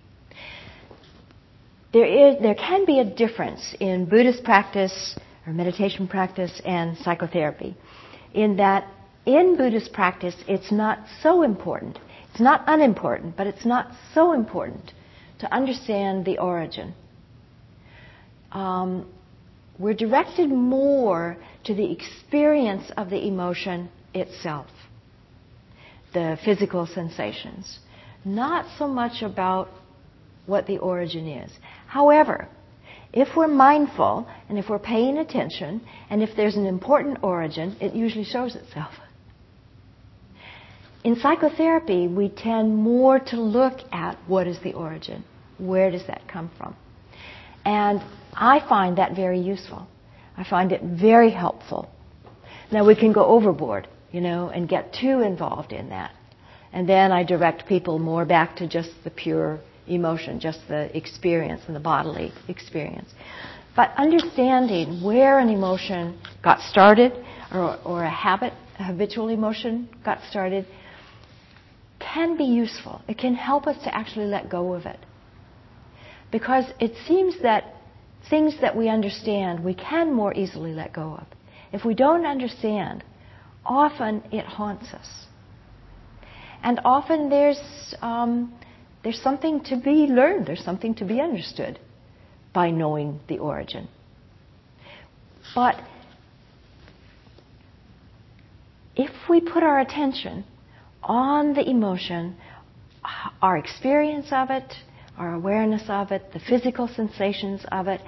There, 1.93 2.05
is, 2.05 2.41
there 2.41 2.55
can 2.55 2.85
be 2.85 3.01
a 3.01 3.05
difference 3.05 3.75
in 3.81 4.05
Buddhist 4.05 4.45
practice 4.45 5.17
or 5.47 5.53
meditation 5.53 6.07
practice 6.07 6.61
and 6.65 6.97
psychotherapy 6.99 7.77
in 8.35 8.57
that 8.57 8.87
in 9.27 9.57
Buddhist 9.57 9.93
practice 9.93 10.35
it's 10.49 10.73
not 10.73 10.99
so 11.23 11.43
important. 11.43 11.99
It's 12.31 12.41
not 12.41 12.63
unimportant, 12.67 13.37
but 13.37 13.47
it's 13.47 13.67
not 13.67 13.91
so 14.15 14.33
important 14.33 14.93
to 15.41 15.53
understand 15.53 16.25
the 16.25 16.39
origin. 16.39 16.95
Um, 18.53 19.07
we're 19.79 19.95
directed 19.95 20.51
more 20.51 21.37
to 21.65 21.75
the 21.75 21.91
experience 21.91 22.91
of 22.97 23.11
the 23.11 23.27
emotion 23.27 23.89
itself, 24.15 24.67
the 26.13 26.39
physical 26.45 26.87
sensations, 26.87 27.79
not 28.25 28.67
so 28.79 28.87
much 28.87 29.23
about 29.23 29.69
what 30.47 30.67
the 30.67 30.79
origin 30.79 31.27
is. 31.27 31.51
However, 31.87 32.49
if 33.13 33.29
we're 33.37 33.49
mindful 33.49 34.29
and 34.49 34.59
if 34.59 34.69
we're 34.69 34.79
paying 34.79 35.19
attention 35.19 35.81
and 36.11 36.23
if 36.23 36.31
there's 36.37 36.57
an 36.57 36.67
important 36.67 37.19
origin, 37.23 37.77
it 37.81 37.95
usually 37.95 38.25
shows 38.25 38.55
itself. 38.55 38.93
In 41.03 41.17
psychotherapy, 41.17 42.07
we 42.07 42.29
tend 42.29 42.77
more 42.77 43.19
to 43.19 43.41
look 43.41 43.81
at 43.91 44.17
what 44.27 44.47
is 44.47 44.59
the 44.63 44.75
origin. 44.75 45.25
Where 45.59 45.91
does 45.91 46.07
that 46.07 46.29
come 46.29 46.51
from? 46.57 46.77
And 47.65 48.03
I 48.33 48.61
find 48.69 48.99
that 48.99 49.17
very 49.17 49.41
useful. 49.41 49.89
I 50.37 50.45
find 50.49 50.73
it 50.73 50.83
very 50.83 51.31
helpful. 51.31 51.91
Now 52.71 52.87
we 52.87 52.95
can 52.95 53.13
go 53.13 53.25
overboard, 53.25 53.89
you 54.13 54.21
know, 54.21 54.51
and 54.51 54.69
get 54.69 54.95
too 54.95 55.21
involved 55.21 55.73
in 55.73 55.89
that. 55.89 56.13
And 56.73 56.89
then 56.89 57.11
I 57.11 57.25
direct 57.25 57.67
people 57.67 57.99
more 57.99 58.25
back 58.25 58.57
to 58.57 58.69
just 58.69 58.91
the 59.03 59.11
pure 59.11 59.59
emotion, 59.93 60.41
just 60.41 60.61
the 60.69 60.95
experience 60.97 61.63
and 61.67 61.77
the 61.77 61.81
bodily 61.81 62.33
experience. 62.49 63.11
But 63.77 63.93
understanding 63.97 65.03
where 65.03 65.39
an 65.39 65.49
emotion 65.49 66.19
got 66.43 66.61
started 66.61 67.13
or, 67.53 67.79
or 67.85 68.05
a 68.05 68.11
habit, 68.11 68.53
a 68.79 68.85
habitual 68.85 69.29
emotion 69.29 69.89
got 70.05 70.19
started, 70.29 70.67
can 71.99 72.37
be 72.37 72.45
useful. 72.45 73.01
It 73.09 73.19
can 73.19 73.35
help 73.35 73.67
us 73.67 73.83
to 73.85 73.95
actually 73.95 74.27
let 74.27 74.51
go 74.51 74.75
of 74.75 74.87
it. 74.87 74.99
Because 76.33 76.65
it 76.81 76.93
seems 77.07 77.41
that 77.43 77.75
things 78.29 78.55
that 78.61 78.77
we 78.77 78.89
understand, 78.89 79.65
we 79.65 79.75
can 79.75 80.13
more 80.13 80.35
easily 80.35 80.73
let 80.73 80.93
go 80.93 81.15
of. 81.15 81.27
If 81.73 81.85
we 81.85 81.95
don't 81.95 82.27
understand, 82.27 83.05
often 83.65 84.23
it 84.33 84.45
haunts 84.45 84.93
us. 84.93 85.27
And 86.63 86.81
often 86.85 87.31
there's, 87.31 87.61
um, 88.03 88.53
there's 89.03 89.21
something 89.23 89.63
to 89.65 89.77
be 89.77 90.07
learned, 90.07 90.47
there's 90.47 90.65
something 90.65 90.95
to 90.97 91.05
be 91.05 91.21
understood 91.21 91.79
by 92.53 92.71
knowing 92.71 93.21
the 93.29 93.39
origin. 93.39 93.89
But 95.55 95.77
if 98.95 99.11
we 99.29 99.41
put 99.41 99.63
our 99.63 99.81
attention 99.81 100.45
on 101.03 101.55
the 101.55 101.69
emotion, 101.69 102.37
our 103.41 103.57
experience 103.57 104.27
of 104.33 104.51
it, 104.51 104.75
our 105.17 105.35
awareness 105.35 105.83
of 105.89 106.13
it, 106.13 106.33
the 106.33 106.41
physical 106.41 106.89
sensations 106.89 107.65
of 107.73 107.89
it, 107.89 108.01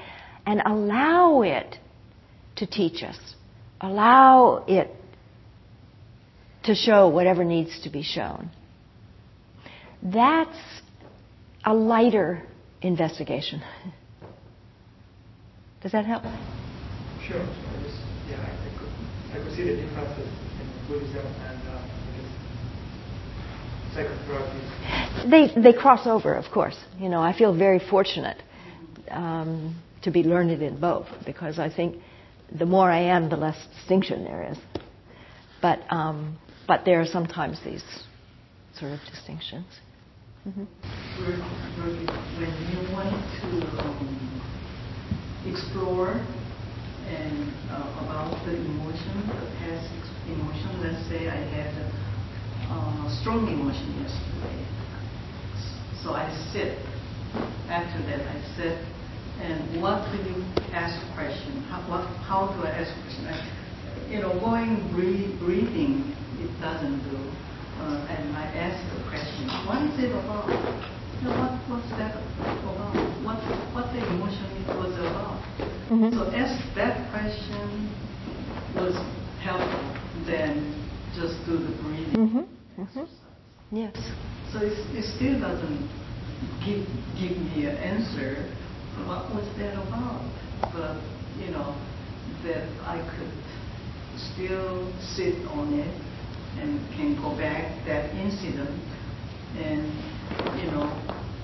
and 0.44 0.60
allow 0.66 1.42
it 1.42 1.76
to 2.56 2.66
teach 2.66 3.02
us, 3.02 3.18
allow 3.80 4.64
it 4.68 4.90
to 6.64 6.74
show 6.74 7.08
whatever 7.08 7.44
needs 7.44 7.80
to 7.82 7.90
be 7.90 8.02
shown. 8.02 8.50
That's 10.02 10.81
a 11.64 11.74
lighter 11.74 12.42
investigation. 12.80 13.62
Does 15.82 15.92
that 15.92 16.04
help? 16.04 16.22
Sure. 17.26 17.40
I 17.40 17.82
just, 17.82 17.98
yeah, 18.28 18.38
I, 18.38 18.78
could, 18.78 18.88
I 19.32 19.44
could 19.44 19.56
see 19.56 19.64
the 19.64 19.76
differences 19.76 20.28
in 20.60 20.88
Buddhism 20.88 21.26
and 21.26 21.68
uh, 21.68 21.82
psychotherapy. 23.94 25.30
They 25.30 25.60
they 25.60 25.72
cross 25.72 26.06
over, 26.06 26.34
of 26.34 26.50
course. 26.52 26.76
You 26.98 27.08
know, 27.08 27.20
I 27.20 27.36
feel 27.36 27.56
very 27.56 27.78
fortunate 27.78 28.42
um, 29.10 29.76
to 30.02 30.10
be 30.10 30.22
learned 30.22 30.50
in 30.62 30.80
both 30.80 31.06
because 31.24 31.58
I 31.58 31.68
think 31.68 31.96
the 32.58 32.66
more 32.66 32.90
I 32.90 33.02
am, 33.02 33.28
the 33.28 33.36
less 33.36 33.56
distinction 33.76 34.24
there 34.24 34.50
is. 34.52 34.58
But 35.60 35.80
um, 35.90 36.38
but 36.66 36.84
there 36.84 37.00
are 37.00 37.06
sometimes 37.06 37.60
these 37.64 37.84
sort 38.78 38.92
of 38.92 39.00
distinctions. 39.10 39.66
Mm-hmm. 40.42 40.66
When 41.22 42.50
you 42.74 42.80
want 42.92 43.14
to 43.14 43.48
um, 43.78 44.42
explore 45.46 46.18
and 47.06 47.54
uh, 47.70 48.02
about 48.02 48.34
the 48.44 48.58
emotion, 48.58 49.22
the 49.28 49.46
past 49.62 49.86
emotion. 50.26 50.82
Let's 50.82 50.98
say 51.06 51.28
I 51.28 51.38
had 51.46 51.70
a 51.78 51.86
uh, 52.74 53.20
strong 53.20 53.46
emotion 53.46 54.02
yesterday, 54.02 54.66
so 56.02 56.14
I 56.14 56.26
sit. 56.50 56.78
After 57.70 58.02
that, 58.10 58.26
I 58.26 58.38
sit, 58.58 58.76
and 59.40 59.80
what 59.80 60.10
do 60.10 60.18
you 60.26 60.42
ask 60.74 60.98
a 61.06 61.14
question? 61.14 61.62
How, 61.70 61.86
what, 61.88 62.04
how 62.26 62.52
do 62.52 62.66
I 62.66 62.82
ask 62.82 62.90
a 62.90 63.02
question? 63.06 63.26
I, 63.30 64.10
you 64.10 64.20
know, 64.20 64.34
going 64.40 64.90
breathing, 64.90 66.18
it 66.42 66.50
doesn't 66.60 66.98
do. 67.08 67.30
Uh, 67.82 68.06
and 68.14 68.36
I 68.36 68.46
ask 68.62 68.78
the 68.94 69.02
question, 69.10 69.50
what 69.66 69.82
is 69.82 69.98
it 69.98 70.14
about? 70.14 70.54
You 71.18 71.26
know, 71.26 71.34
what, 71.34 71.66
was 71.66 71.82
that 71.98 72.14
about? 72.62 72.94
What, 73.26 73.42
what 73.74 73.90
the 73.90 74.06
emotion 74.06 74.70
was 74.78 74.94
about? 74.94 75.42
Mm-hmm. 75.90 76.14
So 76.14 76.30
ask 76.30 76.62
that 76.78 77.10
question 77.10 77.90
was 78.78 78.94
helpful 79.42 79.90
than 80.30 80.78
just 81.18 81.42
do 81.44 81.58
the 81.58 81.74
breathing 81.82 82.14
Mm-hmm. 82.14 82.82
Mm-hmm. 82.82 83.74
Yes. 83.74 83.98
So 84.52 84.62
it, 84.62 84.78
it 84.94 85.04
still 85.18 85.40
doesn't 85.42 85.90
give, 86.62 86.86
give 87.18 87.34
me 87.34 87.66
an 87.66 87.76
answer. 87.82 88.46
What 89.10 89.34
was 89.34 89.50
that 89.58 89.74
about? 89.74 90.22
But, 90.70 91.02
you 91.34 91.50
know, 91.50 91.74
that 92.46 92.62
I 92.86 93.02
could 93.18 93.34
still 94.32 94.94
sit 95.18 95.42
on 95.50 95.74
it 95.74 96.11
and 96.58 96.80
can 96.94 97.16
go 97.16 97.36
back 97.36 97.84
that 97.86 98.14
incident 98.14 98.70
and, 99.56 99.86
you 100.60 100.70
know, 100.70 100.86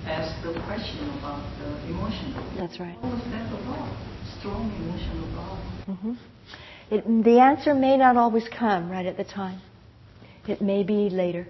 ask 0.06 0.42
the 0.42 0.52
question 0.64 1.08
about 1.18 1.44
the 1.58 1.88
emotion. 1.88 2.34
That's 2.56 2.80
right. 2.80 2.96
What 3.02 3.12
was 3.12 3.24
that 3.30 3.52
about? 3.52 3.88
Strong 4.38 4.72
emotional 4.76 5.24
about? 5.32 5.58
Mm-hmm. 5.88 6.14
It, 6.90 7.24
the 7.24 7.38
answer 7.40 7.74
may 7.74 7.96
not 7.96 8.16
always 8.16 8.48
come 8.48 8.90
right 8.90 9.06
at 9.06 9.16
the 9.16 9.24
time. 9.24 9.60
It 10.46 10.62
may 10.62 10.82
be 10.82 11.10
later. 11.10 11.46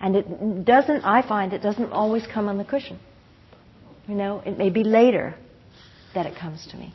And 0.00 0.16
it 0.16 0.64
doesn't, 0.64 1.02
I 1.02 1.26
find, 1.26 1.52
it 1.52 1.62
doesn't 1.62 1.92
always 1.92 2.26
come 2.32 2.48
on 2.48 2.58
the 2.58 2.64
cushion. 2.64 2.98
You 4.06 4.14
know, 4.14 4.42
it 4.46 4.56
may 4.56 4.70
be 4.70 4.84
later 4.84 5.34
that 6.14 6.26
it 6.26 6.36
comes 6.38 6.66
to 6.70 6.76
me. 6.76 6.94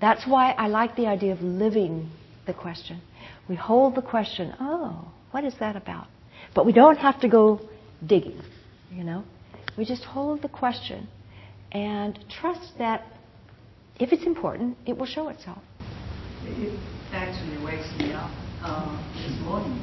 That's 0.00 0.26
why 0.26 0.52
I 0.52 0.66
like 0.66 0.96
the 0.96 1.06
idea 1.06 1.32
of 1.32 1.40
living 1.40 2.10
the 2.46 2.52
question. 2.52 3.00
We 3.48 3.54
hold 3.54 3.94
the 3.94 4.02
question, 4.02 4.54
oh, 4.60 5.12
what 5.36 5.44
is 5.44 5.52
that 5.60 5.76
about? 5.76 6.06
But 6.54 6.64
we 6.64 6.72
don't 6.72 6.96
have 6.96 7.20
to 7.20 7.28
go 7.28 7.60
digging, 8.06 8.40
you 8.90 9.04
know. 9.04 9.22
We 9.76 9.84
just 9.84 10.02
hold 10.02 10.40
the 10.40 10.48
question 10.48 11.08
and 11.72 12.18
trust 12.30 12.78
that 12.78 13.04
if 14.00 14.14
it's 14.14 14.24
important, 14.24 14.78
it 14.86 14.96
will 14.96 15.04
show 15.04 15.28
itself. 15.28 15.58
It 16.44 16.72
actually 17.12 17.62
wakes 17.62 17.84
me 17.98 18.14
up 18.14 18.30
uh, 18.62 18.96
this 19.12 19.38
morning. 19.44 19.76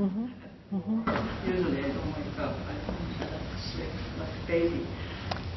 Mm-hmm. 0.00 0.26
Mm-hmm. 0.74 1.48
Usually 1.48 1.84
I 1.84 1.94
don't 1.94 2.10
wake 2.18 2.38
up. 2.38 2.58
I 2.66 2.74
don't 2.74 3.06
sleep 3.70 3.94
like 4.18 4.34
a 4.34 4.46
baby. 4.48 4.84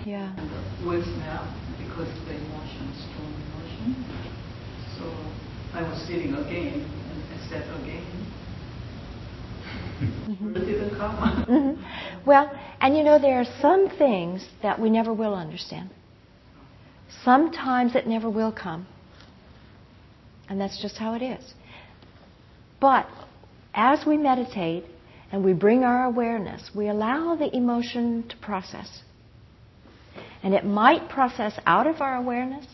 Yeah. 0.05 0.37
And 0.37 0.51
it 0.53 0.87
wakes 0.87 1.07
me 1.17 1.25
up 1.25 1.49
because 1.81 2.13
the 2.27 2.37
emotion, 2.37 2.93
strong 3.09 3.33
emotion. 3.49 4.05
So 4.99 5.09
I 5.73 5.81
was 5.81 5.97
sitting 6.05 6.35
again 6.35 6.85
and 7.09 7.23
I 7.33 7.49
said 7.49 7.65
again. 7.81 8.29
Mm-hmm. 9.99 11.73
Well, 12.25 12.51
and 12.79 12.95
you 12.95 13.03
know, 13.03 13.19
there 13.19 13.39
are 13.39 13.45
some 13.61 13.89
things 13.97 14.45
that 14.61 14.79
we 14.79 14.89
never 14.89 15.13
will 15.13 15.33
understand. 15.33 15.89
Sometimes 17.23 17.95
it 17.95 18.07
never 18.07 18.29
will 18.29 18.51
come. 18.51 18.87
And 20.47 20.59
that's 20.59 20.81
just 20.81 20.97
how 20.97 21.13
it 21.13 21.21
is. 21.21 21.53
But 22.79 23.07
as 23.73 24.05
we 24.05 24.17
meditate 24.17 24.85
and 25.31 25.43
we 25.43 25.53
bring 25.53 25.83
our 25.83 26.05
awareness, 26.05 26.71
we 26.75 26.87
allow 26.87 27.35
the 27.35 27.55
emotion 27.55 28.27
to 28.29 28.37
process. 28.37 29.01
And 30.41 30.53
it 30.53 30.65
might 30.65 31.09
process 31.09 31.59
out 31.65 31.87
of 31.87 32.01
our 32.01 32.15
awareness, 32.15 32.65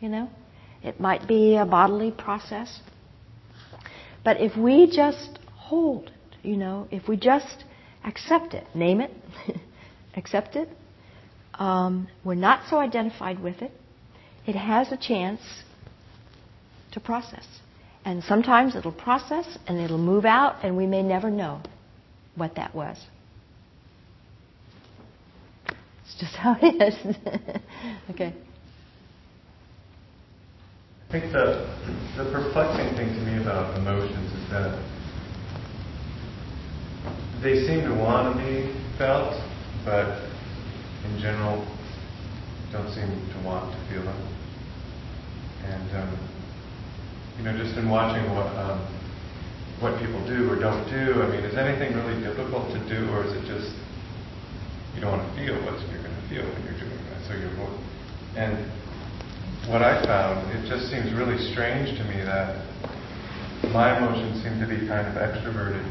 you 0.00 0.08
know. 0.08 0.28
It 0.82 1.00
might 1.00 1.26
be 1.26 1.56
a 1.56 1.64
bodily 1.64 2.12
process. 2.12 2.80
But 4.24 4.40
if 4.40 4.56
we 4.56 4.86
just 4.86 5.38
hold 5.54 6.10
you 6.46 6.56
know, 6.56 6.88
if 6.90 7.08
we 7.08 7.16
just 7.16 7.64
accept 8.04 8.54
it, 8.54 8.64
name 8.74 9.00
it, 9.00 9.10
accept 10.16 10.56
it, 10.56 10.68
um, 11.54 12.08
we're 12.24 12.34
not 12.34 12.68
so 12.70 12.78
identified 12.78 13.42
with 13.42 13.62
it, 13.62 13.72
it 14.46 14.54
has 14.54 14.92
a 14.92 14.96
chance 14.96 15.40
to 16.92 17.00
process. 17.00 17.46
And 18.04 18.22
sometimes 18.22 18.76
it'll 18.76 18.92
process 18.92 19.58
and 19.66 19.78
it'll 19.78 19.98
move 19.98 20.24
out, 20.24 20.64
and 20.64 20.76
we 20.76 20.86
may 20.86 21.02
never 21.02 21.30
know 21.30 21.60
what 22.36 22.54
that 22.54 22.74
was. 22.74 22.96
It's 25.68 26.20
just 26.20 26.36
how 26.36 26.56
it 26.62 26.80
is. 26.80 27.16
okay. 28.10 28.32
I 31.08 31.12
think 31.12 31.32
the, 31.32 31.76
the 32.16 32.30
perplexing 32.30 32.96
thing 32.96 33.08
to 33.14 33.20
me 33.20 33.42
about 33.42 33.76
emotions 33.76 34.32
is 34.32 34.50
that 34.50 34.95
they 37.42 37.66
seem 37.66 37.82
to 37.82 37.94
want 37.94 38.34
to 38.34 38.42
be 38.42 38.72
felt, 38.98 39.34
but 39.84 40.18
in 41.04 41.18
general 41.20 41.62
don't 42.72 42.90
seem 42.94 43.06
to 43.06 43.38
want 43.44 43.70
to 43.72 43.78
feel 43.88 44.02
them. 44.02 44.20
And 45.64 45.88
um, 45.96 46.12
you 47.38 47.44
know, 47.44 47.56
just 47.56 47.76
in 47.76 47.88
watching 47.88 48.24
what 48.34 48.48
um, 48.56 48.80
what 49.80 50.00
people 50.00 50.24
do 50.26 50.48
or 50.50 50.56
don't 50.56 50.88
do, 50.88 51.22
I 51.22 51.28
mean, 51.28 51.44
is 51.44 51.56
anything 51.56 51.94
really 51.94 52.20
difficult 52.24 52.72
to 52.72 52.80
do, 52.88 53.10
or 53.12 53.24
is 53.24 53.32
it 53.32 53.44
just 53.44 53.76
you 54.94 55.00
don't 55.00 55.12
want 55.12 55.24
to 55.28 55.32
feel 55.36 55.54
what 55.64 55.76
you're 55.92 56.02
going 56.02 56.16
to 56.16 56.26
feel 56.28 56.44
when 56.48 56.62
you're 56.64 56.80
doing 56.80 56.96
that? 57.12 57.20
So 57.28 57.36
you're 57.36 57.52
and 58.36 58.70
what 59.72 59.82
I 59.82 60.04
found, 60.04 60.44
it 60.52 60.68
just 60.68 60.90
seems 60.90 61.12
really 61.16 61.40
strange 61.52 61.96
to 61.98 62.04
me 62.04 62.22
that 62.22 62.60
my 63.72 63.96
emotions 63.96 64.44
seem 64.44 64.60
to 64.60 64.68
be 64.68 64.86
kind 64.86 65.08
of 65.08 65.16
extroverted 65.16 65.82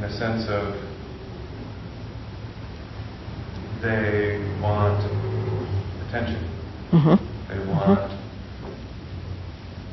in 0.00 0.04
a 0.04 0.16
sense 0.16 0.48
of 0.48 0.72
they 3.84 4.40
want 4.64 5.04
attention. 6.08 6.40
Mm-hmm. 6.88 7.20
They 7.52 7.60
want, 7.68 8.08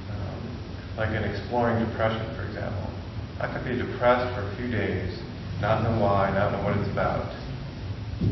um, 0.08 0.40
like 0.96 1.12
in 1.12 1.28
exploring 1.28 1.84
depression, 1.84 2.24
for 2.40 2.48
example. 2.48 2.88
I 3.44 3.52
could 3.52 3.68
be 3.68 3.76
depressed 3.76 4.32
for 4.32 4.48
a 4.48 4.56
few 4.56 4.72
days, 4.72 5.20
not 5.60 5.84
know 5.84 6.00
why, 6.00 6.32
not 6.32 6.56
know 6.56 6.64
what 6.64 6.78
it's 6.80 6.90
about. 6.90 7.28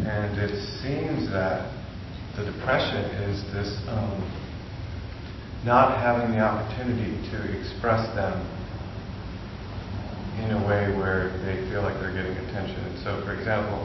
And 0.08 0.40
it 0.40 0.56
seems 0.80 1.28
that 1.32 1.76
the 2.40 2.46
depression 2.56 3.04
is 3.28 3.44
this 3.52 3.68
um, 3.92 4.24
not 5.66 6.00
having 6.00 6.32
the 6.32 6.40
opportunity 6.40 7.20
to 7.32 7.60
express 7.60 8.08
them 8.16 8.40
in 10.44 10.52
a 10.52 10.62
way 10.68 10.92
where 10.96 11.32
they 11.48 11.56
feel 11.70 11.82
like 11.82 11.96
they're 12.00 12.14
getting 12.14 12.36
attention. 12.50 12.80
And 12.84 12.98
so, 13.04 13.22
for 13.24 13.34
example, 13.34 13.80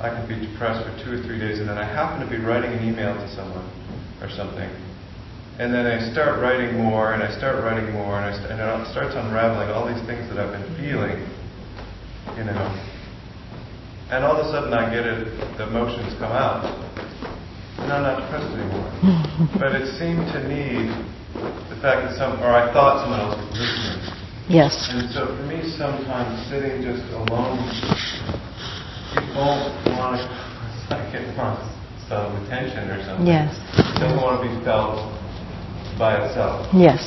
I 0.00 0.08
could 0.08 0.28
be 0.28 0.40
depressed 0.40 0.80
for 0.80 0.92
two 1.04 1.12
or 1.12 1.20
three 1.22 1.38
days, 1.38 1.60
and 1.60 1.68
then 1.68 1.76
I 1.76 1.84
happen 1.84 2.24
to 2.24 2.28
be 2.30 2.40
writing 2.40 2.72
an 2.72 2.80
email 2.88 3.12
to 3.12 3.28
someone 3.36 3.68
or 4.24 4.30
something. 4.32 4.68
And 5.60 5.74
then 5.74 5.84
I 5.84 6.00
start 6.12 6.40
writing 6.40 6.80
more, 6.80 7.12
and 7.12 7.22
I 7.22 7.28
start 7.36 7.60
writing 7.62 7.92
more, 7.92 8.16
and, 8.16 8.24
I 8.24 8.32
st- 8.32 8.48
and 8.48 8.60
it 8.60 8.88
starts 8.96 9.12
unraveling 9.12 9.68
all 9.68 9.84
these 9.84 10.00
things 10.08 10.24
that 10.32 10.40
I've 10.40 10.56
been 10.56 10.64
feeling, 10.80 11.20
you 12.32 12.44
know. 12.48 12.64
And 14.08 14.24
all 14.24 14.40
of 14.40 14.46
a 14.46 14.48
sudden 14.48 14.72
I 14.72 14.88
get 14.88 15.04
it, 15.04 15.36
the 15.60 15.68
emotions 15.68 16.16
come 16.16 16.32
out. 16.32 16.64
And 17.76 17.92
I'm 17.92 18.02
not 18.02 18.24
depressed 18.24 18.56
anymore. 18.56 18.88
but 19.60 19.76
it 19.76 19.84
seemed 20.00 20.24
to 20.32 20.40
need 20.48 20.88
the 21.68 21.76
fact 21.84 22.08
that 22.08 22.16
some, 22.16 22.40
or 22.40 22.50
I 22.56 22.72
thought 22.72 23.04
someone 23.04 23.20
else 23.20 23.36
was 23.36 23.52
listening. 23.52 23.99
Yes. 24.50 24.88
And 24.90 25.08
so 25.14 25.26
for 25.36 25.46
me, 25.46 25.62
sometimes 25.78 26.34
sitting 26.50 26.82
just 26.82 27.06
alone, 27.14 27.62
it 29.14 29.22
won't 29.38 29.70
want 29.94 30.18
to, 30.18 30.26
it's 30.26 30.90
like 30.90 31.14
it 31.14 31.38
wants 31.38 31.62
some 32.08 32.34
attention 32.42 32.90
or 32.90 32.98
something. 33.06 33.28
Yes. 33.28 33.54
It 33.78 34.00
doesn't 34.00 34.16
want 34.20 34.42
to 34.42 34.48
be 34.50 34.64
felt 34.64 35.06
by 35.96 36.18
itself. 36.26 36.66
Yes. 36.74 36.98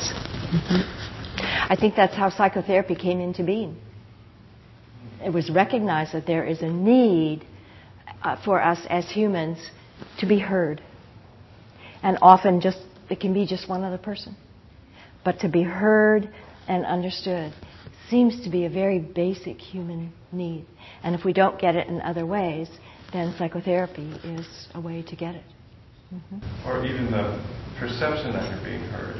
Mm-hmm. 0.48 1.70
I 1.70 1.76
think 1.78 1.94
that's 1.94 2.14
how 2.14 2.30
psychotherapy 2.30 2.94
came 2.94 3.20
into 3.20 3.44
being. 3.44 3.76
It 5.22 5.30
was 5.30 5.50
recognized 5.50 6.14
that 6.14 6.26
there 6.26 6.46
is 6.46 6.62
a 6.62 6.68
need 6.70 7.44
uh, 8.22 8.42
for 8.42 8.62
us 8.62 8.78
as 8.88 9.10
humans 9.10 9.58
to 10.18 10.26
be 10.26 10.38
heard. 10.38 10.82
And 12.02 12.16
often 12.22 12.62
just, 12.62 12.78
it 13.10 13.20
can 13.20 13.34
be 13.34 13.46
just 13.46 13.68
one 13.68 13.84
other 13.84 13.98
person. 13.98 14.34
But 15.26 15.40
to 15.40 15.48
be 15.50 15.62
heard 15.62 16.32
and 16.68 16.84
understood 16.84 17.52
seems 18.10 18.42
to 18.44 18.50
be 18.50 18.64
a 18.64 18.70
very 18.70 18.98
basic 18.98 19.58
human 19.58 20.12
need. 20.32 20.66
And 21.02 21.14
if 21.14 21.24
we 21.24 21.32
don't 21.32 21.58
get 21.58 21.74
it 21.74 21.88
in 21.88 22.00
other 22.02 22.26
ways, 22.26 22.68
then 23.12 23.34
psychotherapy 23.38 24.10
is 24.24 24.68
a 24.74 24.80
way 24.80 25.02
to 25.02 25.16
get 25.16 25.34
it. 25.34 25.44
Mm-hmm. 26.12 26.68
Or 26.68 26.84
even 26.84 27.10
the 27.10 27.42
perception 27.78 28.32
that 28.32 28.50
you're 28.50 28.64
being 28.64 28.84
heard. 28.90 29.16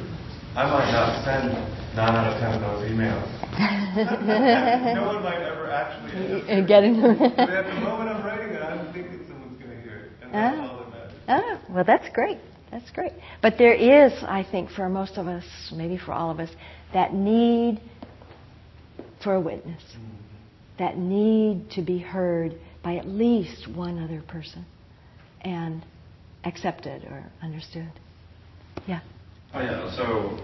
I 0.55 0.69
might 0.71 0.91
not 0.91 1.25
send 1.25 1.51
nine 1.95 2.15
out 2.15 2.31
of 2.31 2.39
ten 2.39 2.53
of 2.55 2.61
those 2.61 2.89
emails. 2.89 3.27
no 4.95 5.07
one 5.07 5.23
might 5.23 5.41
ever 5.41 5.69
actually 5.69 6.65
get 6.65 6.83
it. 6.83 7.35
but 7.35 7.49
at 7.49 7.65
the 7.65 7.81
moment 7.81 8.09
I'm 8.09 8.23
writing 8.23 8.55
it, 8.55 8.61
I'm 8.61 8.93
thinking 8.93 9.25
someone's 9.27 9.61
going 9.61 9.75
to 9.75 9.81
hear 9.81 9.97
it, 9.97 10.11
and 10.23 10.33
that's 10.33 10.57
ah. 10.57 10.71
all 10.71 10.79
that 10.79 10.89
matters. 10.91 11.13
Ah, 11.27 11.61
well, 11.69 11.83
that's 11.83 12.07
great. 12.13 12.37
That's 12.71 12.89
great. 12.91 13.13
But 13.41 13.57
there 13.57 13.73
is, 13.73 14.11
I 14.23 14.45
think, 14.49 14.69
for 14.69 14.87
most 14.89 15.17
of 15.17 15.27
us, 15.27 15.45
maybe 15.73 15.97
for 15.97 16.13
all 16.13 16.31
of 16.31 16.39
us, 16.39 16.49
that 16.95 17.13
need 17.13 17.81
for 19.21 19.35
a 19.35 19.39
witness, 19.39 19.83
that 20.79 20.97
need 20.97 21.69
to 21.71 21.81
be 21.81 21.99
heard 21.99 22.57
by 22.83 22.95
at 22.95 23.05
least 23.05 23.67
one 23.67 24.01
other 24.01 24.21
person 24.21 24.65
and 25.41 25.85
accepted 26.45 27.03
or 27.03 27.29
understood. 27.43 27.91
Yeah. 28.87 29.01
Oh 29.53 29.59
yeah. 29.59 29.91
So 29.97 30.39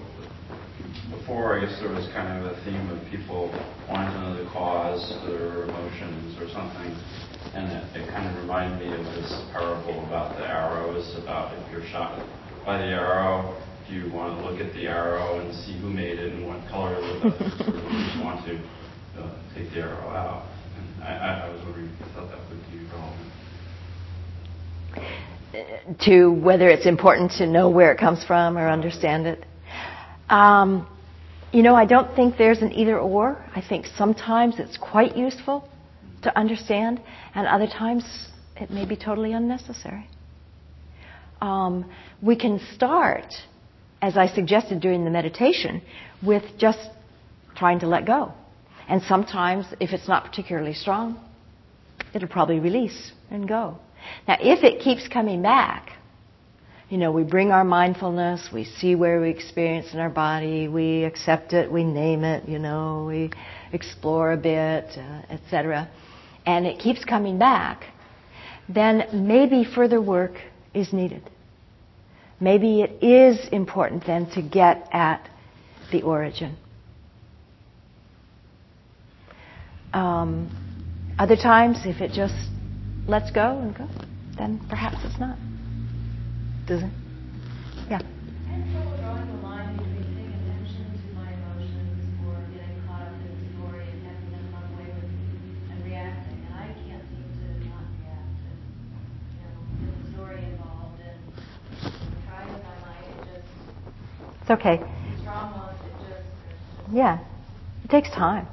before, 1.17 1.57
I 1.57 1.65
guess 1.65 1.79
there 1.79 1.89
was 1.89 2.09
kind 2.11 2.43
of 2.43 2.51
a 2.51 2.65
theme 2.65 2.89
of 2.89 2.99
people 3.09 3.47
wanting 3.89 4.11
to 4.11 4.19
know 4.19 4.43
the 4.43 4.49
cause 4.51 5.09
of 5.15 5.29
their 5.29 5.63
emotions 5.63 6.35
or 6.37 6.49
something, 6.49 6.91
and 7.55 7.71
it, 7.71 7.95
it 7.95 8.09
kind 8.09 8.27
of 8.27 8.43
reminded 8.43 8.89
me 8.89 8.93
of 8.93 9.05
this 9.15 9.41
parable 9.53 10.03
about 10.05 10.35
the 10.35 10.45
arrows. 10.45 11.15
About 11.23 11.57
if 11.57 11.71
you're 11.71 11.87
shot 11.87 12.19
by 12.65 12.77
the 12.79 12.91
arrow, 12.91 13.55
you 13.91 14.11
want 14.13 14.39
to 14.39 14.49
look 14.49 14.59
at 14.61 14.73
the 14.73 14.87
arrow 14.87 15.39
and 15.39 15.53
see 15.53 15.79
who 15.79 15.89
made 15.89 16.17
it 16.19 16.33
and 16.33 16.47
what 16.47 16.67
color 16.69 16.95
it 16.95 17.01
was, 17.01 17.23
or 17.23 17.75
you 17.75 18.05
just 18.05 18.23
want 18.23 18.45
to 18.45 18.57
uh, 19.19 19.29
take 19.53 19.69
the 19.71 19.81
arrow 19.81 20.09
out? 20.09 20.47
And 20.77 21.03
I, 21.03 21.45
I 21.45 21.49
was 21.49 21.61
wondering 21.63 21.87
if 21.87 21.99
you 21.99 22.05
thought 22.13 22.29
that 22.29 22.39
would 22.49 22.61
be 22.71 22.79
relevant 22.91 23.31
to 26.01 26.31
whether 26.31 26.69
it's 26.69 26.85
important 26.85 27.31
to 27.31 27.45
know 27.45 27.69
where 27.69 27.91
it 27.91 27.99
comes 27.99 28.23
from 28.23 28.57
or 28.57 28.69
understand 28.69 29.27
it. 29.27 29.45
Um, 30.29 30.87
you 31.51 31.61
know, 31.61 31.75
I 31.75 31.85
don't 31.85 32.15
think 32.15 32.37
there's 32.37 32.61
an 32.61 32.71
either 32.71 32.97
or. 32.97 33.43
I 33.53 33.61
think 33.61 33.85
sometimes 33.97 34.55
it's 34.59 34.77
quite 34.77 35.17
useful 35.17 35.67
to 36.21 36.37
understand, 36.37 37.01
and 37.35 37.45
other 37.47 37.67
times 37.67 38.05
it 38.55 38.69
may 38.71 38.85
be 38.85 38.95
totally 38.95 39.33
unnecessary. 39.33 40.07
Um, 41.41 41.91
we 42.21 42.35
can 42.35 42.61
start, 42.73 43.33
as 44.01 44.17
I 44.17 44.27
suggested 44.27 44.79
during 44.81 45.05
the 45.05 45.11
meditation, 45.11 45.81
with 46.23 46.43
just 46.57 46.79
trying 47.55 47.79
to 47.79 47.87
let 47.87 48.05
go. 48.05 48.33
And 48.87 49.01
sometimes, 49.03 49.65
if 49.79 49.91
it's 49.91 50.07
not 50.07 50.25
particularly 50.25 50.73
strong, 50.73 51.19
it'll 52.13 52.27
probably 52.27 52.59
release 52.59 53.11
and 53.29 53.47
go. 53.47 53.77
Now, 54.27 54.37
if 54.39 54.63
it 54.63 54.81
keeps 54.81 55.07
coming 55.07 55.41
back, 55.41 55.91
you 56.89 56.97
know, 56.97 57.11
we 57.11 57.23
bring 57.23 57.51
our 57.51 57.63
mindfulness, 57.63 58.49
we 58.51 58.65
see 58.65 58.95
where 58.95 59.21
we 59.21 59.29
experience 59.29 59.93
in 59.93 59.99
our 59.99 60.09
body, 60.09 60.67
we 60.67 61.05
accept 61.05 61.53
it, 61.53 61.71
we 61.71 61.85
name 61.85 62.25
it, 62.25 62.49
you 62.49 62.59
know, 62.59 63.05
we 63.07 63.31
explore 63.71 64.33
a 64.33 64.37
bit, 64.37 64.85
uh, 64.97 65.21
etc., 65.29 65.89
and 66.45 66.65
it 66.65 66.79
keeps 66.79 67.05
coming 67.05 67.37
back, 67.37 67.85
then 68.67 69.05
maybe 69.13 69.63
further 69.63 70.01
work 70.01 70.33
is 70.73 70.91
needed. 70.91 71.29
Maybe 72.41 72.81
it 72.81 73.03
is 73.03 73.47
important 73.51 74.05
then 74.07 74.25
to 74.31 74.41
get 74.41 74.89
at 74.91 75.29
the 75.91 76.01
origin. 76.01 76.57
Um, 79.93 80.49
other 81.19 81.35
times, 81.35 81.77
if 81.85 82.01
it 82.01 82.13
just 82.13 82.33
lets 83.07 83.29
go 83.29 83.59
and 83.59 83.77
go, 83.77 83.87
then 84.37 84.59
perhaps 84.69 84.97
it's 85.03 85.19
not. 85.19 85.37
Does 86.65 86.81
it? 86.81 86.89
It's 104.51 104.59
okay. 104.59 104.81
Yeah. 106.91 107.19
It 107.85 107.89
takes 107.89 108.09
time. 108.09 108.47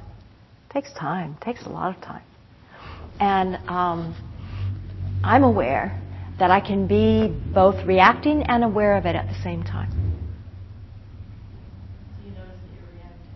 It 0.69 0.73
takes 0.73 0.93
time. 0.93 1.35
It 1.41 1.43
takes 1.43 1.65
a 1.65 1.69
lot 1.69 1.93
of 1.93 2.01
time. 2.01 2.23
And 3.19 3.57
um, 3.67 4.15
I'm 5.25 5.43
aware 5.43 6.01
that 6.39 6.51
I 6.51 6.61
can 6.61 6.87
be 6.87 7.35
both 7.53 7.85
reacting 7.85 8.43
and 8.43 8.63
aware 8.63 8.95
of 8.95 9.05
it 9.05 9.17
at 9.17 9.27
the 9.27 9.35
same 9.43 9.61
time. 9.61 9.91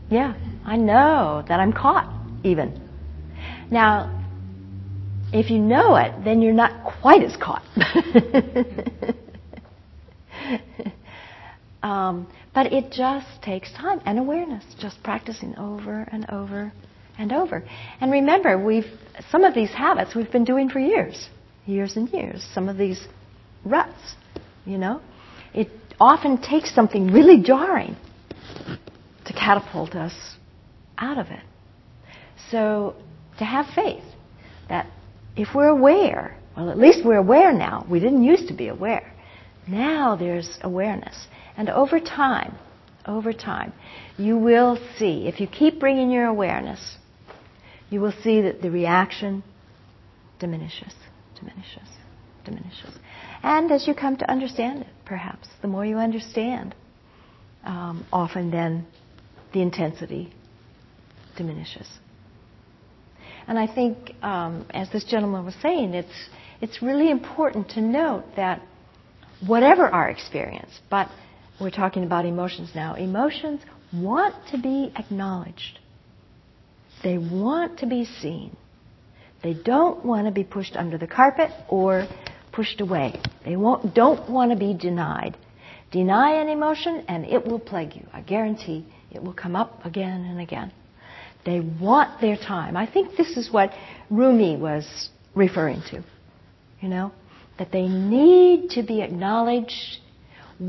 Yeah, 0.09 0.33
I 0.63 0.77
know 0.77 1.43
that 1.49 1.59
I'm 1.59 1.73
caught, 1.73 2.13
even. 2.45 2.79
Now, 3.71 4.23
if 5.33 5.49
you 5.49 5.59
know 5.59 5.97
it, 5.97 6.13
then 6.23 6.41
you're 6.41 6.53
not 6.53 6.93
quite 7.01 7.23
as 7.23 7.35
caught. 7.35 7.63
um, 11.83 12.27
but 12.53 12.73
it 12.73 12.91
just 12.91 13.27
takes 13.43 13.71
time 13.73 14.01
and 14.05 14.17
awareness, 14.17 14.63
just 14.79 15.03
practicing 15.03 15.55
over 15.57 16.07
and 16.11 16.27
over 16.29 16.73
and 17.19 17.31
over. 17.31 17.63
And 18.01 18.11
remember, 18.11 18.57
we've 18.57 18.87
some 19.29 19.43
of 19.43 19.53
these 19.53 19.69
habits 19.69 20.15
we've 20.15 20.31
been 20.31 20.45
doing 20.45 20.69
for 20.69 20.79
years 20.79 21.29
years 21.65 21.95
and 21.95 22.09
years, 22.09 22.45
some 22.53 22.69
of 22.69 22.77
these 22.77 23.07
ruts, 23.63 24.15
you 24.65 24.77
know. 24.77 25.01
It 25.53 25.69
often 25.99 26.41
takes 26.41 26.73
something 26.73 27.07
really 27.07 27.41
jarring 27.41 27.95
to 29.25 29.33
catapult 29.33 29.95
us 29.95 30.13
out 30.97 31.17
of 31.17 31.27
it. 31.27 31.43
So 32.51 32.95
to 33.39 33.45
have 33.45 33.67
faith 33.73 34.03
that 34.69 34.87
if 35.35 35.49
we're 35.55 35.69
aware, 35.69 36.37
well, 36.55 36.69
at 36.69 36.77
least 36.77 37.05
we're 37.05 37.17
aware 37.17 37.53
now. 37.53 37.85
We 37.89 37.99
didn't 37.99 38.23
used 38.23 38.47
to 38.49 38.53
be 38.53 38.67
aware. 38.67 39.11
Now 39.67 40.15
there's 40.15 40.57
awareness. 40.61 41.15
And 41.57 41.69
over 41.69 41.99
time, 41.99 42.55
over 43.05 43.33
time, 43.33 43.73
you 44.17 44.37
will 44.37 44.77
see, 44.97 45.27
if 45.27 45.39
you 45.39 45.47
keep 45.47 45.79
bringing 45.79 46.09
your 46.09 46.25
awareness, 46.25 46.97
you 47.89 48.01
will 48.01 48.13
see 48.23 48.41
that 48.41 48.61
the 48.61 48.71
reaction 48.71 49.43
diminishes 50.39 50.93
diminishes, 51.43 51.89
diminishes. 52.45 52.97
And 53.41 53.71
as 53.71 53.87
you 53.87 53.93
come 53.93 54.17
to 54.17 54.29
understand 54.29 54.81
it, 54.81 54.87
perhaps, 55.05 55.47
the 55.61 55.67
more 55.67 55.85
you 55.85 55.97
understand, 55.97 56.75
um, 57.63 58.05
often 58.11 58.51
then 58.51 58.85
the 59.53 59.61
intensity 59.61 60.33
diminishes. 61.37 61.87
And 63.47 63.59
I 63.59 63.67
think, 63.67 64.13
um, 64.21 64.65
as 64.69 64.89
this 64.91 65.03
gentleman 65.03 65.43
was 65.45 65.55
saying, 65.61 65.93
it's, 65.93 66.29
it's 66.61 66.81
really 66.81 67.11
important 67.11 67.69
to 67.71 67.81
note 67.81 68.23
that 68.37 68.61
whatever 69.45 69.87
our 69.87 70.09
experience, 70.09 70.71
but 70.89 71.09
we're 71.59 71.71
talking 71.71 72.03
about 72.03 72.25
emotions 72.25 72.71
now, 72.73 72.95
emotions 72.95 73.61
want 73.93 74.35
to 74.51 74.57
be 74.57 74.91
acknowledged. 74.95 75.79
They 77.03 77.17
want 77.17 77.79
to 77.79 77.85
be 77.85 78.05
seen. 78.05 78.55
They 79.43 79.53
don't 79.53 80.05
want 80.05 80.25
to 80.25 80.31
be 80.31 80.43
pushed 80.43 80.75
under 80.75 80.97
the 80.97 81.07
carpet 81.07 81.51
or 81.67 82.07
pushed 82.51 82.79
away. 82.79 83.19
They 83.43 83.53
don't 83.53 84.29
want 84.29 84.51
to 84.51 84.57
be 84.57 84.73
denied. 84.73 85.37
Deny 85.91 86.41
an 86.41 86.47
emotion 86.47 87.03
and 87.07 87.25
it 87.25 87.45
will 87.45 87.59
plague 87.59 87.95
you. 87.95 88.07
I 88.13 88.21
guarantee 88.21 88.85
it 89.11 89.21
will 89.21 89.33
come 89.33 89.55
up 89.55 89.85
again 89.85 90.25
and 90.25 90.39
again. 90.39 90.71
They 91.45 91.59
want 91.59 92.21
their 92.21 92.37
time. 92.37 92.77
I 92.77 92.89
think 92.89 93.17
this 93.17 93.35
is 93.37 93.51
what 93.51 93.71
Rumi 94.09 94.55
was 94.55 95.09
referring 95.35 95.81
to. 95.91 96.03
You 96.79 96.89
know, 96.89 97.11
that 97.59 97.71
they 97.71 97.87
need 97.87 98.71
to 98.71 98.83
be 98.83 99.01
acknowledged, 99.01 99.99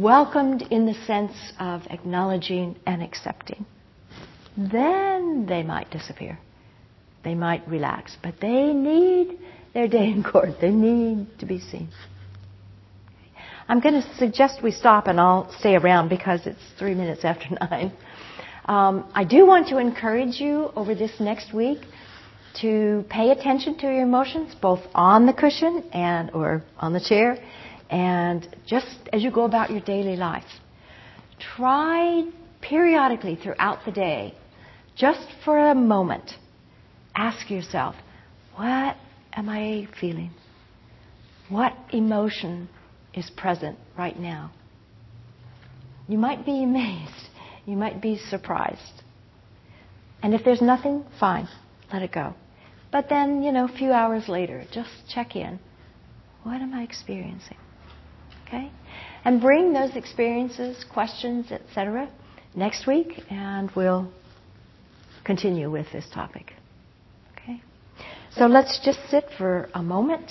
welcomed 0.01 0.63
in 0.71 0.87
the 0.87 0.95
sense 1.07 1.53
of 1.59 1.83
acknowledging 1.91 2.77
and 2.87 3.03
accepting. 3.03 3.65
Then 4.57 5.47
they 5.47 5.63
might 5.63 5.91
disappear 5.91 6.39
they 7.25 7.35
might 7.35 7.67
relax. 7.67 8.17
But 8.23 8.35
they 8.41 8.73
need 8.73 9.39
their 9.73 9.89
day 9.89 10.11
in 10.11 10.23
court. 10.23 10.61
They 10.61 10.71
need 10.71 11.27
to 11.41 11.47
be 11.47 11.59
seen. 11.59 11.89
I'm 13.67 13.81
going 13.81 13.95
to 13.95 14.15
suggest 14.17 14.63
we 14.63 14.71
stop 14.71 15.07
and 15.07 15.19
I'll 15.19 15.51
stay 15.59 15.75
around 15.75 16.11
because 16.11 16.47
it's 16.47 16.61
three 16.79 16.95
minutes 16.95 17.25
after 17.25 17.47
nine. 17.71 17.93
Um, 18.67 19.11
I 19.15 19.25
do 19.25 19.47
want 19.47 19.69
to 19.69 19.79
encourage 19.79 20.39
you 20.39 20.71
over 20.77 20.95
this 20.95 21.13
next 21.19 21.53
week 21.53 21.79
to 22.61 23.05
pay 23.11 23.31
attention 23.31 23.77
to 23.79 23.87
your 23.87 24.03
emotions, 24.03 24.55
both 24.61 24.81
on 24.95 25.27
the 25.27 25.33
cushion 25.33 25.83
and 25.93 26.31
or 26.31 26.63
on 26.79 26.93
the 26.93 27.01
chair 27.01 27.39
And 27.95 28.49
just 28.67 29.09
as 29.13 29.23
you 29.23 29.31
go 29.31 29.45
about 29.45 29.71
your 29.71 29.81
daily 29.81 30.17
life, 30.17 30.43
try 31.57 32.25
periodically 32.61 33.39
throughout 33.41 33.85
the 33.87 33.93
day, 33.93 34.35
just 34.97 35.25
for 35.45 35.71
a 35.71 35.77
moment, 35.77 36.33
ask 37.15 37.49
yourself, 37.49 37.95
what 38.57 38.97
am 39.33 39.49
I 39.49 39.87
feeling? 40.01 40.33
What 41.49 41.73
emotion 41.93 42.69
is 43.15 43.31
present 43.37 43.79
right 43.97 44.19
now? 44.19 44.51
You 46.09 46.19
might 46.19 46.45
be 46.45 46.65
amazed. 46.65 47.29
You 47.65 47.77
might 47.77 48.03
be 48.03 48.19
surprised. 48.29 49.03
And 50.21 50.35
if 50.35 50.45
there's 50.45 50.61
nothing, 50.61 51.05
fine, 51.21 51.47
let 51.93 52.03
it 52.03 52.11
go. 52.11 52.35
But 52.91 53.09
then, 53.09 53.45
you 53.45 53.53
know, 53.53 53.67
a 53.67 53.79
few 53.79 53.93
hours 53.93 54.29
later, 54.29 54.65
just 54.73 54.91
check 55.09 55.37
in. 55.37 55.61
What 56.43 56.61
am 56.61 56.75
I 56.75 56.83
experiencing? 56.83 57.57
Okay? 58.55 58.71
And 59.25 59.41
bring 59.41 59.73
those 59.73 59.97
experiences, 59.97 60.85
questions, 60.93 61.51
etc., 61.51 62.11
next 62.55 62.87
week, 62.87 63.23
and 63.31 63.71
we'll 63.75 64.11
continue 65.25 65.71
with 65.71 65.87
this 65.93 66.07
topic. 66.13 66.53
Okay? 67.33 67.63
So 68.33 68.47
let's 68.47 68.81
just 68.85 68.99
sit 69.11 69.25
for 69.37 69.69
a 69.75 69.83
moment. 69.83 70.31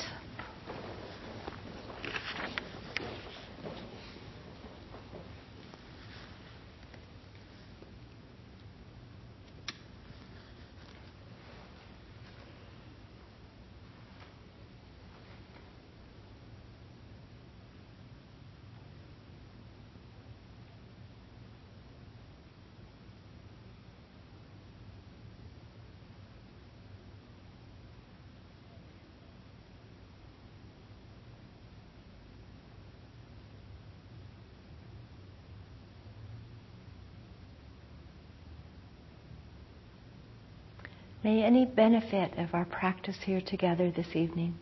May 41.23 41.41
any 41.43 41.65
benefit 41.65 42.37
of 42.37 42.53
our 42.53 42.65
practice 42.65 43.17
here 43.23 43.39
together 43.39 43.89
this 43.89 44.15
evening 44.15 44.55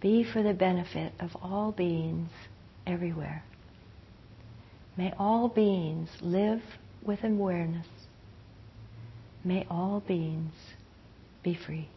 be 0.00 0.24
for 0.24 0.42
the 0.42 0.54
benefit 0.54 1.12
of 1.20 1.36
all 1.42 1.70
beings 1.70 2.30
everywhere. 2.86 3.42
May 4.96 5.12
all 5.18 5.48
beings 5.48 6.08
live 6.20 6.62
with 7.02 7.24
awareness. 7.24 7.86
May 9.44 9.66
all 9.70 10.00
beings 10.00 10.54
be 11.42 11.54
free. 11.54 11.88